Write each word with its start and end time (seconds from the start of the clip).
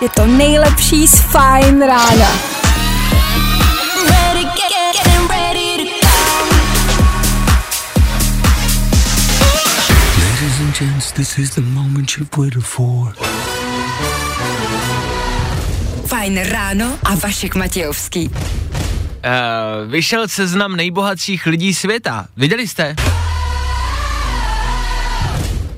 je 0.00 0.08
to 0.08 0.26
nejlepší 0.26 1.06
z 1.06 1.20
Fine 1.20 1.86
rána. 1.86 2.30
Ladies 10.18 10.60
and 10.60 10.78
gents, 10.78 11.12
this 11.12 11.38
is 11.38 11.50
the 11.54 11.60
moment 11.60 12.16
you've 12.18 12.36
waited 12.36 12.64
for. 12.64 13.14
Fajn 16.06 16.38
ráno 16.38 16.98
a 17.02 17.14
Vašek 17.14 17.54
Matějovský. 17.54 18.30
Uh, 18.30 19.90
vyšel 19.90 20.28
seznam 20.28 20.76
nejbohatších 20.76 21.46
lidí 21.46 21.74
světa. 21.74 22.26
Viděli 22.36 22.68
jste? 22.68 22.94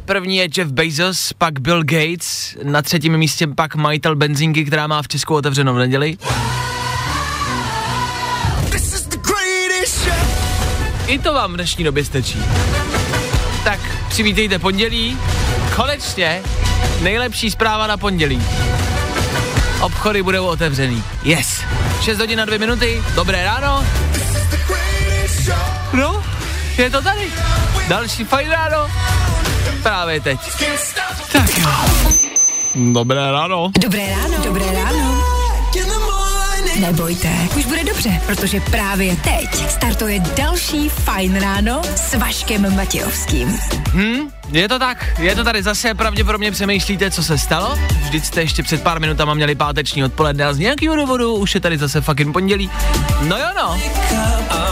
První 0.08 0.36
je 0.36 0.48
Jeff 0.56 0.72
Bezos, 0.72 1.32
pak 1.38 1.60
Bill 1.60 1.82
Gates, 1.84 2.56
na 2.62 2.82
třetím 2.82 3.16
místě 3.16 3.46
pak 3.46 3.74
majitel 3.74 4.16
benzinky, 4.16 4.64
která 4.64 4.86
má 4.86 5.02
v 5.02 5.08
Česku 5.08 5.34
otevřeno 5.34 5.74
v 5.74 5.78
neděli. 5.78 6.18
I 11.06 11.18
to 11.18 11.32
vám 11.32 11.52
v 11.52 11.54
dnešní 11.54 11.84
době 11.84 12.04
stačí. 12.04 12.42
Tak 13.64 13.80
přivítejte 14.08 14.58
pondělí. 14.58 15.18
Konečně 15.76 16.42
nejlepší 17.02 17.50
zpráva 17.50 17.86
na 17.86 17.96
pondělí. 17.96 18.42
Obchody 19.80 20.22
budou 20.22 20.46
otevřený. 20.46 21.02
Yes. 21.22 21.60
6 22.00 22.18
hodin 22.18 22.38
na 22.38 22.44
2 22.44 22.58
minuty. 22.58 23.02
Dobré 23.14 23.44
ráno. 23.44 23.84
No, 25.92 26.24
je 26.78 26.90
to 26.90 27.02
tady. 27.02 27.32
Další 27.88 28.24
fajn 28.24 28.50
ráno. 28.50 28.90
Právě 29.82 30.20
teď. 30.20 30.40
Tak 31.32 31.58
jo. 31.58 31.70
Dobré 32.74 33.32
ráno. 33.32 33.70
Dobré 33.80 34.10
ráno. 34.10 34.44
Dobré 34.44 34.72
ráno. 34.72 35.24
Nebojte, 36.80 37.48
už 37.56 37.66
bude 37.66 37.84
dobře, 37.84 38.20
protože 38.26 38.60
právě 38.60 39.16
teď 39.16 39.70
startuje 39.70 40.20
další 40.20 40.88
Fajn 40.88 41.40
ráno 41.40 41.82
s 41.96 42.14
Vaškem 42.14 42.76
Matějovským. 42.76 43.58
Hm, 43.94 44.30
je 44.52 44.68
to 44.68 44.78
tak, 44.78 45.06
je 45.18 45.34
to 45.34 45.44
tady 45.44 45.62
zase, 45.62 45.94
pravděpodobně 45.94 46.50
přemýšlíte, 46.50 47.10
co 47.10 47.22
se 47.22 47.38
stalo. 47.38 47.78
Vždyť 48.00 48.24
jste 48.24 48.40
ještě 48.40 48.62
před 48.62 48.82
pár 48.82 49.00
minutama 49.00 49.34
měli 49.34 49.54
páteční 49.54 50.04
odpoledne 50.04 50.44
a 50.46 50.52
z 50.52 50.58
nějakého 50.58 50.96
důvodu 50.96 51.34
už 51.34 51.54
je 51.54 51.60
tady 51.60 51.78
zase 51.78 52.00
fucking 52.00 52.32
pondělí. 52.32 52.70
No 53.22 53.38
jo 53.38 53.46
no, 53.56 53.78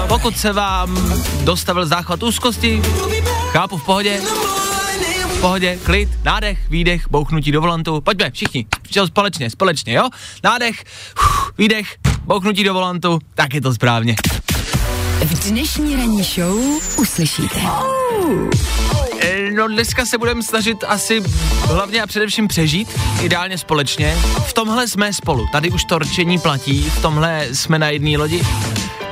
pokud 0.09 0.39
se 0.39 0.53
vám 0.53 1.15
dostavil 1.45 1.87
záchvat 1.87 2.23
úzkosti, 2.23 2.83
chápu 3.53 3.79
v 3.79 3.85
pohodě, 3.85 4.21
v 5.37 5.41
pohodě, 5.41 5.79
klid, 5.83 6.09
nádech, 6.25 6.59
výdech, 6.71 7.03
bouchnutí 7.11 7.53
do 7.53 7.61
volantu. 7.61 8.01
Pojďme, 8.01 8.31
všichni, 8.31 8.67
společně, 9.07 9.51
společně, 9.51 9.93
jo? 9.93 10.09
Nádech, 10.45 10.85
uf, 11.19 11.53
výdech, 11.59 11.97
bouchnutí 12.25 12.65
do 12.65 12.75
volantu, 12.75 13.19
tak 13.35 13.55
je 13.55 13.61
to 13.61 13.75
správně. 13.75 14.17
V 15.25 15.51
dnešní 15.51 15.97
ranní 15.97 16.23
show 16.23 16.59
uslyšíte. 16.99 17.61
E, 19.21 19.51
No 19.51 19.69
dneska 19.69 20.07
se 20.07 20.19
budeme 20.19 20.43
snažit 20.43 20.85
asi 20.89 21.23
hlavně 21.67 22.03
a 22.03 22.07
především 22.07 22.49
přežít, 22.49 22.89
ideálně 23.23 23.59
společně. 23.59 24.17
V 24.47 24.53
tomhle 24.53 24.89
jsme 24.89 25.13
spolu, 25.13 25.47
tady 25.53 25.71
už 25.71 25.85
to 25.85 25.99
rčení 25.99 26.39
platí, 26.39 26.83
v 26.83 27.03
tomhle 27.03 27.47
jsme 27.53 27.79
na 27.79 27.89
jedné 27.89 28.19
lodi. 28.19 28.43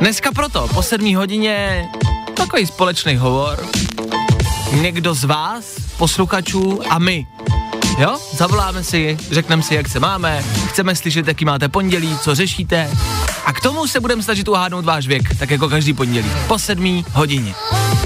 Dneska 0.00 0.32
proto, 0.32 0.68
po 0.74 0.82
sedmí 0.82 1.14
hodině, 1.14 1.88
takový 2.34 2.66
společný 2.66 3.16
hovor. 3.16 3.66
Někdo 4.80 5.14
z 5.14 5.24
vás, 5.24 5.83
posluchačů 5.96 6.80
a 6.90 6.98
my. 6.98 7.26
Jo, 7.98 8.18
zavoláme 8.32 8.84
si, 8.84 9.16
řekneme 9.30 9.62
si, 9.62 9.74
jak 9.74 9.88
se 9.88 10.00
máme, 10.00 10.44
chceme 10.68 10.96
slyšet, 10.96 11.28
jaký 11.28 11.44
máte 11.44 11.68
pondělí, 11.68 12.18
co 12.18 12.34
řešíte. 12.34 12.90
A 13.44 13.52
k 13.52 13.60
tomu 13.60 13.86
se 13.86 14.00
budeme 14.00 14.22
snažit 14.22 14.48
uhádnout 14.48 14.84
váš 14.84 15.06
věk, 15.06 15.38
tak 15.38 15.50
jako 15.50 15.68
každý 15.68 15.92
pondělí. 15.92 16.30
Po 16.48 16.58
sedmí 16.58 17.04
hodině. 17.12 17.54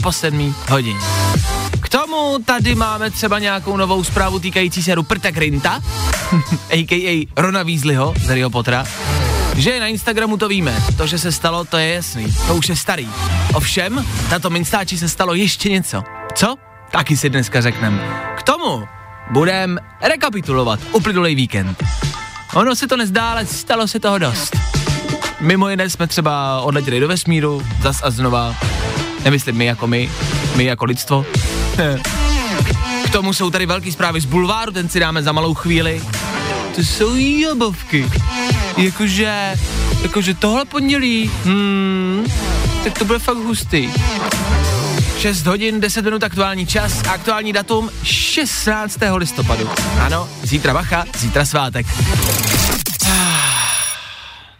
Po 0.02 0.12
sedmí 0.12 0.54
hodině. 0.68 1.00
K 1.80 1.88
tomu 1.88 2.38
tady 2.44 2.74
máme 2.74 3.10
třeba 3.10 3.38
nějakou 3.38 3.76
novou 3.76 4.04
zprávu 4.04 4.38
týkající 4.38 4.82
se 4.82 4.94
Ruperta 4.94 5.30
Grinta, 5.30 5.82
a.k.a. 6.70 7.28
Rona 7.36 7.62
Weasleyho 7.62 8.14
z 8.20 8.26
Harryho 8.26 8.50
Pottera, 8.50 8.84
že 9.56 9.80
na 9.80 9.86
Instagramu 9.86 10.36
to 10.36 10.48
víme, 10.48 10.82
to, 10.96 11.06
že 11.06 11.18
se 11.18 11.32
stalo, 11.32 11.64
to 11.64 11.76
je 11.76 11.94
jasný, 11.94 12.34
to 12.46 12.56
už 12.56 12.68
je 12.68 12.76
starý. 12.76 13.08
Ovšem, 13.54 14.04
na 14.30 14.38
tom 14.38 14.56
Instači 14.56 14.98
se 14.98 15.08
stalo 15.08 15.34
ještě 15.34 15.70
něco. 15.70 16.02
Co? 16.34 16.67
Taky 16.90 17.16
si 17.16 17.30
dneska 17.30 17.60
řekneme. 17.60 17.98
K 18.36 18.42
tomu 18.42 18.88
budem 19.30 19.78
rekapitulovat 20.02 20.80
uplynulý 20.92 21.34
víkend. 21.34 21.82
Ono 22.54 22.76
se 22.76 22.86
to 22.86 22.96
nezdá, 22.96 23.30
ale 23.30 23.46
stalo 23.46 23.88
se 23.88 24.00
toho 24.00 24.18
dost. 24.18 24.56
Mimo 25.40 25.68
jiné 25.68 25.90
jsme 25.90 26.06
třeba 26.06 26.60
odletěli 26.60 27.00
do 27.00 27.08
vesmíru, 27.08 27.62
zas 27.80 28.00
a 28.02 28.10
znova. 28.10 28.54
Nemyslím 29.24 29.56
my 29.56 29.64
jako 29.64 29.86
my, 29.86 30.10
my 30.56 30.64
jako 30.64 30.84
lidstvo. 30.84 31.26
K 33.04 33.10
tomu 33.12 33.32
jsou 33.32 33.50
tady 33.50 33.66
velké 33.66 33.92
zprávy 33.92 34.20
z 34.20 34.24
bulváru, 34.24 34.72
ten 34.72 34.88
si 34.88 35.00
dáme 35.00 35.22
za 35.22 35.32
malou 35.32 35.54
chvíli. 35.54 36.02
To 36.74 36.80
jsou 36.80 37.14
jabovky. 37.16 38.10
Jakože, 38.76 39.54
jakože 40.02 40.34
tohle 40.34 40.64
pondělí, 40.64 41.30
hmm, 41.44 42.26
tak 42.84 42.98
to 42.98 43.04
bude 43.04 43.18
fakt 43.18 43.36
hustý. 43.36 43.90
6 45.18 45.46
hodin, 45.46 45.80
10 45.80 46.04
minut 46.04 46.24
aktuální 46.24 46.66
čas, 46.66 47.02
aktuální 47.08 47.52
datum 47.52 47.90
16. 48.02 48.98
listopadu. 49.16 49.68
Ano, 50.00 50.28
zítra 50.42 50.74
bacha, 50.74 51.04
zítra 51.16 51.44
svátek. 51.44 51.86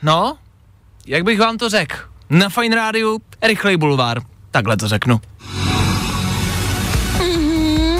No, 0.03 0.37
jak 1.07 1.25
bych 1.25 1.39
vám 1.39 1.59
to 1.59 1.69
řekl? 1.69 1.97
Na 2.31 2.49
Fine 2.49 2.77
Rádiu, 2.77 3.19
rychlej 3.43 3.77
bulvár. 3.77 4.23
Takhle 4.51 4.77
to 4.77 4.89
řeknu. 4.89 5.21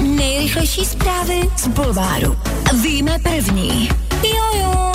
Nejrychlejší 0.01 0.85
zprávy 0.85 1.41
z 1.57 1.69
Bulváru. 1.69 2.39
Víme 2.83 3.19
první. 3.19 3.89
Jojo. 4.23 4.93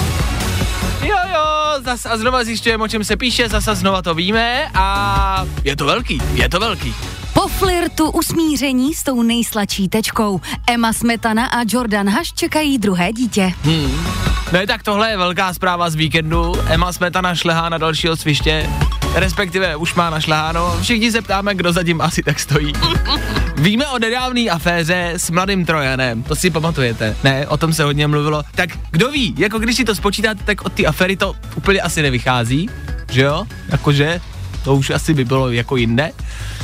Jo, 1.01 1.17
jo, 1.33 1.43
zas 1.83 2.05
a 2.05 2.17
znova 2.17 2.43
zjišťujeme, 2.43 2.83
o 2.83 2.87
čem 2.87 3.03
se 3.03 3.17
píše, 3.17 3.49
zas 3.49 3.67
a 3.67 3.75
znova 3.75 4.01
to 4.01 4.13
víme 4.13 4.71
a 4.73 5.45
je 5.63 5.75
to 5.75 5.85
velký, 5.85 6.21
je 6.33 6.49
to 6.49 6.59
velký. 6.59 6.95
Po 7.43 7.49
flirtu 7.49 8.09
usmíření 8.09 8.93
s 8.93 9.03
tou 9.03 9.21
nejsladší 9.21 9.89
tečkou 9.89 10.41
Emma 10.67 10.93
Smetana 10.93 11.45
a 11.45 11.63
Jordan 11.67 12.09
Haš 12.09 12.33
čekají 12.33 12.77
druhé 12.77 13.13
dítě. 13.13 13.53
Hmm. 13.63 14.05
No 14.53 14.59
tak 14.67 14.83
tohle 14.83 15.09
je 15.09 15.17
velká 15.17 15.53
zpráva 15.53 15.89
z 15.89 15.95
víkendu. 15.95 16.53
Emma 16.67 16.93
Smetana 16.93 17.35
šlehá 17.35 17.69
na 17.69 17.77
dalšího 17.77 18.15
sviště, 18.15 18.69
respektive 19.13 19.75
už 19.75 19.95
má 19.95 20.09
našleháno. 20.09 20.77
Všichni 20.81 21.11
se 21.11 21.21
ptáme, 21.21 21.55
kdo 21.55 21.73
zatím 21.73 22.01
asi 22.01 22.23
tak 22.23 22.39
stojí. 22.39 22.73
Víme 23.55 23.87
o 23.87 23.99
nedávné 23.99 24.41
aféře 24.41 25.13
s 25.17 25.29
mladým 25.29 25.65
Trojanem, 25.65 26.23
to 26.23 26.35
si 26.35 26.49
pamatujete, 26.49 27.15
ne? 27.23 27.47
O 27.47 27.57
tom 27.57 27.73
se 27.73 27.83
hodně 27.83 28.07
mluvilo. 28.07 28.43
Tak 28.55 28.69
kdo 28.91 29.11
ví, 29.11 29.35
jako 29.37 29.59
když 29.59 29.75
si 29.75 29.83
to 29.83 29.95
spočítáte, 29.95 30.43
tak 30.43 30.65
od 30.65 30.73
té 30.73 30.85
aféry 30.85 31.15
to 31.15 31.35
úplně 31.55 31.81
asi 31.81 32.01
nevychází, 32.01 32.69
že 33.11 33.21
jo? 33.21 33.45
Jakože 33.69 34.21
to 34.63 34.75
už 34.75 34.89
asi 34.89 35.13
by 35.13 35.25
bylo 35.25 35.51
jako 35.51 35.75
jinde. 35.75 36.11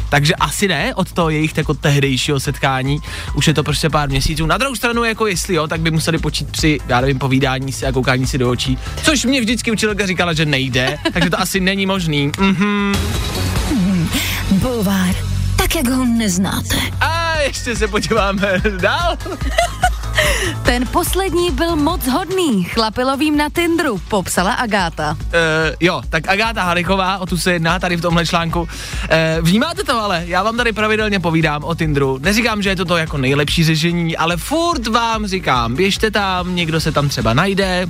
Takže 0.10 0.36
asi 0.36 0.68
ne 0.68 0.96
od 0.96 1.12
toho 1.12 1.30
jejich 1.30 1.58
jako 1.58 1.74
tehdejšího 1.74 2.40
setkání, 2.40 3.00
už 3.34 3.48
je 3.48 3.54
to 3.54 3.64
prostě 3.64 3.90
pár 3.90 4.10
měsíců. 4.10 4.46
Na 4.46 4.58
druhou 4.58 4.76
stranu, 4.76 5.04
jako 5.04 5.28
jestli 5.28 5.56
jo, 5.56 5.68
tak 5.68 5.82
by 5.82 5.92
museli 5.92 6.18
počít 6.18 6.52
při, 6.52 6.80
já 6.88 7.02
nevím, 7.02 7.20
povídání 7.20 7.72
si 7.72 7.86
a 7.86 7.92
koukání 7.92 8.28
si 8.28 8.38
do 8.38 8.50
očí, 8.50 8.78
což 9.04 9.26
mě 9.26 9.42
vždycky 9.42 9.72
učitelka 9.72 10.06
říkala, 10.06 10.34
že 10.34 10.46
nejde, 10.46 10.98
takže 11.14 11.30
to 11.30 11.40
asi 11.40 11.60
není 11.60 11.86
možný. 11.86 12.32
Mhm. 12.40 12.96
Bulvár. 14.52 15.16
Tak, 15.56 15.76
jak 15.76 15.90
ho 15.90 16.06
neznáte. 16.06 16.76
A 17.02 17.19
ještě 17.44 17.76
se 17.76 17.88
podíváme 17.88 18.62
dál. 18.82 19.18
Ten 20.64 20.88
poslední 20.88 21.52
byl 21.52 21.76
moc 21.76 22.08
hodný, 22.08 22.64
chlapilovým 22.64 23.38
na 23.38 23.50
Tindru, 23.50 23.98
popsala 24.08 24.54
Agáta. 24.54 25.18
Uh, 25.20 25.28
jo, 25.80 26.02
tak 26.10 26.28
Agáta 26.28 26.64
Harichová, 26.64 27.18
o 27.18 27.26
tu 27.26 27.38
se 27.38 27.54
jedná 27.54 27.80
tady 27.80 27.96
v 27.96 28.02
tomhle 28.02 28.26
článku. 28.26 28.62
Uh, 28.62 28.68
vnímáte 29.42 29.84
to 29.84 30.02
ale, 30.02 30.24
já 30.28 30.44
vám 30.44 30.58
tady 30.58 30.72
pravidelně 30.72 31.20
povídám 31.20 31.64
o 31.64 31.76
Tinderu. 31.76 32.18
Neříkám, 32.22 32.62
že 32.62 32.70
je 32.70 32.76
to 32.76 32.86
to 32.86 32.98
jako 32.98 33.18
nejlepší 33.18 33.64
řešení, 33.64 34.18
ale 34.18 34.38
furt 34.38 34.88
vám 34.88 35.28
říkám, 35.28 35.76
běžte 35.76 36.12
tam, 36.12 36.56
někdo 36.56 36.82
se 36.82 36.92
tam 36.92 37.10
třeba 37.10 37.34
najde, 37.34 37.88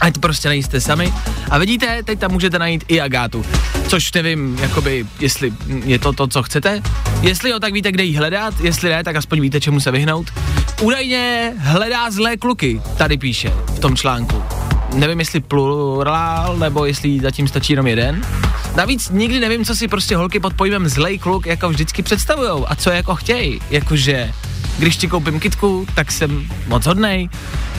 ať 0.00 0.18
prostě 0.18 0.48
nejste 0.48 0.80
sami. 0.80 1.12
A 1.50 1.58
vidíte, 1.58 2.02
teď 2.02 2.18
tam 2.18 2.30
můžete 2.30 2.58
najít 2.58 2.84
i 2.88 3.00
Agátu. 3.00 3.44
Což 3.88 4.12
nevím, 4.12 4.58
jakoby, 4.60 5.06
jestli 5.20 5.52
je 5.84 5.98
to 5.98 6.12
to, 6.12 6.26
co 6.26 6.42
chcete. 6.42 6.82
Jestli 7.22 7.50
jo, 7.50 7.60
tak 7.60 7.72
víte, 7.72 7.92
kde 7.92 8.04
jí 8.04 8.16
hledat, 8.16 8.54
jestli 8.60 8.90
ne, 8.90 9.04
tak 9.04 9.16
aspoň 9.16 9.40
víte, 9.40 9.60
čemu 9.60 9.80
se 9.80 9.90
vyhnout. 9.90 10.26
Údajně 10.80 11.52
hledá 11.58 12.10
zlé 12.10 12.36
kluky, 12.36 12.80
tady 12.96 13.18
píše 13.18 13.52
v 13.66 13.78
tom 13.78 13.96
článku. 13.96 14.42
Nevím, 14.94 15.18
jestli 15.18 15.40
plurál, 15.40 16.56
nebo 16.56 16.84
jestli 16.84 17.20
zatím 17.20 17.48
stačí 17.48 17.72
jenom 17.72 17.86
jeden. 17.86 18.22
Navíc 18.76 19.10
nikdy 19.10 19.40
nevím, 19.40 19.64
co 19.64 19.76
si 19.76 19.88
prostě 19.88 20.16
holky 20.16 20.40
pod 20.40 20.54
pojmem 20.54 20.88
zlej 20.88 21.18
kluk 21.18 21.46
jako 21.46 21.68
vždycky 21.68 22.02
představujou 22.02 22.70
a 22.70 22.74
co 22.74 22.90
jako 22.90 23.14
chtějí. 23.14 23.60
Jakože 23.70 24.32
Když 24.78 24.96
ti 24.96 25.08
koupím 25.08 25.40
kitku, 25.40 25.86
tak 25.94 26.12
jsem 26.12 26.48
moc 26.66 26.86
hodnej. 26.86 27.28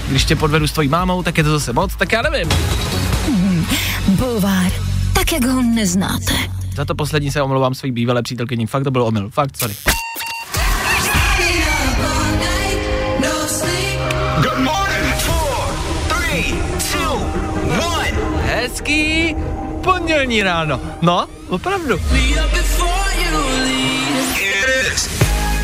Když 0.08 0.26
tě 0.26 0.36
podvedu 0.36 0.68
s 0.68 0.72
tvojí 0.72 0.90
mámou, 0.90 1.24
tak 1.24 1.38
je 1.38 1.44
to 1.44 1.50
zase 1.50 1.74
moc, 1.74 1.96
tak 1.96 2.12
já 2.12 2.22
nevím. 2.22 2.50
Bulvár, 4.08 4.72
tak 5.14 5.32
jak 5.32 5.46
ho 5.46 5.62
neznáte. 5.62 6.34
Za 6.76 6.86
to 6.86 6.96
poslední 6.96 7.32
se 7.32 7.42
omlouvám 7.42 7.76
svojí 7.76 7.92
bývalé 7.92 8.24
přítelkyni. 8.24 8.68
Fakt 8.68 8.84
to 8.84 8.92
byl 8.92 9.04
omyl. 9.04 9.30
Fakt, 9.30 9.58
sorry. 9.58 9.74
Hezký 18.44 19.36
pondělní 19.84 20.44
ráno. 20.44 20.80
No, 21.02 21.28
opravdu. 21.50 22.00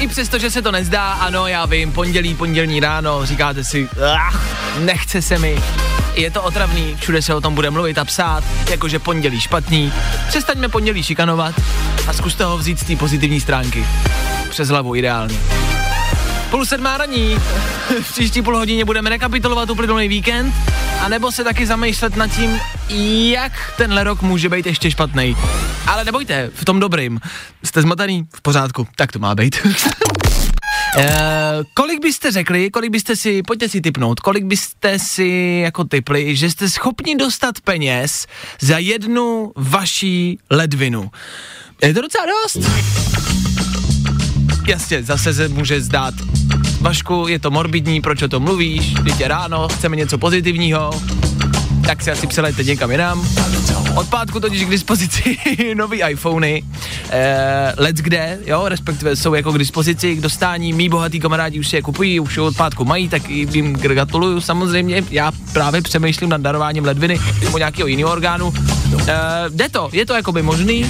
I 0.04 0.08
přesto, 0.08 0.38
že 0.40 0.52
se 0.52 0.62
to 0.62 0.72
nezdá, 0.72 1.12
ano, 1.12 1.48
já 1.48 1.66
vím, 1.66 1.92
pondělí, 1.92 2.36
pondělní 2.36 2.80
ráno, 2.80 3.26
říkáte 3.26 3.64
si, 3.64 3.90
ach, 4.16 4.46
nechce 4.80 5.22
se 5.22 5.40
mi. 5.40 5.62
Je 6.16 6.32
to 6.32 6.44
otravný, 6.44 6.96
všude 7.00 7.22
se 7.22 7.36
o 7.36 7.42
tom 7.42 7.56
bude 7.56 7.70
mluvit 7.70 7.98
a 7.98 8.06
psát, 8.06 8.44
jakože 8.70 9.00
pondělí 9.00 9.42
špatný. 9.42 9.94
Přestaňme 10.28 10.70
pondělí 10.70 11.04
šikanovat 11.04 11.56
a 12.08 12.14
zkuste 12.14 12.44
ho 12.44 12.58
vzít 12.58 12.80
z 12.80 12.84
té 12.84 12.96
pozitivní 12.96 13.40
stránky. 13.42 13.86
Přes 14.50 14.70
hlavu 14.70 14.96
ideální. 14.96 15.40
Půl 16.54 16.66
sedmá 16.66 16.98
raní. 16.98 17.36
V 18.02 18.12
příští 18.12 18.42
půl 18.42 18.58
hodině 18.58 18.86
budeme 18.86 19.10
rekapitulovat 19.10 19.70
uplynulý 19.70 20.08
víkend, 20.08 20.54
anebo 21.02 21.32
se 21.32 21.44
taky 21.44 21.66
zamýšlet 21.66 22.16
nad 22.16 22.28
tím, 22.28 22.60
jak 23.32 23.74
tenhle 23.78 24.04
rok 24.04 24.22
může 24.22 24.50
být 24.50 24.66
ještě 24.66 24.92
špatný. 24.92 25.38
Ale 25.88 26.04
nebojte, 26.04 26.52
v 26.54 26.66
tom 26.66 26.80
dobrým. 26.80 27.20
Jste 27.64 27.82
zmatený? 27.82 28.28
V 28.36 28.42
pořádku, 28.42 28.88
tak 28.96 29.12
to 29.12 29.20
má 29.20 29.36
být. 29.36 29.58
Uh, 29.66 29.74
kolik 31.74 32.02
byste 32.02 32.32
řekli, 32.32 32.70
kolik 32.70 32.92
byste 32.92 33.16
si, 33.16 33.44
pojďte 33.44 33.70
si 33.70 33.82
typnout, 33.82 34.20
kolik 34.20 34.44
byste 34.44 35.00
si 35.00 35.60
jako 35.64 35.84
typli, 35.84 36.36
že 36.36 36.52
jste 36.52 36.70
schopni 36.70 37.16
dostat 37.16 37.62
peněz 37.62 38.28
za 38.62 38.78
jednu 38.78 39.52
vaší 39.56 40.40
ledvinu? 40.50 41.12
Je 41.84 41.94
to 41.94 42.02
docela 42.02 42.26
dost? 42.26 42.58
Jasně, 44.68 45.04
zase 45.04 45.34
se 45.34 45.48
může 45.48 45.82
zdát. 45.82 46.14
Vašku, 46.82 47.26
je 47.28 47.40
to 47.40 47.52
morbidní, 47.52 48.02
proč 48.02 48.22
o 48.22 48.28
tom 48.28 48.44
mluvíš? 48.44 48.94
Teď 49.04 49.20
je 49.20 49.28
ráno, 49.28 49.68
chceme 49.68 49.96
něco 49.96 50.18
pozitivního. 50.18 51.02
Tak 51.86 52.04
si 52.04 52.12
asi 52.12 52.28
přelejte 52.28 52.64
někam 52.64 52.92
jinam. 52.92 53.28
Od 53.96 54.10
pátku 54.10 54.40
totiž 54.40 54.66
k 54.66 54.70
dispozici 54.70 55.38
nový 55.76 56.02
iPhony. 56.10 56.64
Eh, 57.10 57.74
let's 57.78 58.02
kde, 58.02 58.40
jo, 58.46 58.64
respektive 58.68 59.16
jsou 59.16 59.34
jako 59.34 59.52
k 59.52 59.58
dispozici 59.58 60.16
k 60.16 60.22
dostání. 60.22 60.74
Mí 60.74 60.90
bohatý 60.90 61.20
kamarádi 61.20 61.60
už 61.60 61.68
si 61.68 61.76
je 61.76 61.82
kupují, 61.82 62.20
už 62.20 62.38
od 62.38 62.58
pátku 62.58 62.86
mají, 62.86 63.10
tak 63.10 63.30
jim 63.30 63.74
gratuluju 63.74 64.42
samozřejmě. 64.42 65.04
Já 65.12 65.32
právě 65.54 65.82
přemýšlím 65.82 66.30
nad 66.30 66.42
darováním 66.42 66.86
ledviny 66.86 67.20
nebo 67.44 67.58
nějakého 67.58 67.88
jiného 67.88 68.12
orgánu. 68.12 68.54
Eh, 69.08 69.14
jde 69.50 69.70
to, 69.70 69.90
je 69.92 70.06
to 70.06 70.14
jakoby 70.14 70.42
možný. 70.42 70.86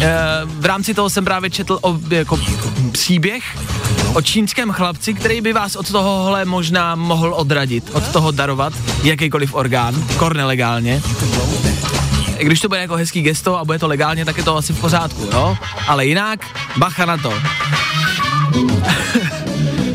Eh, 0.00 0.06
v 0.44 0.64
rámci 0.64 0.94
toho 0.94 1.10
jsem 1.10 1.24
právě 1.24 1.50
četl 1.50 1.78
o 1.82 1.98
jako 2.10 2.40
příběh 2.92 3.44
o 4.14 4.22
čínském 4.22 4.70
chlapci, 4.70 5.14
který 5.14 5.40
by 5.40 5.52
vás 5.52 5.76
od 5.76 5.92
tohohle 5.92 6.44
možná 6.44 6.94
mohl 6.94 7.34
odradit, 7.34 7.90
od 7.92 8.08
toho 8.12 8.30
darovat 8.30 8.72
jakýkoliv 9.02 9.54
orgán, 9.54 9.94
kor 10.16 10.36
nelegálně. 10.36 11.02
Když 12.38 12.60
to 12.60 12.68
bude 12.68 12.80
jako 12.80 12.94
hezký 12.94 13.22
gesto 13.22 13.58
a 13.58 13.64
bude 13.64 13.78
to 13.78 13.88
legálně, 13.88 14.24
tak 14.24 14.36
je 14.36 14.44
to 14.44 14.56
asi 14.56 14.72
v 14.72 14.80
pořádku, 14.80 15.28
jo? 15.32 15.56
Ale 15.86 16.06
jinak, 16.06 16.46
bacha 16.76 17.06
na 17.06 17.16
to. 17.16 17.32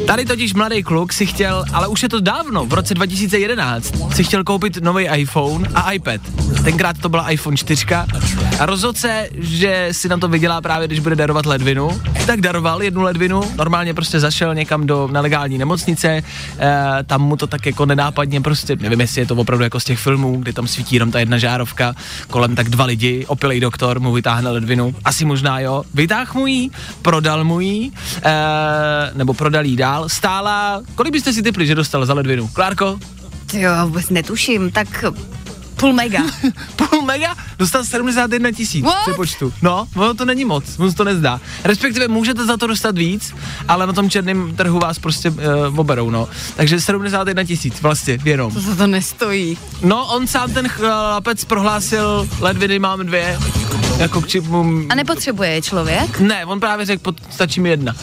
Tady 0.07 0.25
totiž 0.25 0.54
mladý 0.54 0.84
kluk 0.84 1.13
si 1.13 1.25
chtěl, 1.25 1.66
ale 1.74 1.88
už 1.88 2.04
je 2.04 2.10
to 2.10 2.19
dávno, 2.19 2.66
v 2.66 2.74
roce 2.74 2.94
2011, 2.94 4.16
si 4.16 4.24
chtěl 4.24 4.44
koupit 4.44 4.78
nový 4.78 5.07
iPhone 5.16 5.69
a 5.75 5.92
iPad. 5.92 6.22
Tenkrát 6.63 6.98
to 6.98 7.10
byla 7.10 7.30
iPhone 7.30 7.57
4 7.57 7.86
a 8.60 8.66
rozhodl 8.66 9.00
se, 9.00 9.30
že 9.38 9.90
si 9.92 10.10
na 10.10 10.18
to 10.18 10.28
vydělá 10.28 10.62
právě, 10.62 10.88
když 10.88 11.00
bude 11.00 11.16
darovat 11.16 11.46
ledvinu. 11.46 12.02
Tak 12.25 12.42
daroval 12.42 12.84
jednu 12.84 13.02
ledvinu, 13.02 13.44
normálně 13.56 13.94
prostě 13.94 14.19
zašel 14.19 14.56
někam 14.56 14.88
do 14.88 15.07
nelegální 15.12 15.57
nemocnice, 15.57 16.07
e, 16.10 16.24
tam 17.06 17.22
mu 17.22 17.38
to 17.38 17.48
tak 17.48 17.66
jako 17.66 17.86
nenápadně 17.86 18.42
prostě, 18.42 18.75
nevím, 18.75 19.02
jestli 19.02 19.22
je 19.22 19.25
to 19.25 19.36
opravdu 19.36 19.63
jako 19.63 19.80
z 19.80 19.84
těch 19.84 20.00
filmů, 20.00 20.38
kdy 20.38 20.54
tam 20.54 20.68
svítí 20.68 20.96
jenom 20.96 21.12
ta 21.12 21.19
jedna 21.19 21.38
žárovka, 21.38 21.94
kolem 22.30 22.56
tak 22.56 22.69
dva 22.69 22.86
lidi, 22.86 23.25
opilej 23.28 23.60
doktor 23.60 24.00
mu 24.00 24.12
vytáhne 24.12 24.50
ledvinu, 24.50 24.96
asi 25.06 25.25
možná 25.25 25.60
jo, 25.60 25.84
vytáhl 25.94 26.31
mu 26.34 26.48
ji, 26.48 26.69
prodal 27.02 27.44
mu 27.44 27.60
ji, 27.60 27.92
e, 28.24 28.31
nebo 29.13 29.34
prodal 29.34 29.66
jí 29.66 29.75
dál, 29.75 29.94
stála, 30.07 30.83
kolik 30.95 31.13
byste 31.13 31.33
si 31.33 31.44
typli, 31.44 31.68
že 31.68 31.75
dostal 31.75 32.06
za 32.06 32.13
ledvinu? 32.13 32.47
Klárko? 32.53 33.00
Jo, 33.53 33.71
vůbec 33.86 34.09
netuším, 34.09 34.71
tak 34.71 35.06
půl 35.75 35.94
mega. 35.94 36.24
Půl 36.75 37.01
mega? 37.01 37.36
Dostal 37.57 37.83
71 37.83 38.51
tisíc 38.51 38.86
What? 38.86 39.01
při 39.01 39.13
počtu. 39.13 39.54
No, 39.62 39.88
ono 39.95 40.13
to 40.13 40.25
není 40.25 40.45
moc, 40.45 40.77
moc 40.77 40.95
to 40.95 41.04
nezdá. 41.04 41.42
Respektive 41.63 42.07
můžete 42.07 42.45
za 42.45 42.57
to 42.57 42.68
dostat 42.68 42.98
víc, 42.98 43.36
ale 43.68 43.88
na 43.88 43.94
tom 43.94 44.10
černém 44.10 44.56
trhu 44.56 44.80
vás 44.80 45.00
prostě 45.00 45.30
uh, 45.30 45.80
oberou, 45.80 46.10
no. 46.10 46.27
Takže 46.56 46.81
71 46.81 47.44
tisíc 47.44 47.81
vlastně 47.81 48.18
jenom. 48.25 48.51
To 48.51 48.62
za 48.62 48.75
to 48.75 48.88
nestojí. 48.88 49.57
No, 49.81 50.06
on 50.06 50.27
sám 50.27 50.54
ten 50.54 50.68
chlapec 50.68 51.45
prohlásil, 51.45 52.30
ledviny 52.39 52.80
mám 52.80 53.06
dvě, 53.06 53.39
jako 53.98 54.21
k 54.21 54.28
čemu... 54.28 54.86
A 54.89 54.95
nepotřebuje 54.95 55.50
je 55.50 55.62
člověk? 55.62 56.19
Ne, 56.19 56.45
on 56.45 56.60
právě 56.60 56.86
řekl, 56.86 57.16
stačí 57.30 57.62
mi 57.62 57.69
jedna. 57.69 57.95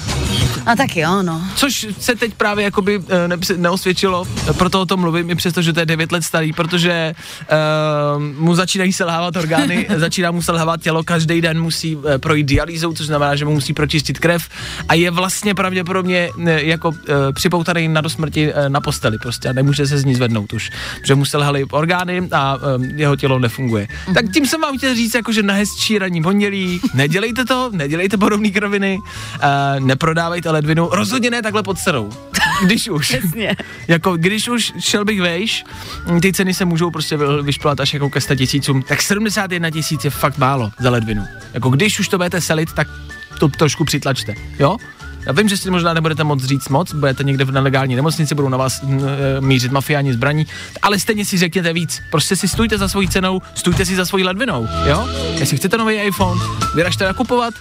A 0.67 0.77
tak 0.77 0.97
jo, 0.97 1.23
no. 1.23 1.43
Což 1.57 1.87
se 2.01 2.15
teď 2.15 2.35
právě 2.35 2.65
jakoby 2.65 3.03
eh, 3.09 3.29
ne, 3.29 3.37
neosvědčilo, 3.57 4.27
proto 4.59 4.81
o 4.81 4.87
tom 4.87 5.01
mluvím, 5.01 5.31
i 5.31 5.35
přesto, 5.35 5.63
že 5.63 5.73
to 5.73 5.81
je 5.81 5.87
9 5.87 6.13
let 6.13 6.25
starý, 6.25 6.53
protože 6.53 7.15
uh, 7.41 7.57
mu 8.38 8.55
začínají 8.55 8.93
selhávat 8.93 9.37
orgány, 9.37 9.87
začíná 9.97 10.31
mu 10.31 10.43
selhávat 10.43 10.81
tělo, 10.81 11.05
každý 11.05 11.41
den 11.41 11.62
musí 11.62 11.97
uh, 11.97 12.19
projít 12.19 12.47
dialýzou, 12.47 12.93
což 12.93 13.06
znamená, 13.06 13.37
že 13.37 13.44
mu 13.44 13.53
musí 13.53 13.73
pročistit 13.73 14.19
krev 14.19 14.43
a 14.88 14.94
je 14.94 15.11
vlastně 15.11 15.55
pravděpodobně 15.55 16.31
uh, 16.37 16.49
jako 16.49 16.88
uh, 16.88 16.97
připoutaný 17.32 17.88
na 17.88 18.00
dosmrti 18.00 18.53
uh, 18.53 18.69
na 18.69 18.81
posteli 18.81 19.19
prostě 19.19 19.49
a 19.49 19.53
nemůže 19.53 19.87
se 19.87 19.99
z 19.99 20.05
ní 20.05 20.14
zvednout 20.14 20.53
už, 20.53 20.70
protože 21.00 21.14
mu 21.14 21.25
selhaly 21.25 21.64
orgány 21.64 22.29
a 22.32 22.56
um, 22.76 22.85
jeho 22.85 23.17
tělo 23.17 23.38
nefunguje. 23.38 23.87
Mm-hmm. 23.87 24.15
Tak 24.15 24.25
tím 24.35 24.47
jsem 24.47 24.61
vám 24.61 24.79
chtěl 24.79 24.94
říct, 24.94 25.15
jako, 25.15 25.32
že 25.32 25.43
na 25.43 25.55
hezčí 25.55 25.99
ranní 25.99 26.23
pondělí, 26.23 26.81
nedělejte 26.94 27.44
to, 27.44 27.70
nedělejte 27.73 28.17
podobné 28.17 28.50
kroviny, 28.50 28.99
neprodávejte 29.79 30.51
ledvinu, 30.51 30.89
rozhodně 30.93 31.31
ne 31.31 31.43
takhle 31.43 31.63
pod 31.63 31.79
serou. 31.79 32.10
Když 32.65 32.89
už. 32.89 33.09
Přesně. 33.09 33.56
jako 33.89 34.17
když 34.17 34.49
už 34.49 34.73
šel 34.79 35.05
bych 35.05 35.21
vejš, 35.21 35.65
ty 36.23 36.32
ceny 36.32 36.55
se 36.55 36.65
můžou 36.65 36.91
prostě 36.91 37.17
vy- 37.17 37.43
vyšplhat 37.43 37.81
až 37.81 37.94
jako 37.94 38.11
ke 38.11 38.21
100 38.21 38.35
tisícům, 38.35 38.82
tak 38.82 39.03
71 39.03 39.71
tisíc 39.71 40.05
je 40.05 40.11
fakt 40.11 40.39
málo 40.39 40.71
za 40.79 40.91
ledvinu. 40.91 41.25
Jako 41.55 41.71
když 41.71 42.01
už 42.01 42.09
to 42.09 42.17
budete 42.19 42.41
selit, 42.41 42.73
tak 42.73 42.89
to 43.41 43.49
trošku 43.49 43.85
přitlačte, 43.85 44.35
jo? 44.59 44.77
Já 45.27 45.32
vím, 45.32 45.49
že 45.49 45.56
si 45.56 45.71
možná 45.71 45.94
nebudete 45.94 46.25
moc 46.25 46.44
říct 46.44 46.69
moc, 46.69 46.93
budete 46.94 47.25
někde 47.25 47.44
v 47.44 47.51
nelegální 47.53 47.97
nemocnici, 47.97 48.35
budou 48.35 48.49
na 48.49 48.56
vás 48.56 48.81
mířit 49.41 49.73
mafiáni 49.73 50.13
zbraní, 50.13 50.47
ale 50.82 50.99
stejně 50.99 51.25
si 51.25 51.39
řekněte 51.39 51.73
víc. 51.73 52.03
Prostě 52.11 52.37
si 52.37 52.49
stůjte 52.49 52.79
za 52.79 52.89
svojí 52.89 53.09
cenou, 53.09 53.41
stůjte 53.55 53.85
si 53.85 53.97
za 53.97 54.05
svojí 54.05 54.25
ledvinou, 54.25 54.69
jo? 54.87 55.09
Jestli 55.39 55.56
chcete 55.56 55.79
nový 55.79 55.94
iPhone, 55.94 56.41
vyražte 56.75 57.05
nakupovat, 57.05 57.55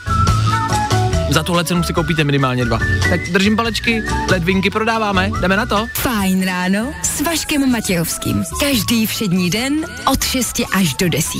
za 1.31 1.43
tuhle 1.43 1.63
cenu 1.63 1.83
si 1.83 1.93
koupíte 1.93 2.23
minimálně 2.23 2.65
dva. 2.65 2.79
Tak 3.09 3.19
držím 3.31 3.55
palečky, 3.55 4.03
ledvinky 4.31 4.69
prodáváme, 4.69 5.31
jdeme 5.41 5.57
na 5.57 5.65
to. 5.65 5.87
Fajn 5.93 6.45
ráno 6.45 6.93
s 7.03 7.21
Vaškem 7.21 7.71
Matějovským. 7.71 8.43
Každý 8.59 9.05
všední 9.05 9.49
den 9.49 9.85
od 10.11 10.23
6 10.23 10.61
až 10.73 10.93
do 10.93 11.09
10. 11.09 11.31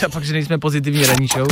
To 0.00 0.08
fakt, 0.08 0.24
že 0.24 0.32
nejsme 0.32 0.58
pozitivní 0.58 1.06
ranní 1.06 1.26
show. 1.26 1.48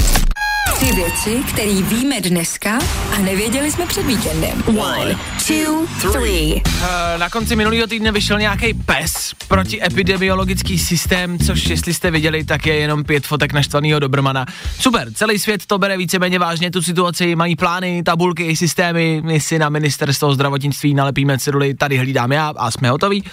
Tři 0.78 0.92
věci, 0.92 1.42
které 1.48 1.82
víme 1.82 2.20
dneska 2.20 2.78
a 3.16 3.18
nevěděli 3.18 3.72
jsme 3.72 3.86
před 3.86 4.06
víkendem. 4.06 4.62
One, 4.66 5.16
two, 5.46 5.86
three. 6.12 6.62
Eh, 6.82 7.18
Na 7.18 7.30
konci 7.30 7.56
minulého 7.56 7.86
týdne 7.86 8.12
vyšel 8.12 8.38
nějaký 8.38 8.74
PES 8.74 9.34
proti 9.48 9.84
epidemiologický 9.84 10.78
systém, 10.78 11.38
což 11.38 11.66
jestli 11.66 11.94
jste 11.94 12.10
viděli, 12.10 12.44
tak 12.44 12.66
je 12.66 12.74
jenom 12.74 13.04
pět 13.04 13.26
fotek 13.26 13.52
naštvaného 13.52 14.00
Dobrmana. 14.00 14.46
Super, 14.80 15.12
celý 15.14 15.38
svět 15.38 15.66
to 15.66 15.78
bere 15.78 15.96
víceméně 15.96 16.38
vážně 16.38 16.70
tu 16.70 16.82
situaci, 16.82 17.36
mají 17.36 17.56
plány, 17.56 18.02
tabulky 18.02 18.46
i 18.46 18.56
systémy, 18.56 19.22
my 19.24 19.40
si 19.40 19.58
na 19.58 19.68
ministerstvo 19.68 20.34
zdravotnictví 20.34 20.94
nalepíme 20.94 21.38
ceduly, 21.38 21.74
tady 21.74 21.98
hlídám 21.98 22.32
já 22.32 22.52
a 22.56 22.70
jsme 22.70 22.90
hotoví. 22.90 23.24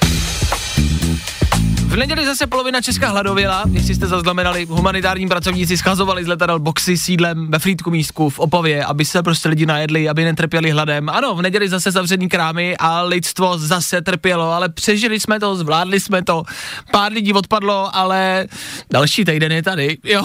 V 1.95 1.97
neděli 1.97 2.25
zase 2.25 2.47
polovina 2.47 2.81
Česka 2.81 3.09
hladověla, 3.09 3.63
jestli 3.71 3.95
jste 3.95 4.07
zaznamenali, 4.07 4.65
humanitární 4.69 5.27
pracovníci 5.27 5.77
schazovali 5.77 6.23
z 6.23 6.27
letadel 6.27 6.59
boxy 6.59 6.97
s 6.97 7.09
jídlem 7.09 7.47
ve 7.51 7.59
Frýdku 7.59 7.91
místku 7.91 8.29
v 8.29 8.39
Opavě, 8.39 8.85
aby 8.85 9.05
se 9.05 9.23
prostě 9.23 9.49
lidi 9.49 9.65
najedli, 9.65 10.09
aby 10.09 10.23
netrpěli 10.23 10.71
hladem. 10.71 11.09
Ano, 11.09 11.35
v 11.35 11.41
neděli 11.41 11.69
zase 11.69 11.91
zavřený 11.91 12.29
krámy 12.29 12.77
a 12.77 13.01
lidstvo 13.01 13.57
zase 13.57 14.01
trpělo, 14.01 14.51
ale 14.51 14.69
přežili 14.69 15.19
jsme 15.19 15.39
to, 15.39 15.55
zvládli 15.55 15.99
jsme 15.99 16.23
to. 16.23 16.43
Pár 16.91 17.11
lidí 17.11 17.33
odpadlo, 17.33 17.95
ale 17.95 18.47
další 18.91 19.25
týden 19.25 19.51
je 19.51 19.63
tady, 19.63 19.97
jo. 20.03 20.23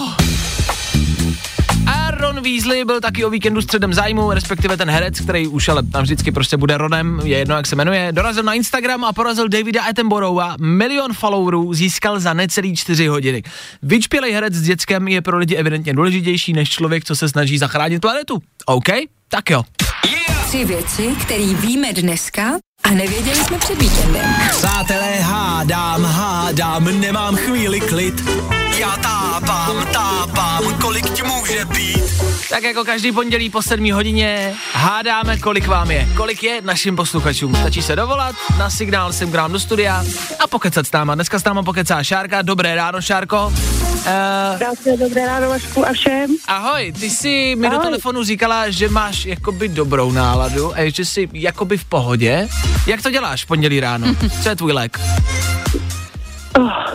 Ron 2.31 2.43
Weasley 2.43 2.85
byl 2.85 3.01
taky 3.01 3.25
o 3.25 3.29
víkendu 3.29 3.61
středem 3.61 3.93
zájmu, 3.93 4.31
respektive 4.31 4.77
ten 4.77 4.89
herec, 4.89 5.19
který 5.19 5.47
už 5.47 5.67
ale 5.67 5.83
tam 5.83 6.03
vždycky 6.03 6.31
prostě 6.31 6.57
bude 6.57 6.77
Ronem, 6.77 7.21
je 7.23 7.37
jedno, 7.37 7.55
jak 7.55 7.67
se 7.67 7.75
jmenuje. 7.75 8.11
Dorazil 8.11 8.43
na 8.43 8.53
Instagram 8.53 9.05
a 9.05 9.13
porazil 9.13 9.49
Davida 9.49 9.83
Attenborougha. 9.83 10.55
Milion 10.59 11.13
followerů 11.13 11.73
získal 11.73 12.19
za 12.19 12.33
necelý 12.33 12.75
čtyři 12.75 13.07
hodiny. 13.07 13.43
Vyčpělej 13.81 14.31
herec 14.31 14.53
s 14.53 14.61
dětskem 14.61 15.07
je 15.07 15.21
pro 15.21 15.37
lidi 15.37 15.55
evidentně 15.55 15.93
důležitější 15.93 16.53
než 16.53 16.69
člověk, 16.69 17.05
co 17.05 17.15
se 17.15 17.29
snaží 17.29 17.57
zachránit 17.57 17.99
planetu. 17.99 18.41
OK? 18.65 18.89
Tak 19.29 19.49
jo. 19.49 19.63
Tři 20.47 20.65
věci, 20.65 21.15
které 21.21 21.53
víme 21.53 21.93
dneska 21.93 22.51
a 22.83 22.91
nevěděli 22.91 23.35
jsme 23.35 23.57
před 23.57 23.81
víkendem. 23.81 24.35
Přátelé, 24.49 25.15
hádám, 25.19 26.03
hádám, 26.03 27.01
nemám 27.01 27.35
chvíli 27.35 27.79
klid. 27.79 28.23
Já 28.79 28.97
tápám, 28.97 29.85
tápám, 29.93 30.73
kolik 30.81 31.09
ti 31.09 31.23
může 31.23 31.65
být. 31.65 32.03
Tak 32.49 32.63
jako 32.63 32.83
každý 32.85 33.11
pondělí 33.11 33.49
po 33.49 33.61
7 33.61 33.91
hodině 33.93 34.53
hádáme, 34.73 35.37
kolik 35.37 35.67
vám 35.67 35.91
je. 35.91 36.07
Kolik 36.17 36.43
je 36.43 36.61
našim 36.61 36.95
posluchačům. 36.95 37.55
Stačí 37.55 37.81
se 37.81 37.95
dovolat 37.95 38.35
na 38.59 38.69
signál 38.69 39.13
sem 39.13 39.31
k 39.31 39.35
nám 39.35 39.51
do 39.51 39.59
studia 39.59 40.03
a 40.39 40.47
pokecat 40.47 40.87
s 40.87 40.91
náma. 40.91 41.15
Dneska 41.15 41.39
s 41.39 41.43
náma 41.43 41.63
pokecá 41.63 42.03
Šárka. 42.03 42.41
Dobré 42.41 42.75
ráno, 42.75 43.01
Šárko. 43.01 43.47
Uh, 43.47 44.57
Krásné 44.57 44.97
dobré 44.97 45.25
ráno 45.25 45.49
Vašku 45.49 45.87
a 45.87 45.93
všem. 45.93 46.29
ahoj, 46.47 46.93
ty 46.99 47.09
jsi 47.09 47.55
mi 47.55 47.69
do 47.69 47.75
Ahoj. 47.75 47.85
telefonu 47.85 48.23
říkala, 48.23 48.69
že 48.69 48.89
máš 48.89 49.25
jakoby 49.25 49.67
dobrou 49.67 50.11
náladu 50.11 50.73
a 50.77 50.89
že 50.91 51.05
jsi 51.05 51.29
jakoby 51.33 51.77
v 51.77 51.85
pohodě. 51.85 52.47
Jak 52.87 53.01
to 53.01 53.11
děláš 53.11 53.43
v 53.43 53.47
pondělí 53.47 53.79
ráno? 53.79 54.07
Co 54.43 54.49
je 54.49 54.55
tvůj 54.55 54.71
lék? 54.71 54.99
Oh. 56.59 56.90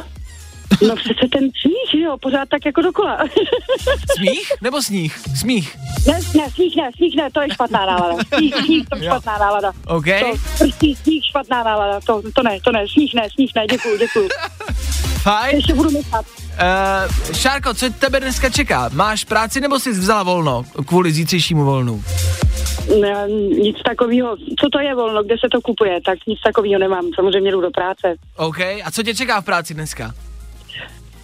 No 0.83 0.97
přece 0.97 1.29
ten 1.33 1.51
smích, 1.61 2.03
jo, 2.05 2.17
pořád 2.23 2.49
tak 2.49 2.67
jako 2.67 2.83
dokola. 2.83 3.19
Smích 4.17 4.53
nebo 4.61 4.83
sníh? 4.83 5.19
Smích. 5.41 5.77
ne, 6.07 6.21
ne, 6.37 6.51
smích 6.51 6.77
ne, 6.77 6.91
smích 6.97 7.17
ne, 7.17 7.29
to 7.33 7.41
je 7.41 7.55
špatná 7.55 7.87
nálada. 7.87 8.25
Smích, 8.37 8.55
smích 8.65 8.89
to 8.89 8.97
je 8.97 9.05
špatná 9.05 9.39
nálada. 9.39 9.73
OK. 9.87 10.05
To, 10.21 10.33
prstí, 10.59 10.95
smích, 10.95 11.25
špatná 11.25 11.63
nálada, 11.63 12.01
to, 12.01 12.23
to 12.35 12.43
ne, 12.43 12.59
to 12.65 12.73
ne, 12.73 12.85
smích 12.93 13.15
ne, 13.15 13.29
smích 13.35 13.53
ne, 13.57 13.67
děkuju, 13.67 13.99
děkuju. 13.99 14.29
Fajn. 15.23 15.57
Ještě 15.57 15.75
budu 15.75 15.91
myslet. 15.91 16.27
Uh, 16.57 17.35
Šárko, 17.35 17.75
co 17.75 17.91
tebe 17.91 18.21
dneska 18.21 18.51
čeká? 18.51 18.91
Máš 18.93 19.25
práci 19.25 19.61
nebo 19.61 19.79
jsi 19.79 19.91
vzala 19.91 20.23
volno 20.23 20.65
kvůli 20.87 21.13
zítřejšímu 21.13 21.65
volnu? 21.65 22.05
Ne, 23.01 23.29
nic 23.59 23.77
takového, 23.85 24.37
co 24.61 24.69
to 24.73 24.79
je 24.81 24.95
volno, 24.95 25.23
kde 25.23 25.35
se 25.41 25.49
to 25.53 25.61
kupuje, 25.61 26.01
tak 26.07 26.19
nic 26.27 26.39
takového 26.45 26.79
nemám, 26.79 27.11
samozřejmě 27.15 27.51
jdu 27.51 27.61
do 27.61 27.71
práce. 27.71 28.15
OK, 28.37 28.61
a 28.61 28.91
co 28.91 29.03
tě 29.03 29.15
čeká 29.15 29.41
v 29.41 29.45
práci 29.45 29.75
dneska? 29.75 30.15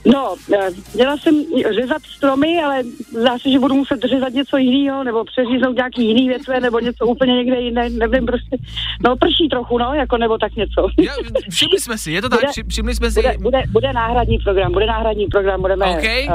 No, 0.05 0.35
eh, 0.55 0.71
měla 0.95 1.17
jsem 1.17 1.45
řezat 1.81 2.03
stromy, 2.17 2.63
ale 2.65 2.83
zdá 3.21 3.39
se, 3.39 3.51
že 3.51 3.59
budu 3.59 3.75
muset 3.75 4.01
řezat 4.11 4.33
něco 4.33 4.57
jiného, 4.57 5.05
nebo 5.05 5.25
přeříznout 5.25 5.77
nějaký 5.77 6.09
jiný 6.09 6.29
větve, 6.29 6.61
nebo 6.61 6.79
něco 6.81 7.07
úplně 7.07 7.35
někde 7.35 7.61
jiné, 7.61 7.91
nevím 7.91 8.27
prostě. 8.27 8.57
No, 9.05 9.17
prší 9.17 9.49
trochu, 9.51 9.79
no, 9.79 9.95
jako 9.95 10.17
nebo 10.19 10.39
tak 10.39 10.57
něco. 10.57 10.89
Já, 10.99 11.13
všimli 11.51 11.81
jsme 11.81 11.99
si, 11.99 12.13
je 12.13 12.23
to 12.23 12.29
tak, 12.29 12.41
Bude- 12.41 12.53
Vši- 12.53 12.65
všimli 12.69 12.95
jsme 12.95 13.11
si. 13.11 13.23
Bude, 13.23 13.35
bude, 13.39 13.63
bude 13.71 13.93
náhradní 13.93 14.39
program, 14.39 14.73
bude 14.73 14.87
náhradní 14.87 15.27
program, 15.27 15.61
budeme 15.61 15.87
OK. 15.87 15.99
uh, 15.99 16.33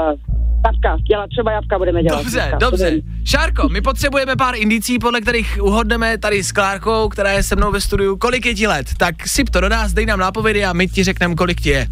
jabka 0.66 0.96
dělat, 1.08 1.30
třeba 1.30 1.52
jabka 1.52 1.78
budeme 1.78 2.02
dělat. 2.02 2.18
Dobře, 2.18 2.38
dneska. 2.38 2.56
dobře. 2.58 2.92
Šárko, 3.24 3.68
my 3.68 3.80
potřebujeme 3.80 4.36
pár 4.36 4.54
indicí, 4.56 4.98
podle 4.98 5.20
kterých 5.20 5.58
uhodneme 5.62 6.18
tady 6.18 6.42
s 6.42 6.52
Klárkou, 6.52 7.08
která 7.08 7.32
je 7.32 7.42
se 7.42 7.56
mnou 7.56 7.70
ve 7.72 7.80
studiu, 7.80 8.16
kolik 8.16 8.46
je 8.46 8.54
ti 8.54 8.66
let. 8.66 8.86
Tak 8.98 9.14
sip 9.28 9.50
to 9.50 9.60
do 9.60 9.68
nás, 9.68 9.92
dej 9.92 10.06
nám 10.06 10.18
nápovědy 10.18 10.64
a 10.64 10.72
my 10.72 10.88
ti 10.88 11.04
řekneme, 11.04 11.34
kolik 11.34 11.60
ti 11.60 11.68
je. 11.68 11.86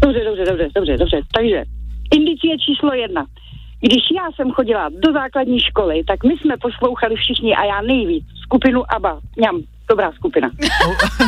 Dobře, 0.00 0.20
dobře, 0.24 0.44
dobře, 0.44 0.68
dobře, 0.74 0.96
dobře. 0.96 1.20
Takže, 1.36 1.62
indicie 2.14 2.56
číslo 2.58 2.92
jedna. 2.94 3.26
Když 3.80 4.02
já 4.16 4.26
jsem 4.36 4.50
chodila 4.52 4.88
do 4.88 5.12
základní 5.12 5.60
školy, 5.60 6.04
tak 6.06 6.24
my 6.24 6.34
jsme 6.40 6.54
poslouchali 6.56 7.14
všichni 7.16 7.54
a 7.56 7.64
já 7.64 7.80
nejvíc 7.80 8.24
skupinu 8.42 8.92
ABBA. 8.94 9.20
Mňam, 9.36 9.60
dobrá 9.88 10.12
skupina. 10.12 10.50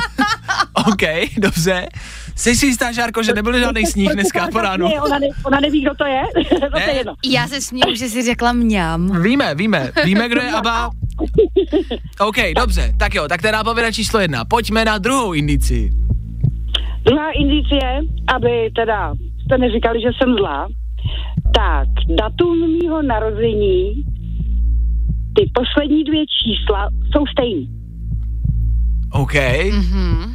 OK, 0.88 1.02
dobře. 1.38 1.88
Jsi 2.36 2.56
si 2.56 2.66
jistá, 2.66 2.92
Šárko, 2.92 3.22
že 3.22 3.32
nebyl 3.34 3.58
žádný 3.58 3.86
sníh 3.86 4.10
dneska 4.12 4.48
po 4.52 4.60
ránu? 4.60 4.88
Ne, 4.88 5.00
ona, 5.02 5.18
ne, 5.18 5.26
ona 5.46 5.60
neví, 5.60 5.80
kdo 5.82 5.94
to 5.94 6.04
je. 6.06 6.22
to 6.72 6.78
Ne. 6.78 6.84
je 6.84 6.94
jedno. 6.96 7.14
Já 7.24 7.48
se 7.48 7.60
směju, 7.60 7.94
že 7.96 8.08
si 8.08 8.22
řekla 8.22 8.52
mňam. 8.52 9.22
Víme, 9.22 9.54
víme, 9.54 9.92
víme, 10.04 10.28
kdo 10.28 10.40
je 10.40 10.50
Aba. 10.50 10.90
OK, 12.20 12.36
dobře, 12.56 12.92
tak 12.98 13.14
jo, 13.14 13.28
tak 13.28 13.40
to 13.40 13.46
je 13.46 13.52
nápověda 13.52 13.92
číslo 13.92 14.20
jedna. 14.20 14.44
Pojďme 14.44 14.84
na 14.84 14.98
druhou 14.98 15.32
indici. 15.32 15.90
Druhá 17.08 17.30
indicie, 17.30 18.00
aby 18.34 18.70
teda 18.76 19.14
jste 19.44 19.58
neříkali, 19.58 20.00
že 20.00 20.08
jsem 20.08 20.34
zlá, 20.34 20.68
tak 21.54 21.88
datum 22.18 22.78
mýho 22.78 23.02
narození, 23.02 24.04
ty 25.34 25.50
poslední 25.54 26.04
dvě 26.04 26.24
čísla 26.26 26.88
jsou 27.12 27.26
stejný. 27.26 27.70
OK. 29.12 29.32
Mm-hmm. 29.32 30.30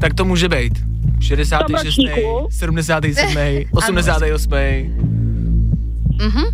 Tak 0.00 0.14
to 0.14 0.24
může 0.24 0.48
být. 0.48 0.72
66. 1.20 1.84
ročníku. 1.84 2.48
77. 2.50 3.64
88. 3.72 4.50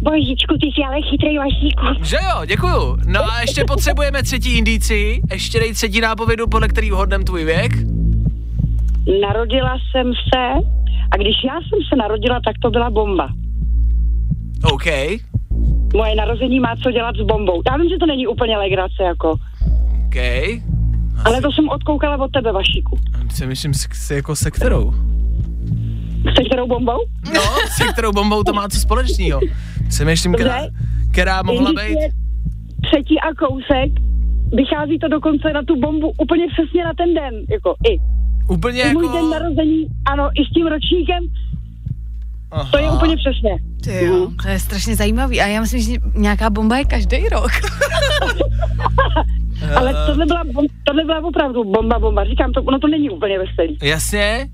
Božičku, 0.02 0.54
ty 0.60 0.66
jsi 0.66 0.82
ale 0.86 0.96
chytrý 1.10 1.38
Vašíku. 1.38 2.04
Že 2.04 2.16
jo, 2.16 2.44
děkuju. 2.46 2.96
No 3.06 3.20
a 3.32 3.40
ještě 3.40 3.64
potřebujeme 3.64 4.22
třetí 4.22 4.58
indici. 4.58 5.20
Ještě 5.30 5.60
dej 5.60 5.72
třetí 5.72 6.00
nápovědu, 6.00 6.46
podle 6.46 6.68
který 6.68 6.90
hodnem 6.90 7.24
tvůj 7.24 7.44
věk. 7.44 7.72
Narodila 9.22 9.78
jsem 9.90 10.12
se 10.12 10.44
a 11.10 11.16
když 11.16 11.36
já 11.44 11.54
jsem 11.54 11.78
se 11.88 11.96
narodila, 11.96 12.40
tak 12.44 12.58
to 12.62 12.70
byla 12.70 12.90
bomba. 12.90 13.28
OK. 14.72 14.84
Moje 15.96 16.14
narození 16.14 16.60
má 16.60 16.76
co 16.82 16.90
dělat 16.90 17.16
s 17.16 17.26
bombou. 17.26 17.62
Já 17.70 17.76
vím, 17.76 17.88
že 17.88 17.96
to 18.00 18.06
není 18.06 18.26
úplně 18.26 18.58
legrace, 18.58 19.02
jako, 19.02 19.30
OK. 20.06 20.16
ale 21.24 21.42
to 21.42 21.52
jsem 21.52 21.68
odkoukala 21.68 22.24
od 22.24 22.32
tebe, 22.32 22.52
Vašíku. 22.52 22.98
Si 23.30 23.46
myslím, 23.46 23.74
s, 23.74 23.88
s, 23.92 24.10
jako 24.10 24.36
se 24.36 24.50
kterou. 24.50 24.92
Se 26.36 26.44
kterou 26.44 26.66
bombou? 26.66 26.98
No, 27.34 27.40
se 27.76 27.84
kterou 27.92 28.12
bombou 28.12 28.42
to 28.42 28.52
má 28.52 28.68
co 28.68 28.80
společného. 28.80 29.40
Přemýšlím, 29.88 30.34
která, 30.34 30.60
Dobře. 30.60 30.78
která 31.12 31.42
mohla 31.42 31.72
být. 31.72 31.98
Třetí 32.84 33.20
a 33.20 33.34
kousek. 33.34 33.92
Vychází 34.52 34.98
to 34.98 35.08
dokonce 35.08 35.52
na 35.52 35.62
tu 35.62 35.80
bombu 35.80 36.12
úplně 36.18 36.46
přesně 36.48 36.84
na 36.84 36.92
ten 36.94 37.14
den, 37.14 37.34
jako 37.50 37.74
i. 37.90 38.17
Úplně 38.48 38.82
I 38.82 38.92
můj 38.92 39.06
den 39.06 39.14
jako... 39.14 39.28
narození, 39.28 39.86
ano, 40.12 40.28
i 40.40 40.44
s 40.44 40.50
tím 40.54 40.66
ročníkem, 40.66 41.24
Aha. 42.50 42.68
to 42.72 42.78
je 42.78 42.90
úplně 42.90 43.16
přesně. 43.16 43.50
Ty 43.84 44.04
jo, 44.04 44.30
to 44.42 44.48
je 44.48 44.58
strašně 44.58 44.96
zajímavý. 44.96 45.40
A 45.40 45.46
já 45.46 45.60
myslím, 45.60 45.80
že 45.80 45.92
nějaká 46.14 46.50
bomba 46.50 46.76
je 46.78 46.84
každý 46.84 47.28
rok. 47.28 47.50
Ale 49.76 49.94
tohle 50.06 50.26
byla, 50.26 50.42
tohle 50.84 51.04
byla 51.04 51.24
opravdu 51.24 51.64
bomba, 51.64 51.98
bomba. 51.98 52.24
Říkám 52.24 52.52
to, 52.52 52.62
ono 52.62 52.78
to 52.78 52.88
není 52.88 53.10
úplně 53.10 53.38
veselý. 53.38 53.78
Jasně? 53.82 54.48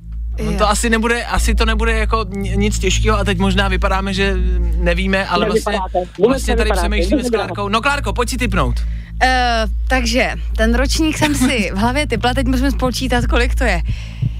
No 0.44 0.58
to 0.58 0.68
asi 0.68 0.90
nebude, 0.90 1.24
asi 1.24 1.54
to 1.54 1.64
nebude 1.64 1.92
jako 1.98 2.24
ni- 2.36 2.56
nic 2.56 2.78
těžkého 2.78 3.18
a 3.18 3.24
teď 3.24 3.38
možná 3.38 3.68
vypadáme, 3.68 4.14
že 4.14 4.34
nevíme, 4.78 5.26
ale 5.26 5.46
vlastně, 5.46 5.78
vlastně 6.26 6.56
tady 6.56 6.70
přemýšlíme 6.70 7.24
s 7.24 7.30
Klárkou. 7.30 7.68
No 7.68 7.80
Klárko, 7.80 8.12
pojď 8.12 8.28
si 8.28 8.36
typnout. 8.36 8.74
Uh, 9.22 9.70
takže, 9.88 10.30
ten 10.56 10.74
ročník 10.74 11.18
jsem 11.18 11.34
si 11.34 11.70
v 11.74 11.76
hlavě 11.76 12.06
typla, 12.06 12.34
teď 12.34 12.46
musíme 12.46 12.70
spočítat, 12.70 13.26
kolik 13.26 13.54
to 13.54 13.64
je. 13.64 13.82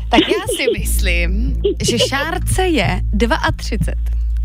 Tak 0.09 0.21
já 0.21 0.45
si 0.57 0.81
myslím, 0.81 1.57
že 1.83 1.99
Šárce 1.99 2.66
je 2.66 3.00
32. 3.57 3.95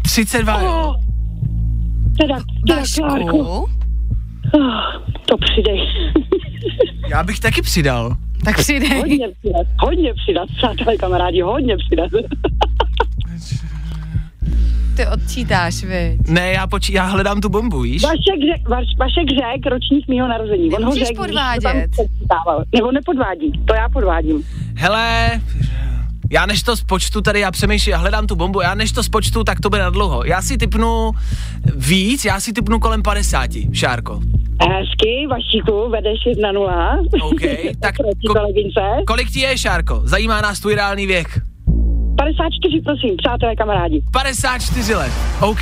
32, 0.03 0.61
jo. 0.61 0.69
Oh, 0.69 0.95
teda, 2.19 2.39
teda, 2.67 2.79
Vašku, 2.79 3.39
oh, 3.39 3.69
to 5.25 5.37
přidej. 5.37 5.79
Já 7.09 7.23
bych 7.23 7.39
taky 7.39 7.61
přidal. 7.61 8.15
tak 8.43 8.57
přidej. 8.57 8.99
hodně 8.99 9.27
přidat, 9.39 9.67
hodně 9.79 10.13
přidat, 10.13 10.49
přátelé 10.57 10.97
kamarádi, 10.97 11.41
hodně 11.41 11.77
přidat. 11.77 12.11
Ty 14.99 15.07
odčítáš, 15.07 15.83
viď? 15.83 16.27
Ne, 16.27 16.51
já, 16.51 16.67
počí, 16.67 16.93
já 16.93 17.03
hledám 17.03 17.41
tu 17.41 17.49
bombu, 17.49 17.81
víš? 17.81 18.03
Vašek 18.03 18.41
řek, 18.55 18.69
Vaš, 18.69 18.85
Vašek 18.99 19.29
řek 19.29 19.71
ročník 19.71 20.07
mýho 20.07 20.27
narození. 20.27 20.71
On 20.71 20.83
ho 20.83 20.91
řek, 20.91 21.03
když 21.03 21.17
podvádět. 21.17 21.91
Nebo 22.75 22.91
nepodvádí, 22.91 23.51
to 23.65 23.73
já 23.73 23.89
podvádím. 23.89 24.43
Hele, 24.75 25.41
já 26.31 26.45
než 26.45 26.63
to 26.63 26.75
spočtu 26.75 27.21
tady, 27.21 27.39
já 27.39 27.51
přemýšlím, 27.51 27.91
já 27.91 27.97
hledám 27.97 28.27
tu 28.27 28.35
bombu, 28.35 28.61
já 28.61 28.75
než 28.75 28.91
to 28.91 29.03
spočtu, 29.03 29.43
tak 29.43 29.59
to 29.59 29.69
bude 29.69 29.81
na 29.81 29.89
dlouho. 29.89 30.23
Já 30.25 30.41
si 30.41 30.57
typnu 30.57 31.11
víc, 31.75 32.25
já 32.25 32.39
si 32.39 32.53
typnu 32.53 32.79
kolem 32.79 33.03
50, 33.03 33.49
Šárko. 33.73 34.21
Hezky, 34.61 35.27
Vašíku, 35.29 35.89
vedeš 35.89 36.19
1-0. 36.25 37.07
OK, 37.21 37.41
tak 37.81 37.95
ko-. 38.27 39.03
Kolik 39.07 39.31
ti 39.31 39.39
je, 39.39 39.57
Šárko? 39.57 40.01
Zajímá 40.03 40.41
nás 40.41 40.59
tvůj 40.59 40.75
reálný 40.75 41.07
věk. 41.07 41.48
54, 42.19 42.81
prosím, 42.81 43.17
přátelé 43.17 43.55
kamarádi. 43.55 44.01
54 44.11 44.95
let. 44.95 45.11
OK, 45.41 45.61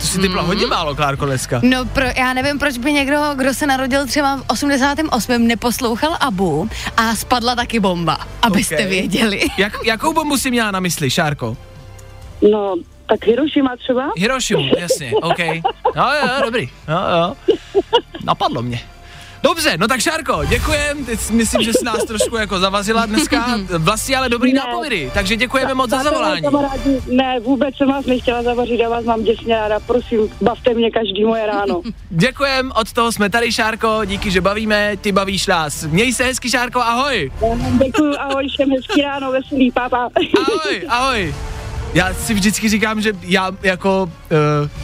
to 0.00 0.06
si 0.06 0.18
typla 0.18 0.42
hodně 0.42 0.66
málo, 0.66 0.94
Klárko, 0.94 1.26
dneska. 1.26 1.60
No, 1.62 1.84
pro, 1.84 2.04
já 2.16 2.32
nevím, 2.32 2.58
proč 2.58 2.78
by 2.78 2.92
někdo, 2.92 3.20
kdo 3.36 3.54
se 3.54 3.66
narodil 3.66 4.06
třeba 4.06 4.36
v 4.36 4.44
88. 4.50 5.46
neposlouchal 5.46 6.16
Abu 6.20 6.68
a 6.96 7.14
spadla 7.14 7.54
taky 7.54 7.80
bomba, 7.80 8.18
abyste 8.42 8.78
OK. 8.78 8.88
věděli. 8.88 9.40
Jak, 9.58 9.78
jakou 9.84 10.12
bombu 10.12 10.36
si 10.36 10.50
měla 10.50 10.70
na 10.70 10.80
mysli, 10.80 11.10
Šárko? 11.10 11.56
No, 12.50 12.74
tak 13.08 13.26
Hiroshima 13.26 13.76
třeba? 13.76 14.10
Hirošimu, 14.16 14.70
jasně, 14.78 15.12
OK. 15.22 15.38
No 15.96 16.04
jo, 16.14 16.28
dobrý, 16.44 16.68
jo, 16.88 16.98
jo. 17.18 17.36
Napadlo 18.24 18.62
mě. 18.62 18.80
Dobře, 19.46 19.76
no 19.76 19.88
tak 19.88 20.00
Šárko, 20.00 20.44
děkujem, 20.48 21.04
teď 21.04 21.30
myslím, 21.30 21.62
že 21.62 21.72
jsi 21.72 21.84
nás 21.84 22.04
trošku 22.04 22.36
jako 22.36 22.58
zavazila 22.58 23.06
dneska, 23.06 23.58
vlastně 23.78 24.16
ale 24.16 24.28
dobrý 24.28 24.52
Ne. 24.52 24.60
nápovědy, 24.66 25.10
takže 25.14 25.36
děkujeme 25.36 25.74
moc 25.74 25.90
za 25.90 26.02
zavolání. 26.02 26.42
kamarádi, 26.42 27.00
ne, 27.06 27.40
vůbec 27.40 27.76
jsem 27.76 27.88
vás 27.88 28.06
nechtěla 28.06 28.42
zavařit, 28.42 28.80
já 28.80 28.88
vás 28.88 29.04
mám 29.04 29.22
děsně 29.22 29.54
ráda, 29.54 29.80
prosím, 29.80 30.20
bavte 30.42 30.74
mě 30.74 30.90
každý 30.90 31.24
moje 31.24 31.46
ráno. 31.46 31.82
Děkujem, 32.10 32.72
od 32.80 32.92
toho 32.92 33.12
jsme 33.12 33.30
tady 33.30 33.52
Šárko, 33.52 34.00
díky, 34.04 34.30
že 34.30 34.40
bavíme, 34.40 34.96
ty 35.00 35.12
bavíš 35.12 35.46
nás. 35.46 35.84
Měj 35.84 36.12
se 36.12 36.24
hezky 36.24 36.50
Šárko, 36.50 36.80
ahoj. 36.80 37.32
Děkuju, 37.84 38.12
ahoj, 38.18 38.48
všem 38.48 38.70
hezký 38.70 39.02
ráno, 39.02 39.32
veselý, 39.32 39.70
pápa. 39.70 40.08
Ahoj, 40.46 40.82
ahoj. 40.88 41.34
Já 41.96 42.14
si 42.14 42.34
vždycky 42.34 42.68
říkám, 42.68 43.00
že 43.00 43.12
já 43.22 43.50
jako 43.62 44.12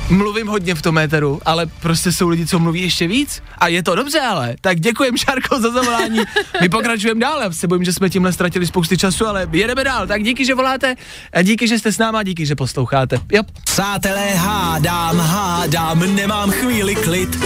uh, 0.08 0.16
mluvím 0.16 0.46
hodně 0.46 0.74
v 0.74 0.82
tom 0.82 0.98
éteru, 0.98 1.40
ale 1.44 1.66
prostě 1.66 2.12
jsou 2.12 2.28
lidi, 2.28 2.46
co 2.46 2.58
mluví 2.58 2.82
ještě 2.82 3.08
víc 3.08 3.42
a 3.58 3.68
je 3.68 3.82
to 3.82 3.94
dobře 3.94 4.20
ale. 4.20 4.56
Tak 4.60 4.80
děkujem 4.80 5.16
Šárko 5.16 5.60
za 5.60 5.70
zavolání. 5.70 6.20
My 6.60 6.68
pokračujeme 6.68 7.20
dál, 7.20 7.42
já 7.42 7.52
se 7.52 7.66
bojím, 7.66 7.84
že 7.84 7.92
jsme 7.92 8.10
tímhle 8.10 8.32
ztratili 8.32 8.66
spousty 8.66 8.98
času, 8.98 9.26
ale 9.26 9.48
jedeme 9.52 9.84
dál. 9.84 10.06
Tak 10.06 10.22
díky, 10.22 10.44
že 10.44 10.54
voláte 10.54 10.94
a 11.32 11.42
díky, 11.42 11.68
že 11.68 11.78
jste 11.78 11.92
s 11.92 11.98
náma, 11.98 12.22
díky, 12.22 12.46
že 12.46 12.54
posloucháte. 12.54 13.18
Jo. 13.32 13.42
Přátelé, 13.64 14.34
hádám, 14.34 15.18
hádám, 15.18 16.14
nemám 16.14 16.50
chvíli 16.50 16.94
klid. 16.94 17.38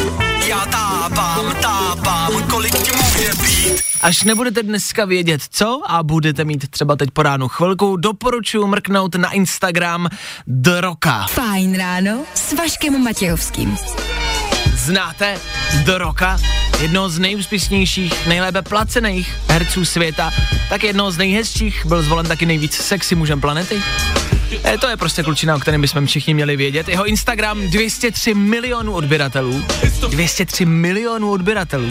Já 0.48 0.66
tápám, 0.66 1.54
tápám, 1.62 2.42
kolik 2.42 2.78
ti 2.78 2.92
může 2.92 3.30
být. 3.42 3.80
Až 4.02 4.22
nebudete 4.22 4.62
dneska 4.62 5.04
vědět 5.04 5.42
co 5.50 5.82
a 5.86 6.02
budete 6.02 6.44
mít 6.44 6.68
třeba 6.70 6.96
teď 6.96 7.10
po 7.10 7.22
ránu 7.22 7.48
chvilku, 7.48 7.96
doporučuji 7.96 8.66
mrknout 8.66 9.14
na 9.14 9.30
Instagram 9.30 9.55
The 10.46 10.80
Rocka. 10.80 11.26
Fajn 11.26 11.76
ráno 11.76 12.24
s 12.34 12.52
Vaškem 12.52 13.04
Matějovským. 13.04 13.76
Znáte 14.74 15.40
The 15.84 15.92
Rocka? 15.96 16.38
Jednoho 16.80 17.08
z 17.08 17.18
nejúspěšnějších, 17.18 18.26
nejlépe 18.26 18.62
placených 18.62 19.34
herců 19.48 19.84
světa, 19.84 20.32
tak 20.68 20.84
jednoho 20.84 21.10
z 21.10 21.18
nejhezčích, 21.18 21.86
byl 21.86 22.02
zvolen 22.02 22.26
taky 22.26 22.46
nejvíc 22.46 22.74
sexy 22.74 23.14
mužem 23.14 23.40
planety. 23.40 23.82
E, 24.64 24.78
to 24.78 24.88
je 24.88 24.96
prostě 24.96 25.22
klučina, 25.22 25.56
o 25.56 25.58
kterém 25.58 25.80
bychom 25.80 26.06
všichni 26.06 26.34
měli 26.34 26.56
vědět. 26.56 26.88
Jeho 26.88 27.04
Instagram 27.06 27.60
203 27.70 28.34
milionů 28.34 28.92
odběratelů. 28.92 29.64
203 30.08 30.64
milionů 30.64 31.30
odběratelů. 31.30 31.88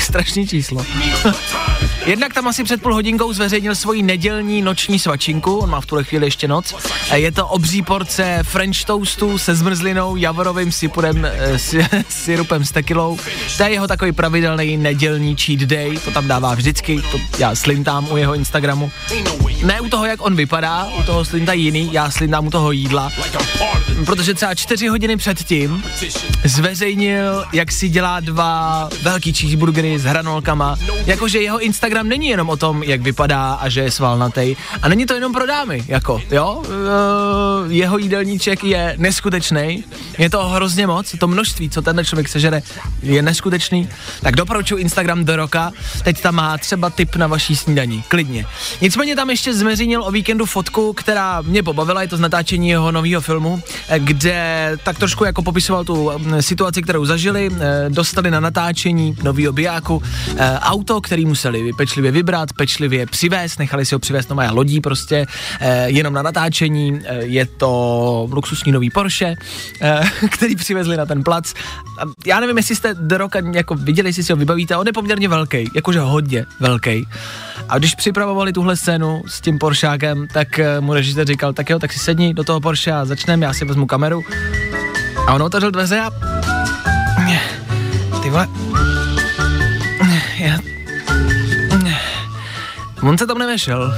Strašný 0.00 0.48
číslo. 0.48 0.86
Jednak 2.06 2.34
tam 2.34 2.48
asi 2.48 2.64
před 2.64 2.82
půl 2.82 2.94
hodinkou 2.94 3.32
zveřejnil 3.32 3.74
svoji 3.74 4.02
nedělní 4.02 4.62
noční 4.62 4.98
svačinku, 4.98 5.56
on 5.56 5.70
má 5.70 5.80
v 5.80 5.86
tuhle 5.86 6.04
chvíli 6.04 6.26
ještě 6.26 6.48
noc. 6.48 6.74
E, 7.10 7.18
Je 7.18 7.32
to 7.32 7.46
obří 7.46 7.82
porce 7.82 8.38
French 8.42 8.84
toastu 8.84 9.38
se 9.38 9.54
zmrzlinou, 9.54 10.16
javorovým 10.16 10.72
sipurem, 10.72 11.24
e, 11.24 11.58
si, 11.58 11.86
sirupem 12.08 12.64
s 12.64 12.70
tekilou. 12.72 13.18
To 13.56 13.62
je 13.62 13.70
jeho 13.70 13.88
takový 13.88 14.12
pravidelný 14.12 14.76
nedělní 14.76 15.36
cheat 15.36 15.60
day, 15.60 15.98
to 15.98 16.10
tam 16.10 16.28
dává 16.28 16.54
vždycky, 16.54 17.02
to 17.10 17.18
já 17.38 17.54
slintám 17.54 18.08
u 18.10 18.16
jeho 18.16 18.34
Instagramu. 18.34 18.90
Ne 19.64 19.80
u 19.80 19.88
toho, 19.88 20.06
jak 20.06 20.20
on 20.22 20.36
vypadá, 20.36 20.88
u 20.98 21.02
toho 21.02 21.24
slinta 21.24 21.52
jiný, 21.52 21.90
já 21.96 22.10
slintám 22.10 22.46
u 22.46 22.50
toho 22.50 22.72
jídla. 22.72 23.12
Protože 24.06 24.34
třeba 24.34 24.54
čtyři 24.54 24.88
hodiny 24.88 25.16
předtím 25.16 25.84
zveřejnil, 26.44 27.44
jak 27.52 27.72
si 27.72 27.88
dělá 27.88 28.20
dva 28.20 28.88
velký 29.02 29.32
cheeseburgery 29.32 29.98
s 29.98 30.04
hranolkama. 30.04 30.76
Jakože 31.06 31.38
jeho 31.38 31.58
Instagram 31.58 32.08
není 32.08 32.28
jenom 32.28 32.48
o 32.48 32.56
tom, 32.56 32.82
jak 32.82 33.00
vypadá 33.00 33.52
a 33.52 33.68
že 33.68 33.80
je 33.80 33.90
svalnatej. 33.90 34.56
A 34.82 34.88
není 34.88 35.06
to 35.06 35.14
jenom 35.14 35.32
pro 35.32 35.46
dámy, 35.46 35.84
jako, 35.88 36.22
jo? 36.30 36.62
Uh, 36.66 37.72
jeho 37.72 37.98
jídelníček 37.98 38.64
je 38.64 38.94
neskutečný. 38.98 39.84
Je 40.18 40.30
to 40.30 40.48
hrozně 40.48 40.86
moc, 40.86 41.14
to 41.18 41.26
množství, 41.28 41.70
co 41.70 41.82
tenhle 41.82 42.04
člověk 42.04 42.28
sežere, 42.28 42.62
je 43.02 43.22
neskutečný. 43.22 43.88
Tak 44.20 44.36
doporučuji 44.36 44.76
Instagram 44.76 45.24
do 45.24 45.36
roka. 45.36 45.72
Teď 46.04 46.20
tam 46.20 46.34
má 46.34 46.58
třeba 46.58 46.90
tip 46.90 47.16
na 47.16 47.26
vaší 47.26 47.56
snídaní, 47.56 48.04
klidně. 48.08 48.46
Nicméně 48.80 49.16
tam 49.16 49.30
ještě 49.30 49.54
zveřejnil 49.54 50.02
o 50.02 50.10
víkendu 50.10 50.46
fotku, 50.46 50.92
která 50.92 51.42
mě 51.42 51.62
pobavila, 51.62 51.75
je 52.00 52.08
to 52.08 52.16
z 52.16 52.20
natáčení 52.20 52.68
jeho 52.68 52.92
nového 52.92 53.20
filmu, 53.20 53.62
eh, 53.88 53.98
kde 53.98 54.72
tak 54.84 54.98
trošku 54.98 55.24
jako 55.24 55.42
popisoval 55.42 55.84
tu 55.84 56.10
situaci, 56.40 56.82
kterou 56.82 57.04
zažili, 57.04 57.50
eh, 57.50 57.86
dostali 57.88 58.30
na 58.30 58.40
natáčení 58.40 59.16
nového 59.22 59.52
bijáku 59.52 60.02
eh, 60.36 60.58
auto, 60.60 61.00
který 61.00 61.26
museli 61.26 61.72
pečlivě 61.72 62.10
vybrat, 62.10 62.52
pečlivě 62.52 63.06
přivést, 63.06 63.58
nechali 63.58 63.86
si 63.86 63.94
ho 63.94 63.98
přivést 63.98 64.30
na 64.30 64.52
lodí 64.52 64.80
prostě, 64.80 65.26
jenom 65.86 66.14
na 66.14 66.22
natáčení, 66.22 67.00
je 67.18 67.46
to 67.46 68.28
luxusní 68.32 68.72
nový 68.72 68.90
Porsche, 68.90 69.34
který 70.30 70.56
přivezli 70.56 70.96
na 70.96 71.06
ten 71.06 71.22
plac. 71.22 71.52
Já 72.26 72.40
nevím, 72.40 72.56
jestli 72.56 72.76
jste 72.76 72.94
The 72.94 73.16
Rocka 73.16 73.38
jako 73.52 73.74
viděli, 73.74 74.08
jestli 74.08 74.22
si 74.22 74.32
ho 74.32 74.36
vybavíte, 74.36 74.76
on 74.76 74.86
je 74.86 74.92
poměrně 74.92 75.28
velký, 75.28 75.70
jakože 75.74 76.00
hodně 76.00 76.46
velký. 76.60 77.06
A 77.68 77.78
když 77.78 77.94
připravovali 77.94 78.52
tuhle 78.52 78.76
scénu 78.76 79.22
s 79.26 79.40
tím 79.40 79.58
Poršákem, 79.58 80.26
tak 80.32 80.58
eh, 80.58 80.80
mu 80.80 80.94
režisér 80.94 81.26
říkal, 81.26 81.52
tak 81.52 81.70
jo, 81.70 81.78
tak 81.78 81.92
si 81.92 81.98
sedni 81.98 82.34
do 82.34 82.44
toho 82.44 82.60
Porsche 82.60 82.92
a 82.92 83.04
začneme, 83.04 83.46
já 83.46 83.52
si 83.52 83.64
vezmu 83.64 83.86
kameru. 83.86 84.24
A 85.26 85.34
on 85.34 85.42
otevřel 85.42 85.70
dveře 85.70 86.00
a... 86.00 86.10
Ty 88.22 88.30
vole... 88.30 88.48
Já... 90.38 90.58
On 93.02 93.18
se 93.18 93.26
tam 93.26 93.38
nevešel. 93.38 93.94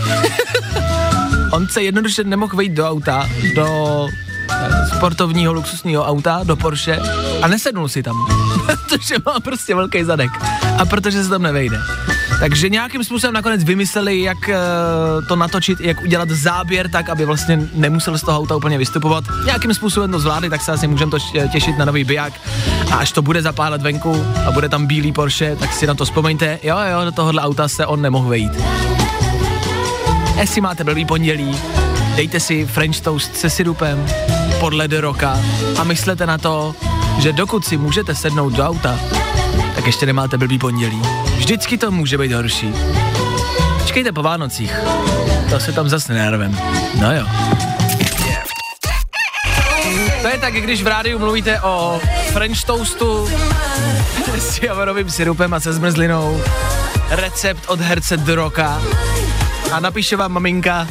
On 1.53 1.68
se 1.68 1.83
jednoduše 1.83 2.25
nemohl 2.25 2.57
vejít 2.57 2.73
do 2.73 2.88
auta, 2.88 3.29
do 3.55 4.07
eh, 4.51 4.87
sportovního 4.97 5.53
luxusního 5.53 6.05
auta, 6.05 6.40
do 6.44 6.57
Porsche 6.57 6.99
a 7.42 7.49
nesednul 7.49 7.88
si 7.88 8.03
tam, 8.03 8.16
protože 8.66 9.14
má 9.27 9.40
prostě 9.40 9.75
velký 9.75 10.05
zadek 10.05 10.31
a 10.79 10.85
protože 10.85 11.25
se 11.25 11.31
tam 11.31 11.42
nevejde. 11.42 11.79
Takže 12.40 12.68
nějakým 12.68 13.05
způsobem 13.05 13.35
nakonec 13.35 13.64
vymysleli, 13.64 14.20
jak 14.20 14.38
uh, 14.48 15.27
to 15.27 15.37
natočit, 15.37 15.81
jak 15.81 16.03
udělat 16.03 16.31
záběr 16.31 16.88
tak, 16.90 17.09
aby 17.09 17.24
vlastně 17.24 17.61
nemusel 17.74 18.18
z 18.18 18.22
toho 18.22 18.38
auta 18.38 18.57
úplně 18.57 18.79
vystupovat. 18.79 19.24
Nějakým 19.44 19.74
způsobem 19.74 20.11
to 20.11 20.20
zvládli, 20.20 20.51
tak 20.51 20.61
se 20.61 20.72
asi 20.72 20.87
můžeme 20.87 21.11
to 21.11 21.18
těšit 21.53 21.79
na 21.79 21.85
nový 21.85 22.05
biják. 22.05 22.33
A 22.90 22.96
až 22.96 23.12
to 23.12 23.22
bude 23.22 23.42
zapálet 23.42 23.83
venku 23.83 24.24
a 24.46 24.51
bude 24.51 24.68
tam 24.68 24.87
bílý 24.87 25.12
Porsche, 25.12 25.57
tak 25.57 25.72
si 25.72 25.87
na 25.87 25.94
to 25.94 26.05
vzpomeňte. 26.05 26.59
Jo, 26.62 26.77
jo, 26.92 27.05
do 27.05 27.12
tohohle 27.12 27.42
auta 27.42 27.68
se 27.68 27.87
on 27.87 28.03
nemohl 28.03 28.29
vejít. 28.29 28.53
Jestli 30.40 30.61
máte 30.61 30.85
blbý 30.85 31.05
pondělí, 31.05 31.59
dejte 32.16 32.40
si 32.40 32.66
French 32.66 33.01
toast 33.01 33.37
se 33.37 33.51
sirupem 33.51 34.07
podle 34.61 34.88
The 34.88 35.01
Rocka 35.01 35.40
a 35.79 35.85
myslete 35.85 36.27
na 36.27 36.38
to, 36.38 36.74
že 37.18 37.33
dokud 37.33 37.64
si 37.64 37.77
můžete 37.77 38.14
sednout 38.14 38.53
do 38.53 38.66
auta, 38.66 38.98
tak 39.79 39.87
ještě 39.87 40.07
nemáte 40.07 40.38
blbý 40.38 40.59
pondělí. 40.59 41.03
Vždycky 41.37 41.79
to 41.79 41.91
může 41.91 42.19
být 42.19 42.33
horší. 42.33 42.75
Čekejte 43.87 44.12
po 44.12 44.23
Vánocích. 44.23 44.75
To 45.51 45.61
se 45.61 45.73
tam 45.73 45.88
zase 45.88 46.14
nervem. 46.14 46.59
No 47.01 47.17
jo. 47.17 47.27
To 50.23 50.29
je 50.29 50.38
tak, 50.38 50.55
když 50.55 50.83
v 50.83 50.87
rádiu 50.87 51.19
mluvíte 51.19 51.61
o 51.61 52.01
French 52.33 52.64
toastu 52.64 53.31
s 54.38 54.62
javorovým 54.62 55.11
sirupem 55.11 55.55
a 55.55 55.61
se 55.61 55.73
zmrzlinou. 55.73 56.43
Recept 57.11 57.64
od 57.67 57.81
herce 57.81 58.17
The 58.17 58.35
Rocka. 58.35 58.83
A 59.73 59.81
napíše 59.81 60.17
vám 60.17 60.33
maminka, 60.33 60.88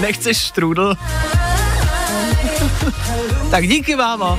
nechceš 0.00 0.38
štrůdl? 0.38 0.96
tak 3.50 3.68
díky, 3.68 3.96
mámo. 3.96 4.38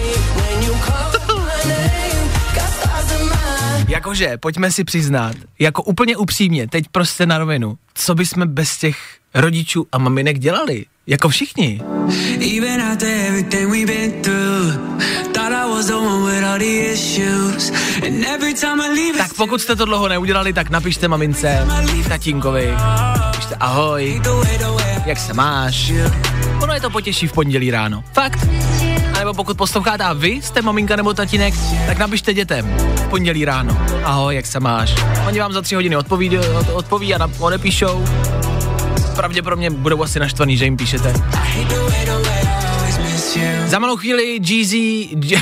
Jakože, 3.87 4.37
pojďme 4.37 4.71
si 4.71 4.83
přiznat, 4.83 5.35
jako 5.59 5.83
úplně 5.83 6.17
upřímně, 6.17 6.67
teď 6.67 6.85
prostě 6.91 7.25
na 7.25 7.37
rovinu, 7.37 7.77
co 7.93 8.15
bychom 8.15 8.47
bez 8.47 8.77
těch 8.77 8.97
rodičů 9.33 9.87
a 9.91 9.97
maminek 9.97 10.39
dělali? 10.39 10.85
Jako 11.07 11.29
všichni. 11.29 11.81
Even 12.57 12.81
after 12.81 13.09
everything 13.09 13.71
we've 13.71 13.93
been 13.93 14.21
through, 14.21 14.73
Tak 19.17 19.33
pokud 19.33 19.61
jste 19.61 19.75
to 19.75 19.85
dlouho 19.85 20.07
neudělali, 20.07 20.53
tak 20.53 20.69
napište 20.69 21.07
mamince, 21.07 21.67
tatínkovi, 22.09 22.73
pište 23.35 23.55
ahoj, 23.55 24.21
jak 25.05 25.19
se 25.19 25.33
máš. 25.33 25.91
Ono 26.61 26.73
je 26.73 26.81
to 26.81 26.89
potěší 26.89 27.27
v 27.27 27.33
pondělí 27.33 27.71
ráno. 27.71 28.03
Fakt. 28.13 28.47
Nebo 29.27 29.35
pokud 29.35 29.57
posloucháte 29.57 30.03
a 30.03 30.13
vy 30.13 30.29
jste 30.29 30.61
maminka 30.61 30.95
nebo 30.95 31.13
tatínek, 31.13 31.53
tak 31.87 31.97
napište 31.97 32.33
dětem 32.33 32.75
v 32.95 33.07
pondělí 33.09 33.45
ráno. 33.45 33.77
Ahoj, 34.03 34.35
jak 34.35 34.45
se 34.45 34.59
máš. 34.59 34.95
Oni 35.27 35.39
vám 35.39 35.53
za 35.53 35.61
tři 35.61 35.75
hodiny 35.75 35.95
odpoví, 35.97 36.39
od- 36.39 36.69
odpoví 36.73 37.15
a 37.15 37.29
odepíšou. 37.39 38.05
Pravděpodobně 39.15 39.69
budou 39.69 40.03
asi 40.03 40.19
naštvaný, 40.19 40.57
že 40.57 40.65
jim 40.65 40.77
píšete. 40.77 41.13
Za 43.65 43.79
malou 43.79 43.97
chvíli 43.97 44.39
Jeezy... 44.41 45.07
G- 45.13 45.41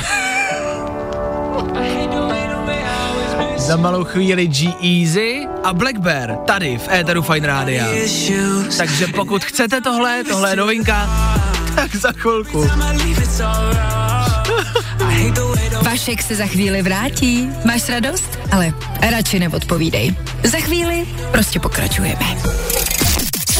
Za 3.56 3.76
malou 3.76 4.04
chvíli 4.04 4.46
G-Easy 4.46 5.46
a 5.64 5.72
Black 5.72 5.98
Bear 5.98 6.36
tady 6.36 6.78
v 6.78 6.88
éteru 6.92 7.22
Fine 7.22 7.74
issues. 8.04 8.76
Takže 8.76 9.06
pokud 9.06 9.44
chcete 9.44 9.80
tohle, 9.80 10.24
tohle 10.24 10.50
je 10.50 10.56
novinka, 10.56 11.08
Tak 11.76 11.96
za 11.96 12.12
chvilku. 12.12 12.70
Vašek 15.82 16.22
se 16.22 16.34
za 16.34 16.46
chvíli 16.46 16.82
vrátí. 16.82 17.48
Máš 17.64 17.88
radost? 17.88 18.38
Ale 18.52 18.72
radši 19.10 19.38
neodpovídej. 19.38 20.14
Za 20.44 20.58
chvíli 20.58 21.06
prostě 21.30 21.60
pokračujeme. 21.60 22.26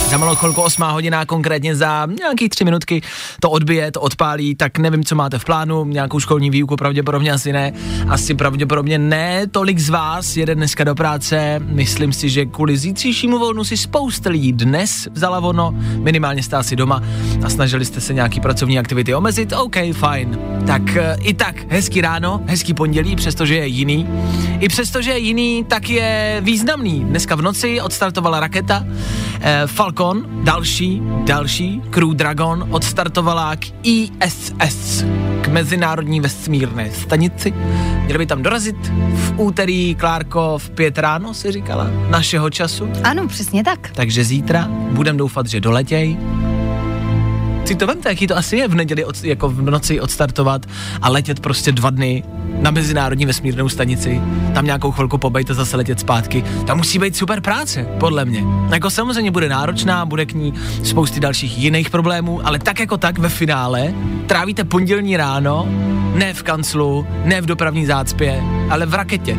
Za 0.07 0.19
malou 0.19 0.35
chvilku 0.35 0.63
8 0.63 0.83
hodina, 0.83 1.27
konkrétně 1.27 1.77
za 1.77 2.07
nějaký 2.19 2.49
tři 2.49 2.65
minutky 2.65 3.03
to 3.41 3.51
odbije, 3.51 3.93
to 3.93 4.01
odpálí, 4.01 4.55
tak 4.55 4.79
nevím, 4.79 5.05
co 5.05 5.15
máte 5.15 5.39
v 5.39 5.45
plánu, 5.45 5.85
nějakou 5.85 6.21
školní 6.21 6.51
výuku 6.51 6.77
pravděpodobně 6.77 7.33
asi 7.33 7.53
ne, 7.53 7.73
asi 8.09 8.35
pravděpodobně 8.35 8.99
ne, 8.99 9.47
tolik 9.47 9.79
z 9.79 9.89
vás 9.89 10.37
jede 10.37 10.55
dneska 10.55 10.85
do 10.85 10.95
práce, 10.95 11.61
myslím 11.65 12.13
si, 12.13 12.29
že 12.29 12.47
kvůli 12.47 12.77
zítřejšímu 12.77 13.39
volnu 13.39 13.65
si 13.65 13.77
spousta 13.77 14.31
lidí 14.31 14.53
dnes 14.53 15.09
vzala 15.13 15.41
volno, 15.41 15.75
minimálně 16.03 16.43
jste 16.43 16.57
asi 16.57 16.77
doma 16.77 17.03
a 17.45 17.51
snažili 17.51 17.85
jste 17.85 18.01
se 18.01 18.15
nějaký 18.15 18.41
pracovní 18.41 18.79
aktivity 18.79 19.15
omezit, 19.15 19.53
OK, 19.53 19.77
fajn. 19.93 20.39
Tak 20.67 20.97
e, 20.97 21.17
i 21.21 21.35
tak, 21.35 21.57
hezký 21.69 22.01
ráno, 22.01 22.41
hezký 22.47 22.75
pondělí, 22.75 23.17
přestože 23.17 23.55
je 23.55 23.67
jiný. 23.67 24.09
I 24.61 24.69
přestože 24.69 25.11
je 25.11 25.19
jiný, 25.19 25.65
tak 25.65 25.91
je 25.91 26.41
významný. 26.45 27.05
Dneska 27.05 27.35
v 27.35 27.43
noci 27.43 27.81
odstartovala 27.81 28.41
raketa, 28.41 28.85
eh, 29.41 29.63
Falcon, 29.67 29.96
další, 30.43 31.03
další, 31.25 31.83
Crew 31.91 32.15
Dragon, 32.15 32.69
odstartovala 32.71 33.57
k 33.57 33.67
ISS, 33.83 35.05
k 35.41 35.49
Mezinárodní 35.49 36.21
vesmírné 36.21 36.91
stanici. 36.91 37.55
Měli 38.05 38.19
by 38.19 38.27
tam 38.27 38.43
dorazit 38.43 38.77
v 39.15 39.35
úterý, 39.37 39.95
Klárko, 39.95 40.59
v 40.59 40.71
pět 40.71 40.99
ráno, 40.99 41.35
si 41.35 41.53
říkala, 41.53 41.87
našeho 42.11 42.51
času. 42.51 42.89
Ano, 43.05 43.29
přesně 43.29 43.65
tak. 43.65 43.91
Takže 43.95 44.25
zítra 44.25 44.69
budem 44.71 45.17
doufat, 45.17 45.47
že 45.47 45.61
doletěj. 45.61 46.17
Si 47.67 47.75
to 47.75 47.87
vemte, 47.87 48.09
jaký 48.09 48.27
to 48.27 48.37
asi 48.37 48.57
je 48.57 48.69
v 48.69 48.75
neděli, 48.75 49.05
od, 49.05 49.25
jako 49.25 49.49
v 49.49 49.63
noci 49.63 50.01
odstartovat 50.01 50.67
a 51.03 51.09
letět 51.09 51.41
prostě 51.41 51.73
dva 51.73 51.91
dny 51.91 52.25
na 52.61 52.71
mezinárodní 52.71 53.27
vesmírnou 53.27 53.69
stanici, 53.69 54.21
tam 54.55 54.65
nějakou 54.65 54.91
chvilku 54.91 55.19
pobejte, 55.19 55.55
zase 55.55 55.77
letět 55.77 56.01
zpátky. 56.01 56.45
Tam 56.67 56.77
musí 56.77 56.99
být 56.99 57.17
super 57.17 57.41
práce, 57.41 57.87
podle 58.01 58.25
mě. 58.25 58.45
Jako 58.71 58.91
samozřejmě 58.91 59.31
bude 59.31 59.49
náročná, 59.49 60.07
bude 60.07 60.27
k 60.27 60.33
ní 60.33 60.55
spousty 60.83 61.21
dalších 61.21 61.59
jiných 61.59 61.91
problémů, 61.91 62.47
ale 62.47 62.59
tak 62.59 62.81
jako 62.81 62.97
tak 62.97 63.19
ve 63.19 63.29
finále 63.29 63.95
trávíte 64.27 64.65
pondělní 64.65 65.17
ráno, 65.17 65.69
ne 66.15 66.35
v 66.35 66.43
kanclu, 66.43 67.07
ne 67.25 67.41
v 67.41 67.47
dopravní 67.47 67.87
zácpě, 67.87 68.43
ale 68.71 68.87
v 68.87 68.95
raketě. 68.95 69.37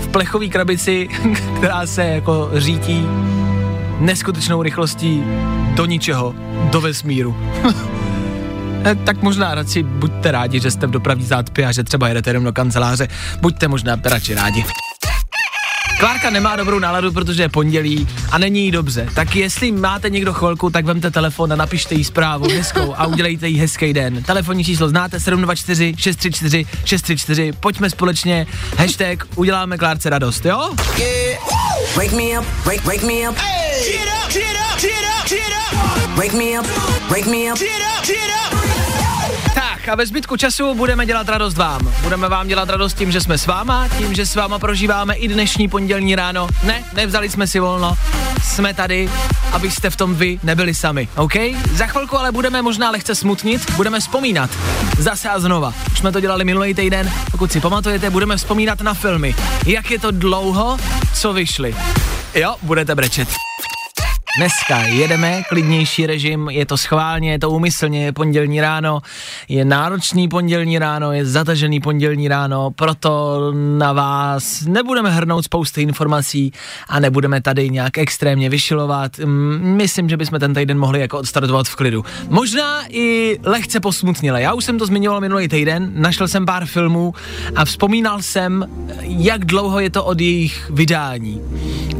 V 0.00 0.08
plechové 0.08 0.48
krabici, 0.48 1.08
která 1.56 1.86
se 1.86 2.04
jako 2.04 2.50
řítí 2.54 3.06
neskutečnou 4.00 4.62
rychlostí 4.62 5.24
do 5.74 5.84
ničeho, 5.84 6.34
do 6.70 6.80
vesmíru. 6.80 7.36
Eh, 8.86 8.94
tak 8.94 9.22
možná 9.22 9.54
radši 9.54 9.82
buďte 9.82 10.32
rádi, 10.32 10.60
že 10.60 10.70
jste 10.70 10.86
v 10.86 10.90
dopravní 10.90 11.24
zácpě 11.24 11.66
a 11.66 11.72
že 11.72 11.84
třeba 11.84 12.08
jedete 12.08 12.30
jenom 12.30 12.44
do 12.44 12.52
kanceláře. 12.52 13.08
Buďte 13.40 13.68
možná 13.68 13.96
radši 14.04 14.34
rádi. 14.34 14.64
Klárka 15.98 16.30
nemá 16.30 16.56
dobrou 16.56 16.78
náladu, 16.78 17.12
protože 17.12 17.42
je 17.42 17.48
pondělí 17.48 18.08
a 18.30 18.38
není 18.38 18.64
jí 18.64 18.70
dobře. 18.70 19.08
Tak 19.14 19.36
jestli 19.36 19.72
máte 19.72 20.10
někdo 20.10 20.32
chvilku, 20.32 20.70
tak 20.70 20.84
vemte 20.84 21.10
telefon 21.10 21.52
a 21.52 21.56
napište 21.56 21.94
jí 21.94 22.04
zprávu 22.04 22.46
hezkou 22.50 22.94
a 22.96 23.06
udělejte 23.06 23.48
jí 23.48 23.58
hezký 23.58 23.92
den. 23.92 24.22
Telefonní 24.22 24.64
číslo 24.64 24.88
znáte 24.88 25.20
724 25.20 25.94
634 25.98 26.66
634. 26.84 27.52
Pojďme 27.52 27.90
společně. 27.90 28.46
Hashtag 28.78 29.26
uděláme 29.36 29.78
Klárce 29.78 30.10
radost, 30.10 30.44
jo? 30.44 30.70
Wake 31.96 32.12
me 32.12 32.38
up, 32.38 32.46
wake, 32.64 32.84
wake 32.84 33.06
me 33.06 33.28
up. 33.28 33.36
Up, 33.36 33.42
get 33.86 34.08
up, 34.24 34.32
get 34.32 34.56
up, 34.72 34.80
get 34.80 34.90
up. 34.90 35.03
Tak 39.54 39.88
a 39.88 39.94
ve 39.94 40.06
zbytku 40.06 40.36
času 40.36 40.74
budeme 40.74 41.06
dělat 41.06 41.28
radost 41.28 41.56
vám. 41.56 41.94
Budeme 42.02 42.28
vám 42.28 42.48
dělat 42.48 42.68
radost 42.68 42.94
tím, 42.94 43.12
že 43.12 43.20
jsme 43.20 43.38
s 43.38 43.46
váma, 43.46 43.88
tím, 43.98 44.14
že 44.14 44.26
s 44.26 44.34
váma 44.34 44.58
prožíváme 44.58 45.14
i 45.14 45.28
dnešní 45.28 45.68
pondělní 45.68 46.14
ráno. 46.16 46.48
Ne, 46.62 46.84
nevzali 46.92 47.30
jsme 47.30 47.46
si 47.46 47.60
volno, 47.60 47.98
jsme 48.42 48.74
tady, 48.74 49.10
abyste 49.52 49.90
v 49.90 49.96
tom 49.96 50.14
vy 50.14 50.40
nebyli 50.42 50.74
sami, 50.74 51.08
OK? 51.16 51.34
Za 51.72 51.86
chvilku 51.86 52.18
ale 52.18 52.32
budeme 52.32 52.62
možná 52.62 52.90
lehce 52.90 53.14
smutnit, 53.14 53.70
budeme 53.76 54.00
vzpomínat. 54.00 54.50
Zase 54.98 55.28
a 55.28 55.40
znova. 55.40 55.74
Už 55.92 55.98
jsme 55.98 56.12
to 56.12 56.20
dělali 56.20 56.44
minulý 56.44 56.74
týden, 56.74 57.12
pokud 57.30 57.52
si 57.52 57.60
pamatujete, 57.60 58.10
budeme 58.10 58.36
vzpomínat 58.36 58.80
na 58.80 58.94
filmy. 58.94 59.34
Jak 59.66 59.90
je 59.90 59.98
to 59.98 60.10
dlouho, 60.10 60.78
co 61.14 61.32
vyšly. 61.32 61.76
Jo, 62.34 62.56
budete 62.62 62.94
brečet. 62.94 63.53
Dneska 64.38 64.78
jedeme, 64.82 65.42
klidnější 65.48 66.06
režim, 66.06 66.48
je 66.48 66.66
to 66.66 66.76
schválně, 66.76 67.30
je 67.30 67.38
to 67.38 67.50
úmyslně, 67.50 68.04
je 68.04 68.12
pondělní 68.12 68.60
ráno, 68.60 69.00
je 69.48 69.64
náročný 69.64 70.28
pondělní 70.28 70.78
ráno, 70.78 71.12
je 71.12 71.26
zatažený 71.26 71.80
pondělní 71.80 72.28
ráno, 72.28 72.70
proto 72.70 73.40
na 73.78 73.92
vás 73.92 74.64
nebudeme 74.66 75.10
hrnout 75.10 75.44
spousty 75.44 75.82
informací 75.82 76.52
a 76.88 77.00
nebudeme 77.00 77.40
tady 77.40 77.70
nějak 77.70 77.98
extrémně 77.98 78.50
vyšilovat. 78.50 79.18
Mm, 79.18 79.74
Myslím, 79.76 80.08
že 80.08 80.16
bychom 80.16 80.40
ten 80.40 80.54
týden 80.54 80.78
mohli 80.78 81.00
jako 81.00 81.18
odstartovat 81.18 81.68
v 81.68 81.76
klidu. 81.76 82.04
Možná 82.28 82.80
i 82.88 83.38
lehce 83.42 83.80
posmutnile. 83.80 84.42
Já 84.42 84.54
už 84.54 84.64
jsem 84.64 84.78
to 84.78 84.86
zmiňoval 84.86 85.20
minulý 85.20 85.48
týden, 85.48 85.92
našel 85.94 86.28
jsem 86.28 86.46
pár 86.46 86.66
filmů 86.66 87.14
a 87.56 87.64
vzpomínal 87.64 88.22
jsem, 88.22 88.66
jak 89.00 89.44
dlouho 89.44 89.80
je 89.80 89.90
to 89.90 90.04
od 90.04 90.20
jejich 90.20 90.70
vydání. 90.70 91.40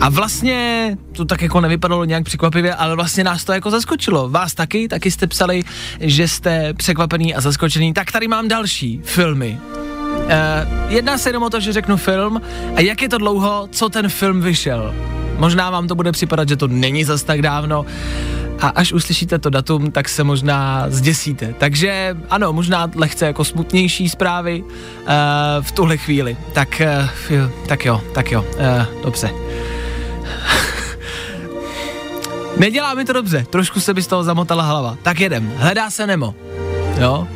A 0.01 0.09
vlastně 0.09 0.97
to 1.12 1.25
tak 1.25 1.42
jako 1.42 1.61
nevypadalo 1.61 2.05
nějak 2.05 2.24
překvapivě, 2.25 2.75
ale 2.75 2.97
vlastně 2.97 3.25
nás 3.25 3.45
to 3.45 3.53
jako 3.53 3.71
zaskočilo. 3.71 4.29
Vás 4.29 4.55
taky, 4.55 4.89
taky 4.89 5.11
jste 5.11 5.27
psali, 5.27 5.63
že 6.01 6.29
jste 6.29 6.75
překvapený 6.75 7.35
a 7.35 7.41
zaskočený. 7.41 7.93
Tak 7.93 8.13
tady 8.13 8.29
mám 8.29 8.49
další 8.49 9.01
filmy. 9.05 9.59
Uh, 10.15 10.93
jedná 10.93 11.19
se 11.19 11.29
jenom 11.29 11.43
o 11.43 11.51
to, 11.51 11.61
že 11.61 11.73
řeknu 11.73 11.97
film 11.97 12.41
a 12.77 12.81
jak 12.81 13.03
je 13.03 13.09
to 13.09 13.19
dlouho, 13.19 13.69
co 13.71 13.89
ten 13.89 14.09
film 14.09 14.41
vyšel. 14.41 14.95
Možná 15.39 15.71
vám 15.71 15.89
to 15.89 15.95
bude 15.95 16.13
připadat, 16.13 16.49
že 16.49 16.57
to 16.57 16.69
není 16.69 17.05
zas 17.05 17.23
tak 17.23 17.43
dávno 17.43 17.87
a 18.61 18.69
až 18.69 18.93
uslyšíte 18.93 19.39
to 19.39 19.51
datum, 19.51 19.91
tak 19.91 20.09
se 20.09 20.25
možná 20.25 20.85
zděsíte. 20.89 21.55
Takže 21.59 22.17
ano, 22.31 22.53
možná 22.53 22.91
lehce 22.95 23.27
jako 23.27 23.45
smutnější 23.45 24.09
zprávy 24.09 24.63
uh, 24.63 25.09
v 25.61 25.73
tuhle 25.73 25.97
chvíli. 25.97 26.37
Tak, 26.53 26.83
uh, 27.31 27.37
jo, 27.37 27.51
tak 27.67 27.85
jo, 27.85 28.01
tak 28.15 28.33
jo, 28.33 28.45
uh, 28.59 29.03
dobře. 29.03 29.31
Nedělá 32.59 32.95
mi 32.95 33.05
to 33.05 33.12
dobře, 33.12 33.47
trošku 33.51 33.81
se 33.81 33.95
mi 33.95 34.03
z 34.03 34.07
toho 34.07 34.25
zamotala 34.25 34.62
hlava. 34.64 34.97
Tak 35.03 35.21
jedem, 35.21 35.53
hledá 35.57 35.90
se 35.90 36.07
Nemo. 36.07 36.35
Jo? 37.01 37.29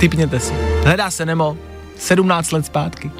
Typněte 0.00 0.40
si. 0.40 0.54
Hledá 0.84 1.10
se 1.10 1.26
Nemo, 1.26 1.56
17 1.98 2.52
let 2.52 2.66
zpátky. 2.66 3.10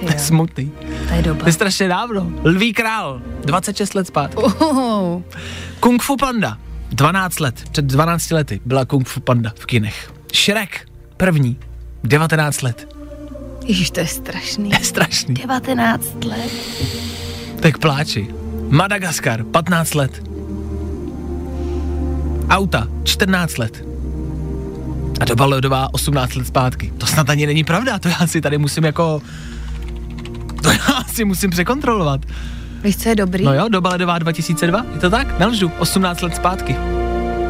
Ty 0.00 0.06
To 0.06 0.12
je 0.12 0.18
smutný. 0.18 0.72
to 1.08 1.14
je 1.14 1.22
doba. 1.22 1.40
To 1.40 1.46
je 1.48 1.52
strašně 1.52 1.88
dávno. 1.88 2.32
Lví 2.44 2.72
král, 2.72 3.20
26 3.44 3.94
let 3.94 4.06
zpátky. 4.06 4.36
Uhou. 4.42 5.24
Kung 5.80 6.02
Fu 6.02 6.16
Panda, 6.16 6.58
12 6.90 7.40
let, 7.40 7.64
před 7.72 7.84
12 7.84 8.30
lety 8.30 8.60
byla 8.64 8.84
Kung 8.84 9.08
Fu 9.08 9.20
Panda 9.20 9.52
v 9.58 9.66
kinech. 9.66 10.12
Shrek, 10.34 10.88
první, 11.16 11.56
19 12.04 12.62
let. 12.62 12.88
Ježiš, 13.64 13.90
to 13.90 14.00
je 14.00 14.06
strašný. 14.06 14.70
To 14.70 14.76
je 14.80 14.84
strašný. 14.84 15.34
19 15.34 16.24
let. 16.24 16.52
Tak 17.60 17.78
pláči. 17.78 18.28
Madagaskar, 18.74 19.44
15 19.44 19.94
let. 19.94 20.22
Auta, 22.50 22.88
14 23.04 23.58
let. 23.58 23.84
A 25.20 25.24
doba 25.24 25.46
ledová 25.46 25.88
18 25.94 26.34
let 26.34 26.46
zpátky. 26.46 26.92
To 26.98 27.06
snad 27.06 27.30
ani 27.30 27.46
není 27.46 27.64
pravda, 27.64 27.98
to 27.98 28.08
já 28.08 28.26
si 28.26 28.40
tady 28.40 28.58
musím 28.58 28.84
jako... 28.84 29.22
To 30.62 30.70
já 30.70 31.04
si 31.12 31.24
musím 31.24 31.50
překontrolovat. 31.50 32.20
Víš, 32.82 32.96
co 32.96 33.08
je 33.08 33.14
dobrý? 33.14 33.44
No 33.44 33.54
jo, 33.54 33.68
doba 33.68 33.90
ledová 33.90 34.18
2002, 34.18 34.84
je 34.94 35.00
to 35.00 35.10
tak? 35.10 35.38
Nelžu, 35.38 35.72
18 35.78 36.22
let 36.22 36.36
zpátky. 36.36 36.76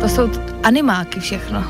To 0.00 0.08
jsou 0.08 0.30
animáky 0.62 1.20
všechno. 1.20 1.64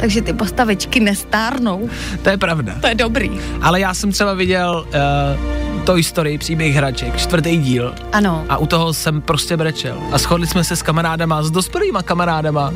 Takže 0.00 0.22
ty 0.22 0.32
postavičky 0.32 1.00
nestárnou. 1.00 1.90
To 2.22 2.30
je 2.30 2.38
pravda. 2.38 2.74
To 2.80 2.86
je 2.86 2.94
dobrý. 2.94 3.30
Ale 3.62 3.80
já 3.80 3.94
jsem 3.94 4.12
třeba 4.12 4.34
viděl 4.34 4.86
uh, 4.88 5.61
Toy 5.84 6.02
Story, 6.02 6.38
příběh 6.38 6.74
hraček, 6.74 7.16
čtvrtý 7.16 7.56
díl 7.58 7.94
Ano. 8.12 8.44
a 8.48 8.56
u 8.56 8.66
toho 8.66 8.92
jsem 8.92 9.20
prostě 9.20 9.56
brečel. 9.56 9.98
A 10.12 10.18
shodli 10.18 10.46
jsme 10.46 10.64
se 10.64 10.76
s 10.76 10.82
kamarádama, 10.82 11.42
s 11.42 11.50
dospělýma 11.50 12.02
kamarádama, 12.02 12.74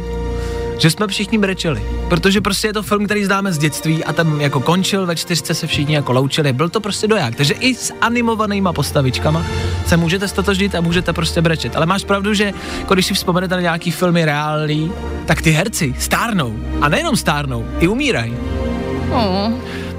že 0.79 0.91
jsme 0.91 1.07
všichni 1.07 1.39
brečeli. 1.39 1.83
Protože 2.09 2.41
prostě 2.41 2.67
je 2.69 2.73
to 2.73 2.83
film, 2.83 3.05
který 3.05 3.25
známe 3.25 3.53
z 3.53 3.59
dětství 3.59 4.05
a 4.05 4.13
tam 4.13 4.41
jako 4.41 4.61
končil, 4.61 5.07
ve 5.07 5.17
čtyřce 5.17 5.55
se 5.55 5.67
všichni 5.67 5.95
jako 5.95 6.13
loučili, 6.13 6.53
byl 6.53 6.69
to 6.69 6.81
prostě 6.81 7.07
doják. 7.09 7.35
Takže 7.35 7.55
i 7.55 7.75
s 7.75 7.93
animovanýma 8.01 8.73
postavičkama 8.73 9.45
se 9.87 9.97
můžete 9.97 10.29
stotožnit 10.29 10.75
a 10.75 10.81
můžete 10.81 11.13
prostě 11.13 11.43
brečet. 11.43 11.77
Ale 11.77 11.87
máš 11.87 12.05
pravdu, 12.05 12.35
že 12.35 12.53
jako 12.81 12.95
když 12.95 13.07
si 13.07 13.15
vzpomenete 13.15 13.55
na 13.55 13.61
nějaký 13.61 13.91
filmy 13.91 14.25
reálný, 14.25 14.93
tak 15.27 15.43
ty 15.43 15.51
herci 15.51 15.95
stárnou. 15.99 16.57
A 16.81 16.89
nejenom 16.89 17.17
stárnou, 17.17 17.65
i 17.81 17.89
umírají. 17.89 18.35
Oh. 19.13 19.53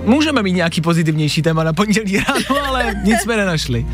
Můžeme 0.07 0.43
mít 0.43 0.53
nějaký 0.53 0.81
pozitivnější 0.81 1.41
téma 1.41 1.63
na 1.63 1.73
pondělí 1.73 2.17
ráno, 2.19 2.67
ale 2.67 2.95
nic 3.03 3.19
jsme 3.21 3.37
nenašli. 3.37 3.85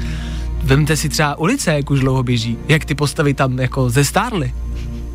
Vemte 0.63 0.97
si 0.97 1.09
třeba 1.09 1.37
ulice, 1.39 1.73
jak 1.73 1.89
už 1.91 1.99
dlouho 1.99 2.23
běží, 2.23 2.57
jak 2.67 2.85
ty 2.85 2.95
postavy 2.95 3.33
tam 3.33 3.59
jako 3.59 3.89
zestárly. 3.89 4.53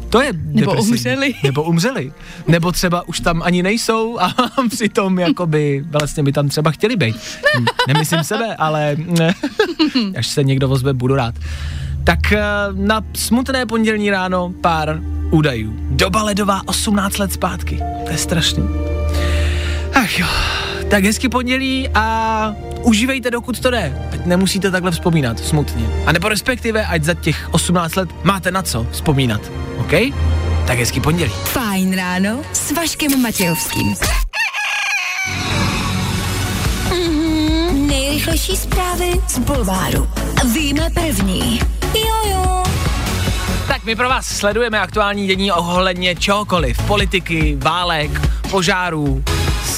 To 0.09 0.23
je 0.23 0.33
Nebo 0.33 0.61
depresivní. 0.71 0.91
umřeli. 0.99 1.35
Nebo 1.45 1.63
umřeli. 1.63 2.13
Nebo 2.49 2.73
třeba 2.73 3.09
už 3.09 3.21
tam 3.21 3.43
ani 3.45 3.63
nejsou 3.63 4.19
a 4.21 4.35
přitom 4.71 5.19
jakoby 5.19 5.85
vlastně 5.91 6.23
by 6.23 6.33
tam 6.33 6.49
třeba 6.49 6.71
chtěli 6.71 6.97
být. 6.97 7.17
Hm, 7.59 7.65
Nemyslím 7.89 8.25
sebe, 8.25 8.57
ale 8.57 8.97
až 10.17 10.27
se 10.27 10.45
někdo 10.45 10.69
ozve, 10.69 10.93
budu 10.93 11.15
rád. 11.15 11.35
Tak 12.05 12.33
eh, 12.33 12.43
na 12.73 13.01
smutné 13.15 13.67
pondělní 13.67 14.11
ráno 14.11 14.53
pár 14.61 15.01
údajů. 15.31 15.73
Doba 15.91 16.23
ledová 16.23 16.61
18 16.67 17.19
let 17.19 17.33
zpátky. 17.33 17.79
To 18.07 18.11
je 18.11 18.19
strašný. 18.19 18.65
Ach 19.95 20.19
jo, 20.19 20.27
tak 20.91 21.05
hezky 21.05 21.29
pondělí 21.29 21.89
a 21.95 22.55
užívejte, 22.83 23.31
dokud 23.31 23.61
to 23.61 23.71
jde. 23.71 24.09
Ať 24.13 24.27
nemusíte 24.27 24.71
takhle 24.71 24.91
vzpomínat 24.91 25.39
smutně. 25.39 25.87
A 26.07 26.13
nebo 26.13 26.29
respektive, 26.29 26.87
ať 26.87 27.03
za 27.03 27.15
těch 27.15 27.49
18 27.51 27.97
let 27.97 28.09
máte 28.25 28.51
na 28.51 28.63
co 28.63 28.87
vzpomínat. 28.91 29.41
OK? 29.79 29.93
Tak 30.67 30.79
hezky 30.79 31.01
pondělí. 31.01 31.31
Fajn 31.45 31.97
ráno 31.97 32.41
s 32.53 32.71
Vaškem 32.73 33.23
Matějovským. 33.23 33.95
Mhm, 36.91 37.87
nejrychlejší 37.87 38.57
zprávy 38.57 39.13
z 39.29 39.39
Bulváru. 39.39 40.09
Víme 40.55 40.91
první. 40.95 41.61
Jojo. 41.95 42.63
Tak 43.69 43.85
my 43.85 43.97
pro 43.97 44.09
vás 44.09 44.27
sledujeme 44.27 44.81
aktuální 44.81 45.27
dění 45.27 45.53
ohledně 45.53 46.15
čehokoliv. 46.17 46.79
Politiky, 46.87 47.57
válek, 47.61 48.11
požárů, 48.51 49.25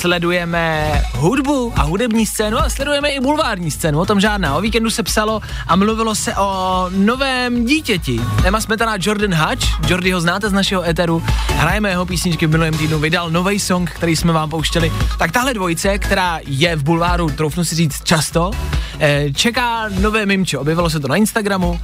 sledujeme 0.00 1.02
hudbu 1.16 1.72
a 1.76 1.82
hudební 1.82 2.26
scénu 2.26 2.58
a 2.58 2.68
sledujeme 2.68 3.08
i 3.08 3.20
bulvární 3.20 3.70
scénu, 3.70 4.00
o 4.00 4.06
tom 4.06 4.20
žádná. 4.20 4.56
O 4.56 4.60
víkendu 4.60 4.90
se 4.90 5.02
psalo 5.02 5.40
a 5.66 5.76
mluvilo 5.76 6.14
se 6.14 6.34
o 6.34 6.86
novém 6.90 7.64
dítěti. 7.64 8.20
Emma 8.44 8.60
Smetana 8.60 8.96
Jordan 9.00 9.34
Hutch, 9.34 9.66
Jordy 9.90 10.10
ho 10.10 10.20
znáte 10.20 10.48
z 10.48 10.52
našeho 10.52 10.88
éteru, 10.88 11.22
hrajeme 11.48 11.90
jeho 11.90 12.06
písničky 12.06 12.46
v 12.46 12.50
minulém 12.50 12.78
týdnu, 12.78 12.98
vydal 12.98 13.30
nový 13.30 13.60
song, 13.60 13.90
který 13.90 14.16
jsme 14.16 14.32
vám 14.32 14.50
pouštěli. 14.50 14.92
Tak 15.18 15.32
tahle 15.32 15.54
dvojice, 15.54 15.98
která 15.98 16.40
je 16.46 16.76
v 16.76 16.82
bulváru, 16.82 17.30
troufnu 17.30 17.64
si 17.64 17.74
říct 17.74 18.04
často, 18.04 18.50
eh, 18.98 19.24
čeká 19.34 19.88
nové 19.88 20.26
mimčo, 20.26 20.60
objevilo 20.60 20.90
se 20.90 21.00
to 21.00 21.08
na 21.08 21.16
Instagramu 21.16 21.80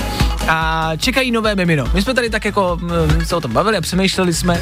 a 0.48 0.90
čekají 0.96 1.31
nové 1.31 1.55
mimino. 1.55 1.85
My 1.94 2.02
jsme 2.02 2.14
tady 2.14 2.31
tak 2.31 2.44
jako 2.44 2.79
mm, 2.81 3.24
se 3.24 3.37
o 3.37 3.40
tom 3.40 3.52
bavili 3.52 3.76
a 3.76 3.81
přemýšleli 3.81 4.35
jsme, 4.35 4.61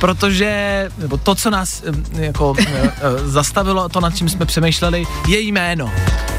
protože, 0.00 0.88
nebo 0.98 1.16
to, 1.16 1.34
co 1.34 1.50
nás 1.50 1.82
jako 2.12 2.54
eh, 2.68 3.00
zastavilo, 3.24 3.88
to, 3.88 4.00
nad 4.00 4.16
čím 4.16 4.28
jsme 4.28 4.46
přemýšleli, 4.46 5.06
je 5.28 5.40
jméno. 5.40 5.92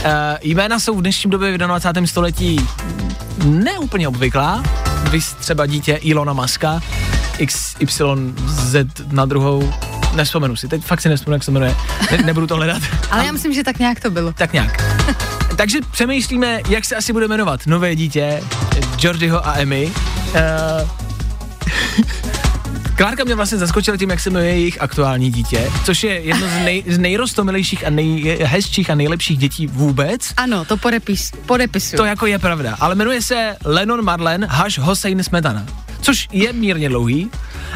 Eh, 0.04 0.38
Jména 0.42 0.80
jsou 0.80 0.96
v 0.96 1.02
dnešním 1.02 1.32
době 1.32 1.54
v 1.54 1.58
21. 1.58 2.08
století 2.08 2.68
neúplně 3.46 4.08
obvyklá, 4.08 4.64
vy 5.10 5.20
třeba 5.40 5.66
dítě 5.66 5.94
Ilona 5.94 6.34
Maska, 6.34 6.80
XYZ 7.46 8.76
na 9.12 9.26
druhou, 9.26 9.74
nespomenu 10.14 10.56
si, 10.56 10.68
teď 10.68 10.84
fakt 10.84 11.02
si 11.02 11.10
nespomenu, 11.10 11.36
jak 11.36 11.44
se 11.44 11.52
jmenuje, 11.52 11.76
ne, 12.12 12.18
nebudu 12.18 12.48
to 12.48 12.56
hledat. 12.56 12.84
Ale 13.12 13.26
já 13.26 13.32
myslím, 13.32 13.54
že 13.54 13.64
tak 13.64 13.80
nějak 13.80 14.00
to 14.00 14.12
bylo. 14.12 14.34
Tak 14.34 14.54
nějak. 14.54 14.84
Takže 15.56 15.80
přemýšlíme, 15.92 16.62
jak 16.70 16.86
se 16.86 16.96
asi 16.96 17.14
bude 17.14 17.28
jmenovat 17.28 17.62
nové 17.66 17.96
dítě 17.96 18.44
Jordyho 19.00 19.48
a 19.48 19.58
Emmy. 19.58 19.92
Uh, 20.26 21.08
Klárka 22.98 23.24
mě 23.24 23.36
vlastně 23.36 23.58
zaskočila 23.58 23.98
tím, 23.98 24.10
jak 24.10 24.20
se 24.20 24.30
jmenuje 24.30 24.52
jejich 24.52 24.82
aktuální 24.82 25.32
dítě, 25.32 25.72
což 25.86 26.04
je 26.04 26.14
jedno 26.14 26.48
z, 26.48 26.54
nej, 26.66 26.84
z 26.88 26.98
nejrostomilejších 26.98 27.86
a 27.86 27.90
nejhezčích 27.90 28.90
a 28.90 28.96
nejlepších 28.96 29.38
dětí 29.38 29.68
vůbec. 29.68 30.34
Ano, 30.38 30.66
to 30.66 30.78
podepis, 30.78 31.32
podepisu. 31.46 31.98
To 31.98 32.06
jako 32.06 32.26
je 32.26 32.40
pravda, 32.40 32.78
ale 32.80 32.96
jmenuje 32.96 33.22
se 33.22 33.56
Lennon 33.66 34.02
Marlen 34.02 34.46
Haš 34.46 34.80
Hossein 34.80 35.24
Smetana, 35.24 35.66
což 36.02 36.28
je 36.32 36.54
mírně 36.54 36.90
dlouhý 36.90 37.30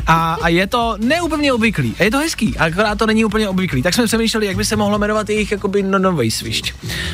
a, 0.07 0.38
a 0.41 0.47
je 0.47 0.67
to 0.67 0.95
neúplně 0.99 1.53
obvyklý. 1.53 1.95
A 1.99 2.03
je 2.03 2.12
to 2.12 2.17
hezký, 2.17 2.57
akorát 2.57 2.97
to 2.97 3.05
není 3.05 3.25
úplně 3.25 3.49
obvyklý. 3.49 3.81
Tak 3.81 3.93
jsme 3.93 4.05
přemýšleli, 4.05 4.45
jak 4.45 4.57
by 4.57 4.65
se 4.65 4.75
mohlo 4.75 4.99
jmenovat 4.99 5.29
jejich 5.29 5.51
jakoby 5.51 5.84
no, 5.84 5.99
nový 5.99 6.31
svišť. 6.31 6.73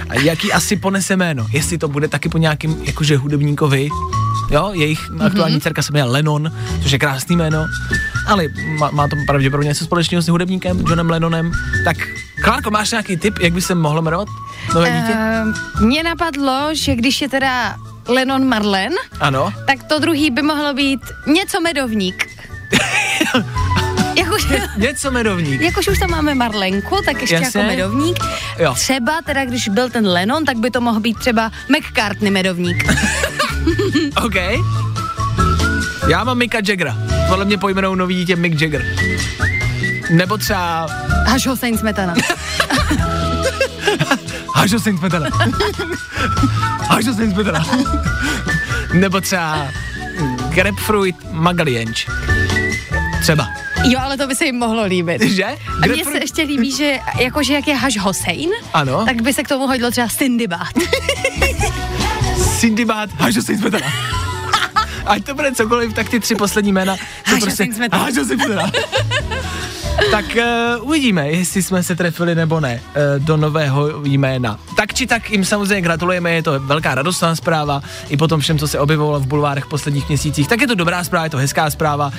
A 0.09 0.13
jaký 0.19 0.53
asi 0.53 0.75
ponese 0.75 1.15
jméno. 1.15 1.47
Jestli 1.51 1.77
to 1.77 1.87
bude 1.87 2.07
taky 2.07 2.29
po 2.29 2.37
nějakým 2.37 2.77
jakože 2.83 3.17
hudebníkovi, 3.17 3.89
Jo, 4.49 4.71
jejich 4.73 4.99
mm-hmm. 5.11 5.25
aktuální 5.25 5.61
dcerka 5.61 5.81
se 5.81 5.93
jmenuje 5.93 6.11
Lennon, 6.11 6.51
což 6.83 6.91
je 6.91 6.99
krásný 6.99 7.35
jméno, 7.35 7.65
ale 8.27 8.43
má, 8.79 8.91
má 8.91 9.07
to 9.07 9.15
pravděpodobně 9.27 9.67
něco 9.67 9.85
společného 9.85 10.21
s 10.21 10.27
hudebníkem 10.27 10.79
Johnem 10.79 11.09
Lennonem. 11.09 11.51
Tak, 11.85 11.97
Klárko, 12.43 12.71
máš 12.71 12.91
nějaký 12.91 13.17
tip, 13.17 13.39
jak 13.39 13.53
by 13.53 13.61
se 13.61 13.75
mohlo 13.75 14.01
jmenovat 14.01 14.27
nové 14.73 14.91
dítě? 14.91 15.13
Uh, 15.13 15.81
mně 15.87 16.03
napadlo, 16.03 16.69
že 16.73 16.95
když 16.95 17.21
je 17.21 17.29
teda 17.29 17.75
Lennon 18.07 18.45
Marlen, 18.47 18.93
Ano. 19.19 19.53
tak 19.67 19.83
to 19.83 19.99
druhý 19.99 20.31
by 20.31 20.41
mohlo 20.41 20.73
být 20.73 21.01
něco 21.27 21.61
medovník. 21.61 22.27
Jakož, 24.17 24.47
Něco 24.77 25.11
medovník. 25.11 25.61
jakož 25.61 25.87
už 25.87 25.99
tam 25.99 26.09
máme 26.09 26.35
Marlenku, 26.35 26.95
tak 27.05 27.21
ještě 27.21 27.35
Jasně. 27.35 27.61
jako 27.61 27.71
medovník. 27.71 28.17
Jo. 28.59 28.73
Třeba 28.73 29.21
teda, 29.25 29.45
když 29.45 29.69
byl 29.69 29.89
ten 29.89 30.07
Lennon, 30.07 30.45
tak 30.45 30.57
by 30.57 30.71
to 30.71 30.81
mohl 30.81 30.99
být 30.99 31.17
třeba 31.19 31.51
McCartney 31.69 32.31
medovník. 32.31 32.83
OK. 34.25 34.35
Já 36.07 36.23
mám 36.23 36.37
Mika 36.37 36.57
Jaggera. 36.67 36.97
Podle 37.29 37.45
mě 37.45 37.57
pojmenou 37.57 37.95
nový 37.95 38.15
dítě 38.15 38.35
Mick 38.35 38.61
Jagger. 38.61 38.85
Nebo 40.09 40.37
třeba 40.37 40.87
Až 41.33 41.47
Hossein 41.47 41.77
Smetana. 41.77 42.13
Hažo 44.55 44.79
Saint 44.79 44.99
Smetana. 44.99 45.29
Hažo 46.89 47.13
Saint 47.13 47.33
Smetana. 47.33 47.65
Nebo 48.93 49.21
třeba 49.21 49.67
Grapefruit 50.49 51.15
Magalienč. 51.31 52.07
Třeba. 53.21 53.47
Jo, 53.83 53.99
ale 54.03 54.17
to 54.17 54.27
by 54.27 54.35
se 54.35 54.45
jim 54.45 54.55
mohlo 54.55 54.83
líbit. 54.85 55.21
Že? 55.21 55.43
A 55.83 55.87
mně 55.87 56.05
se 56.05 56.17
ještě 56.17 56.41
líbí, 56.41 56.71
že 56.71 56.97
jakože 57.19 57.53
jak 57.53 57.67
je 57.67 57.75
Haš 57.75 57.97
Hossein, 57.97 58.49
Ano. 58.73 59.05
tak 59.05 59.21
by 59.21 59.33
se 59.33 59.43
k 59.43 59.47
tomu 59.47 59.67
hodilo 59.67 59.91
třeba 59.91 60.09
Sindibad. 60.09 60.67
Sindibad, 62.57 63.09
Hažo 63.19 63.41
Saint 63.41 63.61
Smetana. 63.61 63.85
Ať 65.05 65.23
to 65.23 65.35
bude 65.35 65.51
cokoliv, 65.51 65.93
tak 65.93 66.09
ty 66.09 66.19
tři 66.19 66.35
poslední 66.35 66.71
jména 66.73 66.95
Hažo 67.25 67.41
prostě 67.41 67.55
Saint 67.57 67.75
Smetana. 67.75 68.03
Hažo 68.03 68.21
tak 70.11 70.25
uh, 70.35 70.87
uvidíme, 70.87 71.29
jestli 71.29 71.63
jsme 71.63 71.83
se 71.83 71.95
trefili 71.95 72.35
nebo 72.35 72.59
ne 72.59 72.81
uh, 72.81 73.23
do 73.23 73.37
nového 73.37 74.03
jména. 74.03 74.59
Tak 74.75 74.93
či 74.93 75.07
tak 75.07 75.31
jim 75.31 75.45
samozřejmě 75.45 75.81
gratulujeme, 75.81 76.31
je 76.31 76.43
to 76.43 76.59
velká 76.59 76.95
radostná 76.95 77.35
zpráva, 77.35 77.81
i 78.09 78.17
po 78.17 78.27
tom 78.27 78.39
všem, 78.39 78.59
co 78.59 78.67
se 78.67 78.79
objevovalo 78.79 79.19
v 79.19 79.27
bulvárech 79.27 79.63
v 79.63 79.69
posledních 79.69 80.07
měsících, 80.07 80.47
tak 80.47 80.61
je 80.61 80.67
to 80.67 80.75
dobrá 80.75 81.03
zpráva, 81.03 81.23
je 81.23 81.29
to 81.29 81.37
hezká 81.37 81.69
zpráva. 81.69 82.11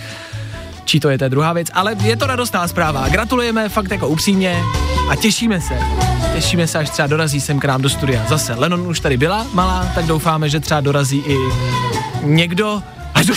Či 0.89 1.01
to 1.01 1.11
je, 1.11 1.19
to 1.19 1.25
je 1.25 1.31
druhá 1.31 1.53
věc, 1.53 1.69
ale 1.75 1.97
je 2.01 2.17
to 2.17 2.27
radostná 2.27 2.69
zpráva. 2.69 3.09
Gratulujeme 3.09 3.69
fakt 3.69 3.91
jako 3.91 4.09
upřímně 4.09 4.63
a 5.11 5.17
těšíme 5.17 5.61
se. 5.61 5.79
Těšíme 6.35 6.67
se, 6.67 6.79
až 6.79 6.91
třeba 6.91 7.09
dorazí 7.09 7.41
sem 7.41 7.61
k 7.61 7.65
nám 7.65 7.83
do 7.83 7.89
studia. 7.89 8.25
Zase, 8.29 8.55
Lennon 8.55 8.81
už 8.81 9.01
tady 9.01 9.17
byla 9.17 9.47
malá, 9.53 9.93
tak 9.95 10.07
doufáme, 10.07 10.49
že 10.49 10.61
třeba 10.61 10.81
dorazí 10.81 11.19
i 11.27 11.37
někdo, 12.23 12.83
až 13.15 13.27
do 13.27 13.35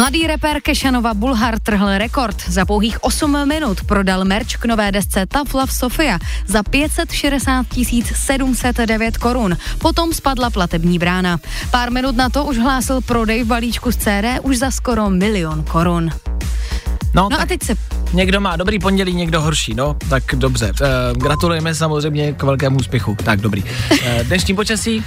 Mladý 0.00 0.32
reper 0.32 0.64
Kešanova 0.64 1.12
Bulhar 1.12 1.60
trhl 1.60 2.00
rekord. 2.00 2.32
Za 2.48 2.64
pouhých 2.64 3.04
8 3.04 3.44
minut 3.44 3.84
prodal 3.84 4.24
merch 4.24 4.56
k 4.56 4.64
nové 4.64 4.88
desce 4.88 5.28
Tough 5.28 5.52
Love 5.52 5.72
Sofia 5.72 6.16
za 6.48 6.64
560 6.64 7.68
709 8.16 9.20
korun. 9.20 9.52
Potom 9.76 10.08
spadla 10.16 10.48
platební 10.50 10.96
brána. 10.96 11.36
Pár 11.68 11.92
minut 11.92 12.16
na 12.16 12.32
to 12.32 12.48
už 12.48 12.56
hlásil 12.64 13.04
prodej 13.04 13.44
v 13.44 13.52
balíčku 13.52 13.92
z 13.92 13.96
CD 13.96 14.26
už 14.40 14.56
za 14.56 14.70
skoro 14.72 15.10
milion 15.12 15.68
korun. 15.68 16.08
No, 17.14 17.28
No 17.28 17.40
a 17.40 17.46
teď 17.46 17.62
se 17.62 17.74
někdo 18.12 18.40
má 18.40 18.56
dobrý 18.56 18.78
pondělí, 18.78 19.14
někdo 19.14 19.40
horší, 19.40 19.74
no, 19.74 19.96
tak 20.08 20.24
dobře. 20.34 20.72
E, 20.82 20.88
gratulujeme 21.12 21.74
samozřejmě 21.74 22.32
k 22.32 22.42
velkému 22.42 22.76
úspěchu. 22.76 23.16
Tak, 23.24 23.40
dobrý. 23.40 23.64
E, 24.02 24.24
dnešní 24.24 24.54
počasí, 24.54 25.04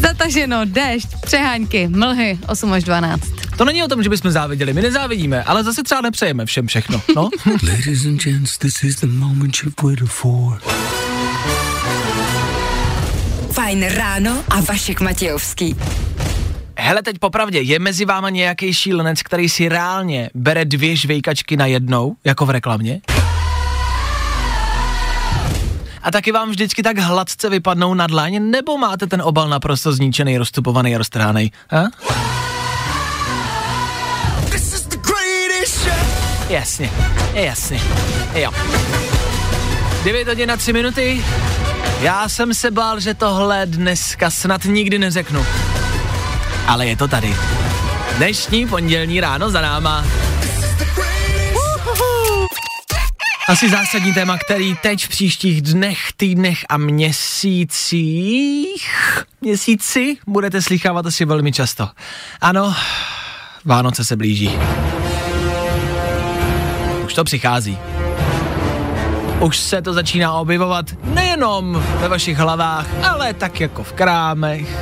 zataženo, 0.00 0.64
déšť, 0.64 1.08
přehánky, 1.24 1.88
mlhy 1.88 2.38
8 2.48 2.72
až 2.72 2.84
12. 2.84 3.22
to 3.56 3.64
není 3.64 3.82
o 3.82 3.88
tom, 3.88 4.02
že 4.02 4.08
bychom 4.08 4.30
záviděli, 4.30 4.72
my 4.72 4.82
nezávidíme, 4.82 5.42
ale 5.42 5.64
zase 5.64 5.82
třeba 5.82 6.00
nepřejeme 6.00 6.46
všem 6.46 6.66
všechno, 6.66 7.02
no. 7.16 7.30
Ladies 7.68 8.06
and 8.06 8.22
gents, 8.22 8.58
this 8.58 8.82
is 8.82 8.96
the 8.96 9.06
moment 9.06 9.56
you've 9.62 9.82
waited 9.82 10.08
for. 10.08 10.58
Fajn 13.52 13.84
ráno 13.84 14.44
a 14.50 14.60
Vašek 14.60 15.00
Matějovský. 15.00 15.76
Hele, 16.78 17.02
teď 17.02 17.18
popravdě, 17.18 17.60
je 17.60 17.78
mezi 17.78 18.04
váma 18.04 18.30
nějaký 18.30 18.74
šílenec, 18.74 19.22
který 19.22 19.48
si 19.48 19.68
reálně 19.68 20.30
bere 20.34 20.64
dvě 20.64 20.96
žvejkačky 20.96 21.56
na 21.56 21.66
jednou, 21.66 22.16
jako 22.24 22.46
v 22.46 22.50
reklamě? 22.50 23.00
A 26.06 26.10
taky 26.10 26.32
vám 26.32 26.50
vždycky 26.50 26.82
tak 26.82 26.98
hladce 26.98 27.50
vypadnou 27.50 27.94
na 27.94 28.06
dlaň, 28.06 28.50
nebo 28.50 28.78
máte 28.78 29.06
ten 29.06 29.22
obal 29.22 29.48
naprosto 29.48 29.92
zničený, 29.92 30.38
roztupovaný 30.38 30.94
a 30.94 30.98
roztrhaný? 30.98 31.52
Jasně, 36.48 36.92
jasně, 37.32 37.80
jo. 38.34 38.50
9 40.04 40.28
hodin 40.28 40.48
na 40.48 40.56
3 40.56 40.72
minuty. 40.72 41.24
Já 42.00 42.28
jsem 42.28 42.54
se 42.54 42.70
bál, 42.70 43.00
že 43.00 43.14
tohle 43.14 43.66
dneska 43.66 44.30
snad 44.30 44.64
nikdy 44.64 44.98
neřeknu. 44.98 45.46
ale 46.66 46.86
je 46.86 46.96
to 46.96 47.08
tady. 47.08 47.36
Dnešní 48.16 48.66
pondělní 48.66 49.20
ráno 49.20 49.50
za 49.50 49.60
náma. 49.60 50.04
Asi 53.48 53.70
zásadní 53.70 54.14
téma, 54.14 54.38
který 54.38 54.74
teď 54.82 55.04
v 55.04 55.08
příštích 55.08 55.62
dnech, 55.62 55.98
týdnech 56.16 56.58
a 56.68 56.76
měsících, 56.76 58.02
měsíci 59.40 60.16
budete 60.26 60.62
slychávat 60.62 61.06
asi 61.06 61.24
velmi 61.24 61.52
často. 61.52 61.88
Ano, 62.40 62.74
Vánoce 63.64 64.04
se 64.04 64.16
blíží. 64.16 64.50
Už 67.04 67.14
to 67.14 67.24
přichází. 67.24 67.78
Už 69.40 69.58
se 69.58 69.82
to 69.82 69.92
začíná 69.92 70.32
objevovat 70.32 70.86
nejenom 71.04 71.84
ve 72.00 72.08
vašich 72.08 72.38
hlavách, 72.38 72.86
ale 73.04 73.34
tak 73.34 73.60
jako 73.60 73.84
v 73.84 73.92
krámech, 73.92 74.78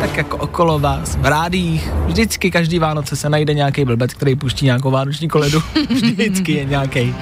tak 0.00 0.16
jako 0.16 0.36
okolo 0.36 0.78
vás, 0.78 1.16
v 1.16 1.26
rádích. 1.26 1.90
Vždycky 2.06 2.50
každý 2.50 2.78
Vánoce 2.78 3.16
se 3.16 3.30
najde 3.30 3.54
nějaký 3.54 3.84
blbec, 3.84 4.14
který 4.14 4.36
puští 4.36 4.64
nějakou 4.64 4.90
vánoční 4.90 5.28
koledu. 5.28 5.62
Vždycky 5.90 6.52
je 6.52 6.64
nějaký. 6.64 7.14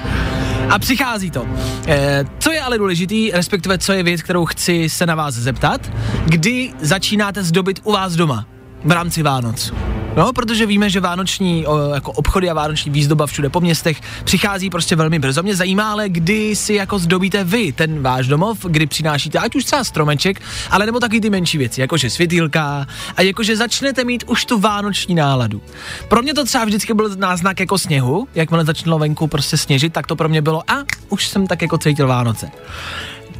A 0.73 0.79
přichází 0.79 1.31
to. 1.31 1.47
E, 1.87 2.25
co 2.39 2.51
je 2.51 2.61
ale 2.61 2.77
důležitý, 2.77 3.31
respektive 3.31 3.77
co 3.77 3.93
je 3.93 4.03
věc, 4.03 4.21
kterou 4.21 4.45
chci 4.45 4.89
se 4.89 5.05
na 5.05 5.15
vás 5.15 5.35
zeptat, 5.35 5.91
kdy 6.25 6.73
začínáte 6.81 7.43
zdobit 7.43 7.79
u 7.83 7.91
vás 7.91 8.15
doma 8.15 8.47
v 8.83 8.91
rámci 8.91 9.23
Vánoc? 9.23 9.73
No, 10.17 10.33
protože 10.33 10.65
víme, 10.65 10.89
že 10.89 10.99
vánoční 10.99 11.65
jako 11.93 12.11
obchody 12.11 12.49
a 12.49 12.53
vánoční 12.53 12.91
výzdoba 12.91 13.27
všude 13.27 13.49
po 13.49 13.61
městech 13.61 14.01
přichází 14.23 14.69
prostě 14.69 14.95
velmi 14.95 15.19
brzo. 15.19 15.43
Mě 15.43 15.55
zajímá 15.55 15.91
ale, 15.91 16.09
kdy 16.09 16.55
si 16.55 16.73
jako 16.73 16.99
zdobíte 16.99 17.43
vy 17.43 17.71
ten 17.71 18.01
váš 18.01 18.27
domov, 18.27 18.65
kdy 18.65 18.85
přinášíte 18.85 19.39
ať 19.39 19.55
už 19.55 19.65
třeba 19.65 19.83
stromeček, 19.83 20.41
ale 20.69 20.85
nebo 20.85 20.99
taky 20.99 21.21
ty 21.21 21.29
menší 21.29 21.57
věci, 21.57 21.81
jakože 21.81 22.09
světýlka 22.09 22.87
a 23.15 23.21
jakože 23.21 23.57
začnete 23.57 24.03
mít 24.03 24.23
už 24.27 24.45
tu 24.45 24.59
vánoční 24.59 25.15
náladu. 25.15 25.61
Pro 26.07 26.21
mě 26.21 26.33
to 26.33 26.45
třeba 26.45 26.65
vždycky 26.65 26.93
byl 26.93 27.09
náznak 27.15 27.59
jako 27.59 27.77
sněhu, 27.77 28.27
jakmile 28.35 28.65
začalo 28.65 28.99
venku 28.99 29.27
prostě 29.27 29.57
sněžit, 29.57 29.93
tak 29.93 30.07
to 30.07 30.15
pro 30.15 30.29
mě 30.29 30.41
bylo 30.41 30.71
a 30.71 30.83
už 31.09 31.27
jsem 31.27 31.47
tak 31.47 31.61
jako 31.61 31.77
cítil 31.77 32.07
Vánoce. 32.07 32.51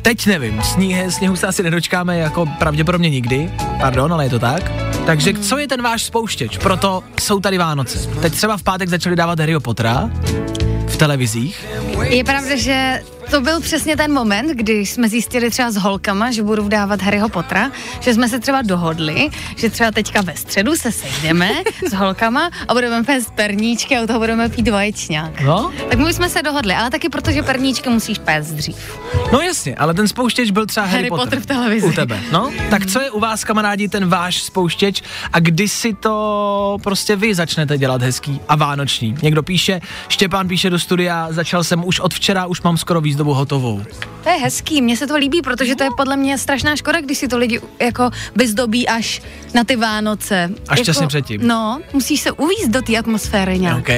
Teď 0.04 0.26
nevím, 0.26 0.62
sníh, 0.62 0.98
sněhu 1.10 1.36
se 1.36 1.48
asi 1.48 1.64
nedočkáme 1.64 2.18
jako 2.18 2.46
pravděpodobně 2.46 3.10
nikdy, 3.10 3.52
pardon, 3.82 4.14
ale 4.14 4.26
je 4.26 4.30
to 4.30 4.40
tak. 4.40 4.72
Takže 5.06 5.34
co 5.34 5.58
je 5.58 5.68
ten 5.68 5.82
váš 5.82 6.04
spouštěč? 6.04 6.58
Proto 6.58 7.04
jsou 7.20 7.40
tady 7.40 7.58
Vánoce. 7.58 8.10
Teď 8.22 8.34
třeba 8.34 8.58
v 8.58 8.64
pátek 8.64 8.90
začali 8.90 9.16
dávat 9.16 9.40
Harryho 9.40 9.60
Pottera 9.60 10.10
v 10.88 10.98
televizích. 10.98 11.66
Je 12.02 12.24
pravda, 12.24 12.56
že 12.56 13.02
to 13.30 13.42
byl 13.42 13.62
přesně 13.62 13.98
ten 13.98 14.14
moment, 14.14 14.50
kdy 14.50 14.74
jsme 14.74 15.10
zjistili 15.10 15.50
třeba 15.50 15.72
s 15.72 15.76
holkama, 15.76 16.32
že 16.32 16.44
budu 16.44 16.64
vdávat 16.64 17.02
Harryho 17.02 17.30
Pottera, 17.30 17.72
že 18.00 18.14
jsme 18.14 18.30
se 18.30 18.40
třeba 18.40 18.62
dohodli, 18.62 19.30
že 19.58 19.70
třeba 19.70 19.92
teďka 19.92 20.22
ve 20.22 20.36
středu 20.36 20.76
se 20.76 20.92
sejdeme 20.92 21.52
s 21.90 21.94
holkama 21.94 22.50
a 22.68 22.74
budeme 22.74 23.04
pést 23.04 23.32
perníčky 23.32 23.98
a 23.98 24.04
u 24.04 24.08
toho 24.08 24.20
budeme 24.20 24.50
pít 24.50 24.68
vaječňák. 24.68 25.42
No? 25.42 25.72
Tak 25.90 26.00
my 26.00 26.14
jsme 26.14 26.30
se 26.30 26.42
dohodli, 26.42 26.74
ale 26.74 26.90
taky 26.90 27.10
protože 27.10 27.44
perníčky 27.44 27.90
musíš 27.90 28.20
pést 28.20 28.52
dřív. 28.52 29.00
No 29.34 29.42
jasně, 29.42 29.76
ale 29.76 29.94
ten 29.94 30.08
spouštěč 30.08 30.52
byl 30.52 30.66
třeba 30.66 30.86
Harry, 30.86 30.98
Harry 30.98 31.10
Potter 31.10 31.40
v 31.40 31.46
televizi. 31.46 31.88
U 31.88 31.92
tebe, 31.92 32.20
no? 32.32 32.52
Tak 32.70 32.86
co 32.86 33.02
je 33.02 33.12
u 33.12 33.20
vás, 33.20 33.44
kamarádi, 33.44 33.88
ten 33.90 34.10
váš 34.10 34.44
spouštěč 34.44 35.02
a 35.34 35.40
kdy 35.40 35.68
si 35.68 35.94
to 35.94 36.78
prostě 36.84 37.16
vy 37.16 37.36
začnete 37.36 37.78
dělat 37.78 38.02
hezký 38.02 38.40
a 38.50 38.56
vánoční? 38.56 39.16
Někdo 39.22 39.44
píše, 39.44 39.82
Štěpán 40.10 40.48
píše 40.48 40.70
do 40.70 40.80
studia, 40.80 41.28
začal 41.30 41.64
jsem 41.64 41.86
už 41.86 42.00
od 42.00 42.14
včera, 42.14 42.46
už 42.46 42.62
mám 42.62 42.78
skoro 42.78 43.02
výzdobu 43.14 43.34
hotovou. 43.34 43.84
To 44.24 44.30
je 44.30 44.36
hezký, 44.36 44.82
mně 44.82 44.98
se 44.98 45.08
to 45.08 45.18
líbí, 45.18 45.42
protože 45.42 45.76
to 45.76 45.84
je 45.84 45.90
podle 45.98 46.18
mě 46.18 46.38
strašná 46.38 46.76
škoda, 46.76 47.02
když 47.02 47.18
si 47.18 47.28
to 47.28 47.38
lidi 47.38 47.62
jako 47.80 48.10
vyzdobí 48.36 48.88
až 48.88 49.22
na 49.54 49.64
ty 49.64 49.76
Vánoce. 49.76 50.50
Až 50.68 50.80
jako, 50.80 50.86
těsně 50.86 51.08
předtím. 51.08 51.48
No, 51.48 51.82
musíš 51.94 52.22
se 52.22 52.32
uvízt 52.32 52.70
do 52.70 52.82
té 52.82 52.98
atmosféry 52.98 53.60
nějak. 53.60 53.78
OK. 53.78 53.90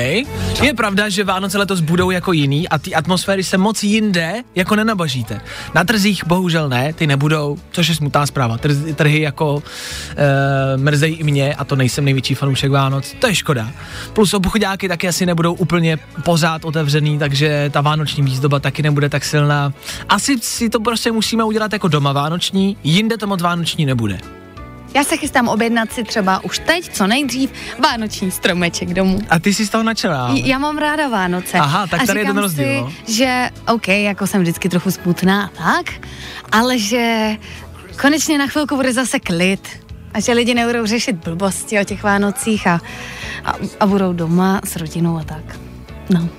Je 0.62 0.73
pravda, 0.78 1.10
že 1.10 1.23
Vánoce 1.23 1.58
letos 1.58 1.80
budou 1.80 2.12
jako 2.12 2.34
jiný 2.34 2.69
a 2.69 2.78
ty 2.78 2.95
atmosféry 2.95 3.43
se 3.43 3.58
moc 3.58 3.84
jinde 3.84 4.43
jako 4.56 4.75
nenabažíte. 4.75 5.41
Na 5.75 5.84
trzích 5.84 6.25
bohužel 6.28 6.69
ne, 6.69 6.93
ty 6.93 7.08
nebudou, 7.08 7.58
což 7.71 7.88
je 7.88 7.95
smutná 7.95 8.25
zpráva. 8.25 8.58
Trz, 8.58 8.78
trhy 8.95 9.21
jako 9.21 9.63
e, 10.17 10.78
mrzejí 10.78 11.15
i 11.15 11.23
mě 11.23 11.56
a 11.56 11.65
to 11.65 11.75
nejsem 11.75 12.06
největší 12.06 12.36
fanoušek 12.36 12.71
Vánoc, 12.71 13.15
to 13.19 13.28
je 13.28 13.36
škoda. 13.36 13.71
Plus 14.13 14.34
obchodáky 14.34 14.88
taky 14.88 15.08
asi 15.08 15.25
nebudou 15.25 15.54
úplně 15.54 15.97
pořád 16.23 16.65
otevřený, 16.65 17.19
takže 17.19 17.69
ta 17.73 17.82
vánoční 17.82 18.23
výzdoba 18.23 18.60
taky 18.60 18.84
nebude 18.84 19.05
tak 19.10 19.26
silná. 19.26 19.74
Asi 20.10 20.38
si 20.41 20.70
to 20.70 20.80
prostě 20.80 21.12
musíme 21.12 21.44
udělat 21.44 21.74
jako 21.74 21.88
doma 21.88 22.13
vánoční, 22.13 22.78
jinde 22.84 23.18
to 23.18 23.28
moc 23.28 23.41
vánoční 23.41 23.86
nebude. 23.86 24.18
Já 24.96 25.04
se 25.04 25.18
chystám 25.18 25.48
objednat 25.48 25.91
si 25.94 26.04
třeba 26.04 26.44
už 26.44 26.60
teď, 26.60 26.89
co 26.94 27.08
nejdřív, 27.08 27.50
vánoční 27.80 28.32
stromeček 28.32 28.94
domů. 28.94 29.20
A 29.30 29.39
ty 29.39 29.54
jsi 29.54 29.65
z 29.65 29.70
toho. 29.70 29.84
J- 30.34 30.48
Já 30.48 30.58
mám 30.58 30.78
ráda 30.78 31.08
Vánoce. 31.08 31.58
Aha, 31.58 31.88
tak 31.88 32.02
a 32.02 32.06
tady 32.06 32.20
je 32.20 32.26
ten 32.26 32.38
rozdíl, 32.38 32.65
si, 32.65 32.82
no. 32.82 32.91
že 33.13 33.50
OK, 33.68 33.88
jako 33.88 34.28
jsem 34.28 34.41
vždycky 34.41 34.70
trochu 34.70 34.91
smutná, 34.91 35.50
tak, 35.58 35.94
ale 36.52 36.80
že 36.80 37.36
konečně 38.02 38.38
na 38.38 38.48
chvilku 38.48 38.76
bude 38.76 38.94
zase 38.94 39.20
klid 39.20 39.68
a 40.13 40.20
že 40.20 40.32
lidi 40.32 40.54
nebudou 40.54 40.86
řešit 40.86 41.15
blbosti 41.15 41.80
o 41.80 41.84
těch 41.84 42.04
Vánocích 42.04 42.68
a, 42.68 42.82
a, 43.46 43.54
a 43.80 43.86
budou 43.86 44.13
doma 44.13 44.62
s 44.63 44.76
rodinou 44.76 45.18
a 45.18 45.24
tak. 45.24 45.60
No. 46.10 46.30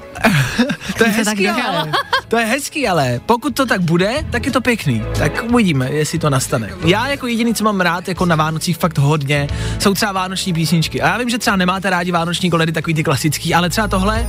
To 0.99 1.05
je 1.05 1.11
hezký, 1.11 1.49
ale. 1.49 1.93
To 2.29 2.39
je 2.39 2.47
hezký, 2.47 2.89
ale 2.89 3.21
pokud 3.27 3.57
to 3.57 3.67
tak 3.67 3.81
bude, 3.81 4.25
tak 4.31 4.47
je 4.47 4.53
to 4.53 4.61
pěkný. 4.61 5.03
Tak 5.19 5.45
uvidíme, 5.51 5.91
jestli 5.91 6.19
to 6.19 6.31
nastane. 6.31 6.71
Já 6.85 7.07
jako 7.09 7.27
jediný, 7.27 7.55
co 7.55 7.65
mám 7.65 7.81
rád, 7.81 8.09
jako 8.09 8.27
na 8.27 8.37
Vánocích 8.37 8.77
fakt 8.77 8.99
hodně, 8.99 9.49
jsou 9.79 9.95
třeba 9.95 10.13
vánoční 10.13 10.53
písničky. 10.53 11.03
A 11.03 11.09
já 11.09 11.19
vím, 11.19 11.31
že 11.31 11.39
třeba 11.39 11.57
nemáte 11.57 11.91
rádi 11.91 12.13
vánoční 12.13 12.51
koledy, 12.51 12.73
takový 12.73 12.95
ty 12.95 13.05
klasický, 13.05 13.55
ale 13.55 13.71
třeba 13.71 13.89
tohle, 13.89 14.29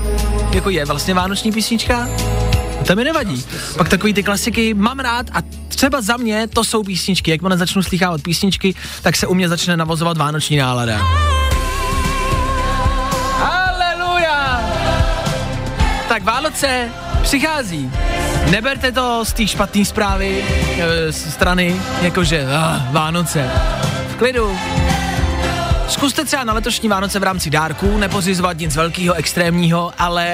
jako 0.53 0.69
je 0.69 0.85
vlastně 0.85 1.13
vánoční 1.13 1.51
písnička, 1.51 2.09
to 2.87 2.95
mi 2.95 3.03
nevadí. 3.03 3.45
Pak 3.77 3.89
takový 3.89 4.13
ty 4.13 4.23
klasiky 4.23 4.73
mám 4.73 4.99
rád 4.99 5.25
a 5.33 5.41
třeba 5.67 6.01
za 6.01 6.17
mě 6.17 6.47
to 6.47 6.63
jsou 6.63 6.83
písničky. 6.83 7.31
Jakmile 7.31 7.57
začnu 7.57 7.83
slychávat 7.83 8.21
písničky, 8.21 8.75
tak 9.01 9.15
se 9.15 9.27
u 9.27 9.33
mě 9.33 9.49
začne 9.49 9.77
navozovat 9.77 10.17
vánoční 10.17 10.57
nálada. 10.57 11.01
Tak 16.17 16.23
Vánoce 16.23 16.89
přichází. 17.21 17.91
Neberte 18.49 18.91
to 18.91 19.25
z 19.25 19.33
té 19.33 19.47
špatné 19.47 19.85
zprávy, 19.85 20.43
e, 20.79 21.11
strany, 21.11 21.81
jakože 22.01 22.45
ah, 22.45 22.91
Vánoce. 22.91 23.49
V 24.07 24.15
klidu. 24.15 24.57
Zkuste 25.87 26.25
třeba 26.25 26.43
na 26.43 26.53
letošní 26.53 26.89
Vánoce 26.89 27.19
v 27.19 27.23
rámci 27.23 27.49
dárků 27.49 27.97
nepořizovat 27.97 28.57
nic 28.57 28.75
velkého, 28.75 29.15
extrémního, 29.15 29.93
ale 29.97 30.27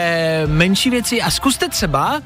menší 0.46 0.90
věci 0.90 1.22
a 1.22 1.32
zkuste 1.32 1.70
třeba 1.70 2.22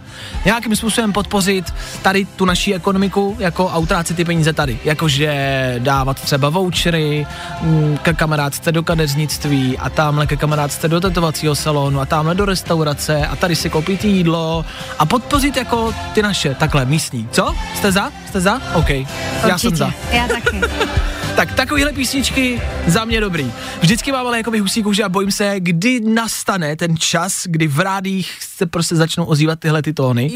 nějakým 0.45 0.75
způsobem 0.75 1.13
podpořit 1.13 1.73
tady 2.01 2.25
tu 2.25 2.45
naší 2.45 2.75
ekonomiku, 2.75 3.35
jako 3.39 3.69
a 3.71 3.77
utrácet 3.77 4.17
ty 4.17 4.25
peníze 4.25 4.53
tady. 4.53 4.79
Jakože 4.83 5.75
dávat 5.79 6.21
třeba 6.21 6.49
vouchery 6.49 7.27
mm, 7.61 7.97
ke 8.01 8.13
kamarádce 8.13 8.71
do 8.71 8.83
kadeřnictví 8.83 9.77
a 9.77 9.89
tamhle 9.89 10.27
ke 10.27 10.37
kamarádce 10.37 10.87
do 10.87 10.99
tetovacího 10.99 11.55
salonu 11.55 12.01
a 12.01 12.05
tamhle 12.05 12.35
do 12.35 12.45
restaurace 12.45 13.27
a 13.27 13.35
tady 13.35 13.55
si 13.55 13.69
koupit 13.69 14.05
jídlo 14.05 14.65
a 14.99 15.05
podpořit 15.05 15.57
jako 15.57 15.93
ty 16.13 16.21
naše, 16.21 16.55
takhle 16.55 16.85
místní. 16.85 17.27
Co? 17.31 17.55
Jste 17.75 17.91
za? 17.91 18.11
Jste 18.27 18.41
za? 18.41 18.61
OK. 18.73 18.89
Já 18.89 19.05
jsem 19.43 19.51
Určitě. 19.53 19.75
za. 19.75 19.91
Já 20.11 20.27
taky. 20.27 20.61
Tak 21.37 21.53
takovýhle 21.53 21.93
písničky 21.93 22.61
za 22.87 23.05
mě 23.05 23.21
dobrý. 23.21 23.51
Vždycky 23.81 24.11
mám 24.11 24.27
ale 24.27 24.37
jakoby 24.37 24.59
husí 24.59 24.83
kůži 24.83 25.03
a 25.03 25.09
bojím 25.09 25.31
se, 25.31 25.53
kdy 25.57 25.99
nastane 25.99 26.75
ten 26.75 26.97
čas, 26.97 27.43
kdy 27.45 27.67
v 27.67 27.79
rádích 27.79 28.37
se 28.57 28.65
prostě 28.65 28.95
začnou 28.95 29.25
ozývat 29.25 29.59
tyhle 29.59 29.81
ty 29.81 29.93
tóny. 29.93 30.31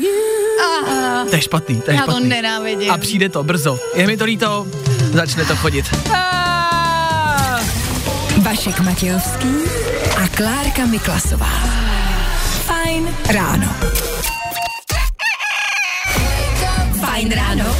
Ah, 0.87 1.25
To 1.29 1.35
je 1.35 1.41
špatný, 1.41 1.81
to 1.81 1.91
je 1.91 1.97
já 1.97 2.05
to 2.05 2.11
špatný. 2.11 2.29
nenávidím. 2.29 2.91
A 2.91 2.97
přijde 2.97 3.29
to 3.29 3.43
brzo. 3.43 3.79
Je 3.95 4.07
mi 4.07 4.17
to 4.17 4.25
líto, 4.25 4.67
začne 5.13 5.45
to 5.45 5.55
chodit. 5.55 5.85
Ah! 6.13 7.59
Vašek 8.41 8.79
Matějovský 8.79 9.47
a 10.23 10.27
Klárka 10.27 10.85
Miklasová. 10.85 11.49
Fajn 12.65 13.15
ráno. 13.29 13.75
Fajn 17.05 17.31
ráno. 17.31 17.75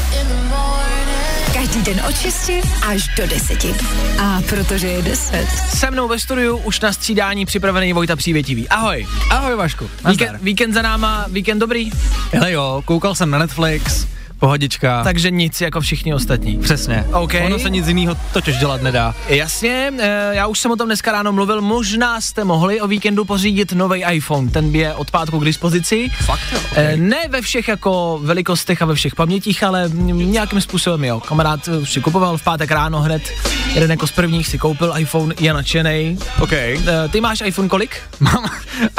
Den 1.92 2.06
od 2.10 2.18
6 2.18 2.52
až 2.88 3.08
do 3.18 3.28
10. 3.28 3.66
A 4.20 4.42
protože 4.50 4.88
je 4.88 5.02
10. 5.02 5.48
Se 5.78 5.92
mnou 5.92 6.08
ve 6.08 6.20
studiu 6.20 6.58
už 6.58 6.80
na 6.80 6.94
střídání 6.94 7.46
připravený 7.46 7.94
Vojta 7.94 8.16
Přívětivý. 8.16 8.70
Ahoj. 8.70 9.08
Ahoj 9.30 9.56
Vašku. 9.56 9.90
Víkend, 10.10 10.38
víkend 10.42 10.74
za 10.74 10.82
náma, 10.82 11.26
víkend 11.30 11.60
dobrý? 11.60 11.92
Hele 12.32 12.52
jo, 12.52 12.82
koukal 12.86 13.16
jsem 13.16 13.30
na 13.30 13.38
Netflix, 13.40 14.08
pohodička. 14.42 15.04
takže 15.04 15.32
nic 15.32 15.62
jako 15.62 15.82
všichni 15.82 16.14
ostatní. 16.14 16.58
Přesně. 16.58 17.06
OK. 17.14 17.34
Ono 17.46 17.60
se 17.60 17.70
nic 17.70 17.88
jiného 17.88 18.18
totiž 18.34 18.58
dělat 18.58 18.82
nedá. 18.82 19.16
Jasně, 19.28 19.94
eh, 20.00 20.30
já 20.32 20.48
už 20.48 20.60
jsem 20.60 20.72
o 20.72 20.76
tom 20.76 20.88
dneska 20.88 21.12
ráno 21.12 21.32
mluvil, 21.32 21.62
možná 21.62 22.22
jste 22.22 22.44
mohli 22.44 22.82
o 22.82 22.88
víkendu 22.88 23.26
pořídit 23.26 23.72
nový 23.74 24.04
iPhone, 24.12 24.50
ten 24.50 24.76
je 24.76 24.94
od 24.94 25.12
pátku 25.12 25.40
k 25.40 25.46
dispozici. 25.46 26.10
Fakt 26.26 26.42
jo, 26.54 26.60
Eh, 26.76 26.98
Ne 26.98 27.18
ve 27.30 27.42
všech 27.42 27.68
jako 27.68 28.20
velikostech 28.24 28.82
a 28.82 28.86
ve 28.86 28.96
všech 28.96 29.16
pamětích, 29.16 29.64
ale 29.64 29.86
m- 29.86 30.32
nějakým 30.32 30.62
způsobem 30.62 31.04
jo. 31.04 31.20
Kamarád 31.20 31.68
eh, 31.68 31.86
si 31.86 32.02
kupoval 32.02 32.38
v 32.38 32.44
pátek 32.44 32.72
ráno 32.72 33.02
hned, 33.02 33.22
jeden 33.74 33.92
jako 33.92 34.08
z 34.08 34.12
prvních 34.12 34.48
si 34.48 34.58
koupil 34.58 34.94
iPhone, 34.98 35.36
je 35.40 35.54
nadšenej. 35.54 36.18
OK. 36.40 36.52
Ty 37.12 37.22
máš 37.22 37.42
iPhone 37.46 37.70
kolik? 37.70 37.98
Mám 38.20 38.46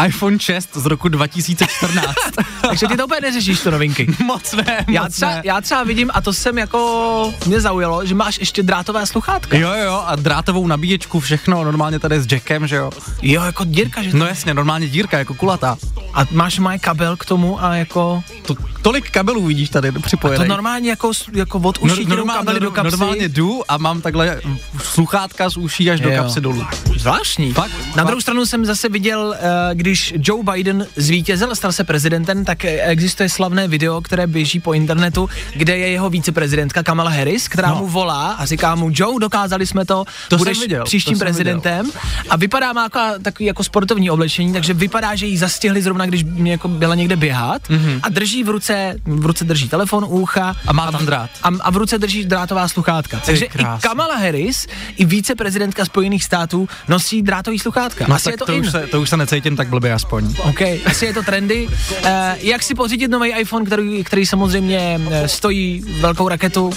iPhone 0.07 0.39
6 0.41 0.69
z 0.77 0.87
roku 0.87 1.09
2014. 1.09 2.15
Takže 2.69 2.87
ty 2.87 2.97
to 2.97 3.05
úplně 3.07 3.21
neřešíš, 3.21 3.61
to 3.61 3.71
novinky. 3.71 4.07
moc 4.25 4.53
ne, 4.53 4.85
Já 4.89 5.03
moc 5.03 5.13
třeba, 5.15 5.32
já 5.45 5.61
třeba 5.61 5.85
vidím, 5.85 6.11
a 6.15 6.21
to 6.21 6.33
jsem 6.33 6.59
jako 6.59 7.33
mě 7.47 7.61
zaujalo, 7.61 8.07
že 8.07 8.15
máš 8.15 8.39
ještě 8.39 8.63
drátové 8.63 9.07
sluchátka. 9.07 9.57
Jo, 9.57 9.71
jo, 9.85 10.03
a 10.07 10.17
drátovou 10.17 10.67
nabíječku, 10.67 11.21
všechno, 11.21 11.65
normálně 11.65 11.99
tady 11.99 12.21
s 12.21 12.33
jackem, 12.33 12.67
že 12.67 12.77
jo. 12.77 12.91
Jo, 13.23 13.43
jako 13.43 13.65
dírka, 13.65 14.03
že 14.03 14.11
No 14.13 14.27
jasně, 14.27 14.55
normálně 14.55 14.89
dírka, 14.89 15.19
jako 15.19 15.35
kulatá. 15.35 15.77
A 16.15 16.27
máš 16.31 16.59
má 16.59 16.79
kabel 16.79 17.17
k 17.17 17.25
tomu 17.25 17.65
a 17.65 17.75
jako... 17.75 18.23
To, 18.47 18.55
tolik 18.83 19.11
kabelů 19.11 19.47
vidíš 19.47 19.69
tady 19.71 19.93
To 19.93 20.01
připojený. 20.01 20.49
normálně 20.49 20.91
jako, 20.91 21.11
jako 21.33 21.59
od 21.59 21.79
uší 21.79 22.05
no, 22.05 22.17
normálně, 22.17 22.39
kabely 22.39 22.61
do 22.61 22.71
kapsy. 22.71 22.91
normálně 22.91 23.29
jdu 23.29 23.63
a 23.69 23.79
mám 23.79 24.01
takhle 24.01 24.41
sluchátka 24.83 25.51
z 25.51 25.57
uší 25.57 25.91
až 25.91 26.01
do 26.01 26.11
Jo. 26.11 26.17
kapsy 26.17 26.41
dolů. 26.41 26.65
Zvláštní. 26.99 27.53
Fakt, 27.53 27.71
Na 27.71 27.93
fakt. 27.95 28.07
druhou 28.07 28.21
stranu 28.21 28.47
jsem 28.47 28.65
zase 28.65 28.89
viděl, 28.89 29.35
eh, 29.39 29.75
když 29.75 30.15
Joe 30.19 30.43
Biden 30.53 30.87
zvítězil 30.97 31.51
a 31.53 31.55
stal 31.55 31.73
se 31.73 31.85
prezidentem, 31.85 32.45
tak 32.45 32.65
eh, 32.65 32.69
existuje 32.83 33.29
slavné 33.29 33.69
video, 33.69 34.01
které 34.01 34.27
běží 34.27 34.61
po 34.61 34.73
internetu, 34.73 35.29
kde 35.57 35.77
je 35.79 35.89
jeho 35.89 36.11
viceprezidentka 36.11 36.83
Kamala 36.83 37.11
Harris, 37.11 37.49
která 37.49 37.69
No. 37.69 37.77
mu 37.77 37.87
volá 37.87 38.33
a 38.33 38.45
říká 38.45 38.75
mu, 38.75 38.91
Joe, 38.93 39.21
dokázali 39.21 39.67
jsme 39.67 39.85
to, 39.85 40.05
To 40.29 40.37
budeš 40.37 40.59
jsem 40.59 40.63
viděl, 40.69 40.85
příštím 40.85 41.13
to 41.15 41.19
jsem 41.19 41.27
prezidentem. 41.27 41.91
A 42.31 42.37
vypadá 42.37 42.73
má 42.73 42.83
jako, 42.83 43.01
takový 43.23 43.45
jako 43.47 43.65
sportovní 43.65 44.11
oblečení, 44.11 44.53
takže 44.53 44.75
vypadá, 44.75 45.15
že 45.15 45.27
jí 45.27 45.39
zastihli 45.39 45.83
zrovna, 45.83 46.07
když 46.07 46.25
mě 46.25 46.53
jako 46.53 46.69
byla 46.69 46.95
někde 46.95 47.17
běhat 47.17 47.63
a 48.03 48.09
drží 48.09 48.45
v 48.45 48.49
ruce, 48.49 48.72
v 49.05 49.27
ruce 49.27 49.45
drží 49.45 49.69
telefon 49.69 50.05
u 50.05 50.07
ucha. 50.07 50.57
A 50.67 50.73
má 50.73 50.93
tam 50.93 51.07
drát. 51.07 51.31
a, 51.43 51.49
a 51.61 51.71
v 51.71 51.77
ruce 51.77 51.99
drží 51.99 52.25
drátová 52.25 52.69
sluchátka. 52.69 53.21
Takže 53.27 53.45
i 53.45 53.49
krásný. 53.49 53.89
Kamala 53.89 54.17
Harris, 54.17 54.67
i 54.97 55.05
viceprezidentka 55.05 55.85
Spojených 55.85 56.25
států 56.25 56.69
nosí 56.89 57.23
drátový 57.23 57.59
sluchátka. 57.59 58.05
No 58.09 58.15
Asi 58.15 58.25
tak 58.25 58.33
je 58.35 58.39
to, 58.39 58.47
to, 58.47 58.53
in. 58.53 58.61
už 58.61 58.71
se, 58.71 58.87
to 58.87 59.01
už 59.01 59.09
se 59.09 59.17
necítím 59.17 59.57
tak 59.57 59.69
blbě 59.69 59.93
aspoň. 59.93 60.35
OK, 60.39 60.61
asi 60.87 61.07
je 61.07 61.15
to 61.15 61.23
trendy. 61.23 61.69
Uh, 61.69 62.09
jak 62.39 62.63
si 62.63 62.75
pořídit 62.75 63.09
nový 63.09 63.31
iPhone, 63.31 63.67
který, 63.67 64.05
který 64.05 64.27
samozřejmě 64.27 65.01
eh, 65.11 65.29
stojí 65.29 65.85
velkou 66.01 66.29
raketu? 66.29 66.71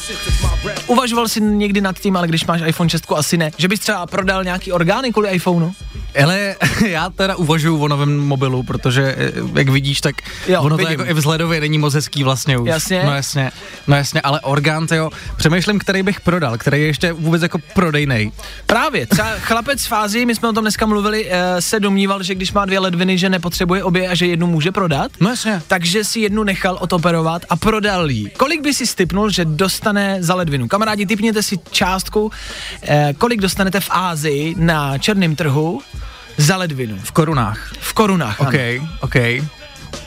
Uvažoval 0.88 1.28
jsi 1.28 1.42
někdy 1.42 1.82
nad 1.82 2.00
tím, 2.00 2.18
ale 2.18 2.28
když 2.28 2.46
máš 2.46 2.62
iPhone 2.66 2.90
6, 2.90 3.06
asi 3.16 3.38
ne. 3.38 3.52
Že 3.58 3.68
bys 3.68 3.80
třeba 3.80 4.06
prodal 4.06 4.44
nějaký 4.44 4.72
orgány 4.72 5.12
kvůli 5.12 5.30
iPhoneu? 5.30 5.72
Ale 6.24 6.56
já 6.88 7.10
teda 7.10 7.36
uvažuju 7.36 7.78
o 7.84 7.88
novém 7.88 8.18
mobilu, 8.20 8.64
protože 8.64 9.16
eh, 9.18 9.32
jak 9.56 9.70
vidíš, 9.70 10.02
tak 10.02 10.16
Jo, 10.48 10.62
ono 10.62 10.78
vidím. 10.78 10.96
to 10.96 11.02
jako 11.02 11.12
i 11.12 11.14
vzhledově 11.14 11.60
není 11.62 11.78
moc 11.78 11.94
hezký 11.94 12.24
vlastně 12.24 12.58
už. 12.58 12.70
Jasně. 12.70 13.04
No 13.06 13.16
jasně, 13.16 13.52
no 13.88 13.96
jasně, 13.96 14.22
ale 14.22 14.40
orgán, 14.42 14.88
jo, 14.96 15.10
přemýšlím, 15.38 15.80
který 15.80 16.04
bych 16.04 16.22
prodal, 16.22 16.58
který 16.58 16.82
je 16.82 16.88
ještě 16.88 17.14
vůbec 17.14 17.42
jako 17.42 17.58
prodejnej. 17.74 18.32
Právě, 18.66 19.08
třeba 19.08 19.30
chlapec 19.40 19.84
v 19.84 19.88
fázi, 19.88 20.26
my 20.26 20.36
jsme 20.36 20.50
o 20.50 20.54
tom 20.54 20.64
dneska 20.64 20.86
mluvili, 20.86 21.28
eh, 21.30 21.62
se 21.62 21.80
domníval, 21.80 22.24
že 22.24 22.36
když 22.36 22.52
má 22.54 22.66
dvě 22.66 22.80
ledviny, 22.80 23.18
že 23.18 23.30
nepotřebuje 23.30 23.84
obě 23.84 24.10
a 24.10 24.16
že 24.16 24.28
jednu 24.28 24.48
může 24.48 24.72
prodat. 24.72 25.12
No 25.20 25.30
jasně. 25.30 25.62
takže 25.68 26.04
si 26.04 26.20
jednu 26.20 26.44
nechal 26.44 26.78
otoperovat 26.82 27.42
a 27.50 27.56
prodal 27.56 28.10
ji. 28.10 28.30
Kolik 28.30 28.62
by 28.62 28.74
si 28.74 28.88
stipnul, 28.88 29.30
že 29.30 29.46
dostane 29.46 30.18
za 30.20 30.36
ledvinu? 30.36 30.68
Kamarádi, 30.68 31.06
typněte 31.06 31.44
si 31.44 31.58
částku, 31.72 32.32
eh, 32.82 33.14
kolik 33.18 33.42
dostanete 33.42 33.80
v 33.80 33.90
Ázii 33.92 34.56
na 34.58 34.98
černém 34.98 35.36
trhu 35.36 35.82
za 36.38 36.58
ledvinu. 36.58 37.00
V 37.04 37.12
korunách. 37.12 37.72
V 37.80 37.94
korunách. 37.94 38.40
OK, 38.40 38.56
ano. 38.56 38.90
OK. 39.02 39.16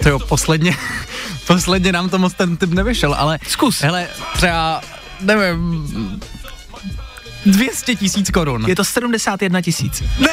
To 0.02 0.08
jo, 0.08 0.18
posledně, 0.18 0.76
posledně 1.46 1.92
nám 1.92 2.08
to 2.08 2.18
moc 2.18 2.34
ten 2.34 2.56
typ 2.56 2.70
nevyšel, 2.70 3.14
ale... 3.14 3.38
Zkus. 3.48 3.80
Hele, 3.80 4.08
třeba, 4.34 4.80
nevím, 5.20 6.20
200 7.53 7.94
tisíc 7.94 8.30
korun. 8.30 8.64
Je 8.68 8.76
to 8.76 8.84
71 8.84 9.61
tisíc. 9.61 10.03
Ne, 10.18 10.28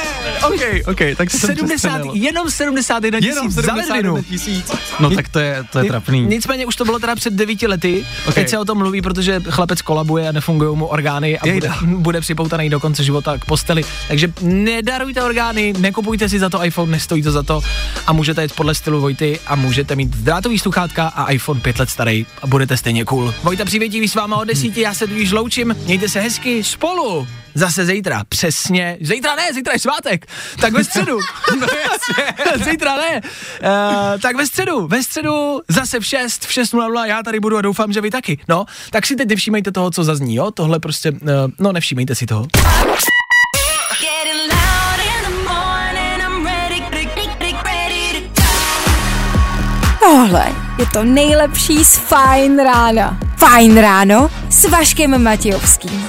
OK, 0.46 0.60
OK, 0.88 0.98
tak 1.16 1.30
jsem 1.30 1.40
70, 1.40 1.66
přestřelil. 1.68 2.12
jenom 2.14 2.50
71 2.50 3.18
Jenom 3.22 3.44
tisíc 3.46 3.54
za 3.56 3.62
71 3.62 4.12
ledvinu. 4.12 4.22
tisíc. 4.28 4.72
No 5.00 5.10
tak 5.10 5.28
to 5.28 5.38
je, 5.38 5.64
to 5.72 5.78
je 5.78 5.84
trapný. 5.84 6.26
Nicméně 6.26 6.66
už 6.66 6.76
to 6.76 6.84
bylo 6.84 6.98
teda 6.98 7.14
před 7.14 7.32
devíti 7.32 7.66
lety. 7.66 8.06
Ok. 8.28 8.34
Teď 8.34 8.48
se 8.48 8.58
o 8.58 8.64
tom 8.64 8.78
mluví, 8.78 9.02
protože 9.02 9.40
chlapec 9.50 9.82
kolabuje 9.82 10.28
a 10.28 10.32
nefungují 10.32 10.76
mu 10.76 10.86
orgány 10.86 11.38
a 11.38 11.40
bude, 11.40 11.52
Jejda. 11.52 11.76
bude 11.86 12.20
připoutaný 12.20 12.70
do 12.70 12.80
konce 12.80 13.04
života 13.04 13.38
k 13.38 13.44
posteli. 13.44 13.82
Takže 14.08 14.32
nedarujte 14.42 15.22
orgány, 15.22 15.72
nekupujte 15.78 16.28
si 16.28 16.38
za 16.38 16.48
to 16.48 16.64
iPhone, 16.64 16.92
nestojí 16.92 17.22
to 17.22 17.32
za 17.32 17.42
to 17.42 17.60
a 18.06 18.12
můžete 18.12 18.42
jít 18.42 18.52
podle 18.52 18.74
stylu 18.74 19.00
Vojty 19.00 19.40
a 19.46 19.56
můžete 19.56 19.96
mít 19.96 20.08
drátový 20.16 20.58
sluchátka 20.58 21.08
a 21.08 21.30
iPhone 21.30 21.60
5 21.60 21.78
let 21.78 21.90
starý 21.90 22.26
a 22.42 22.46
budete 22.46 22.76
stejně 22.76 23.04
cool. 23.04 23.34
Vojta 23.42 23.64
přivětivý 23.64 24.08
s 24.08 24.14
váma 24.14 24.36
od 24.36 24.44
desíti, 24.44 24.80
já 24.80 24.94
se 24.94 25.06
tudíž 25.06 25.32
loučím, 25.32 25.76
mějte 25.84 26.08
se 26.08 26.20
hezky 26.20 26.64
spolu. 26.64 27.05
Zase 27.54 27.86
zítra, 27.86 28.24
přesně. 28.28 28.98
Zítra 29.00 29.34
ne, 29.34 29.52
zítra 29.54 29.72
je 29.72 29.78
svátek. 29.78 30.26
Tak 30.60 30.72
ve 30.72 30.84
středu. 30.84 31.18
no 31.60 31.66
jasně. 31.66 32.64
zítra 32.70 32.96
ne. 32.96 33.20
Uh, 33.20 34.20
tak 34.20 34.36
ve 34.36 34.46
středu, 34.46 34.86
ve 34.86 35.02
středu 35.02 35.60
zase 35.68 36.00
v 36.00 36.06
6, 36.06 36.44
v 36.44 36.50
6.00, 36.50 37.04
já 37.04 37.22
tady 37.22 37.40
budu 37.40 37.56
a 37.56 37.62
doufám, 37.62 37.92
že 37.92 38.00
vy 38.00 38.10
taky. 38.10 38.38
No, 38.48 38.64
tak 38.90 39.06
si 39.06 39.16
teď 39.16 39.28
nevšímejte 39.28 39.72
toho, 39.72 39.90
co 39.90 40.04
zazní, 40.04 40.34
jo? 40.34 40.50
Tohle 40.50 40.78
prostě, 40.78 41.10
uh, 41.10 41.18
no 41.58 41.72
nevšímejte 41.72 42.14
si 42.14 42.26
toho. 42.26 42.46
Tohle 50.00 50.46
je 50.78 50.86
to 50.86 51.04
nejlepší 51.04 51.84
z 51.84 51.96
Fajn 51.96 52.58
rána. 52.58 53.18
Fajn 53.36 53.78
ráno 53.78 54.30
s 54.50 54.68
Vaškem 54.68 55.22
Matějovským. 55.22 56.08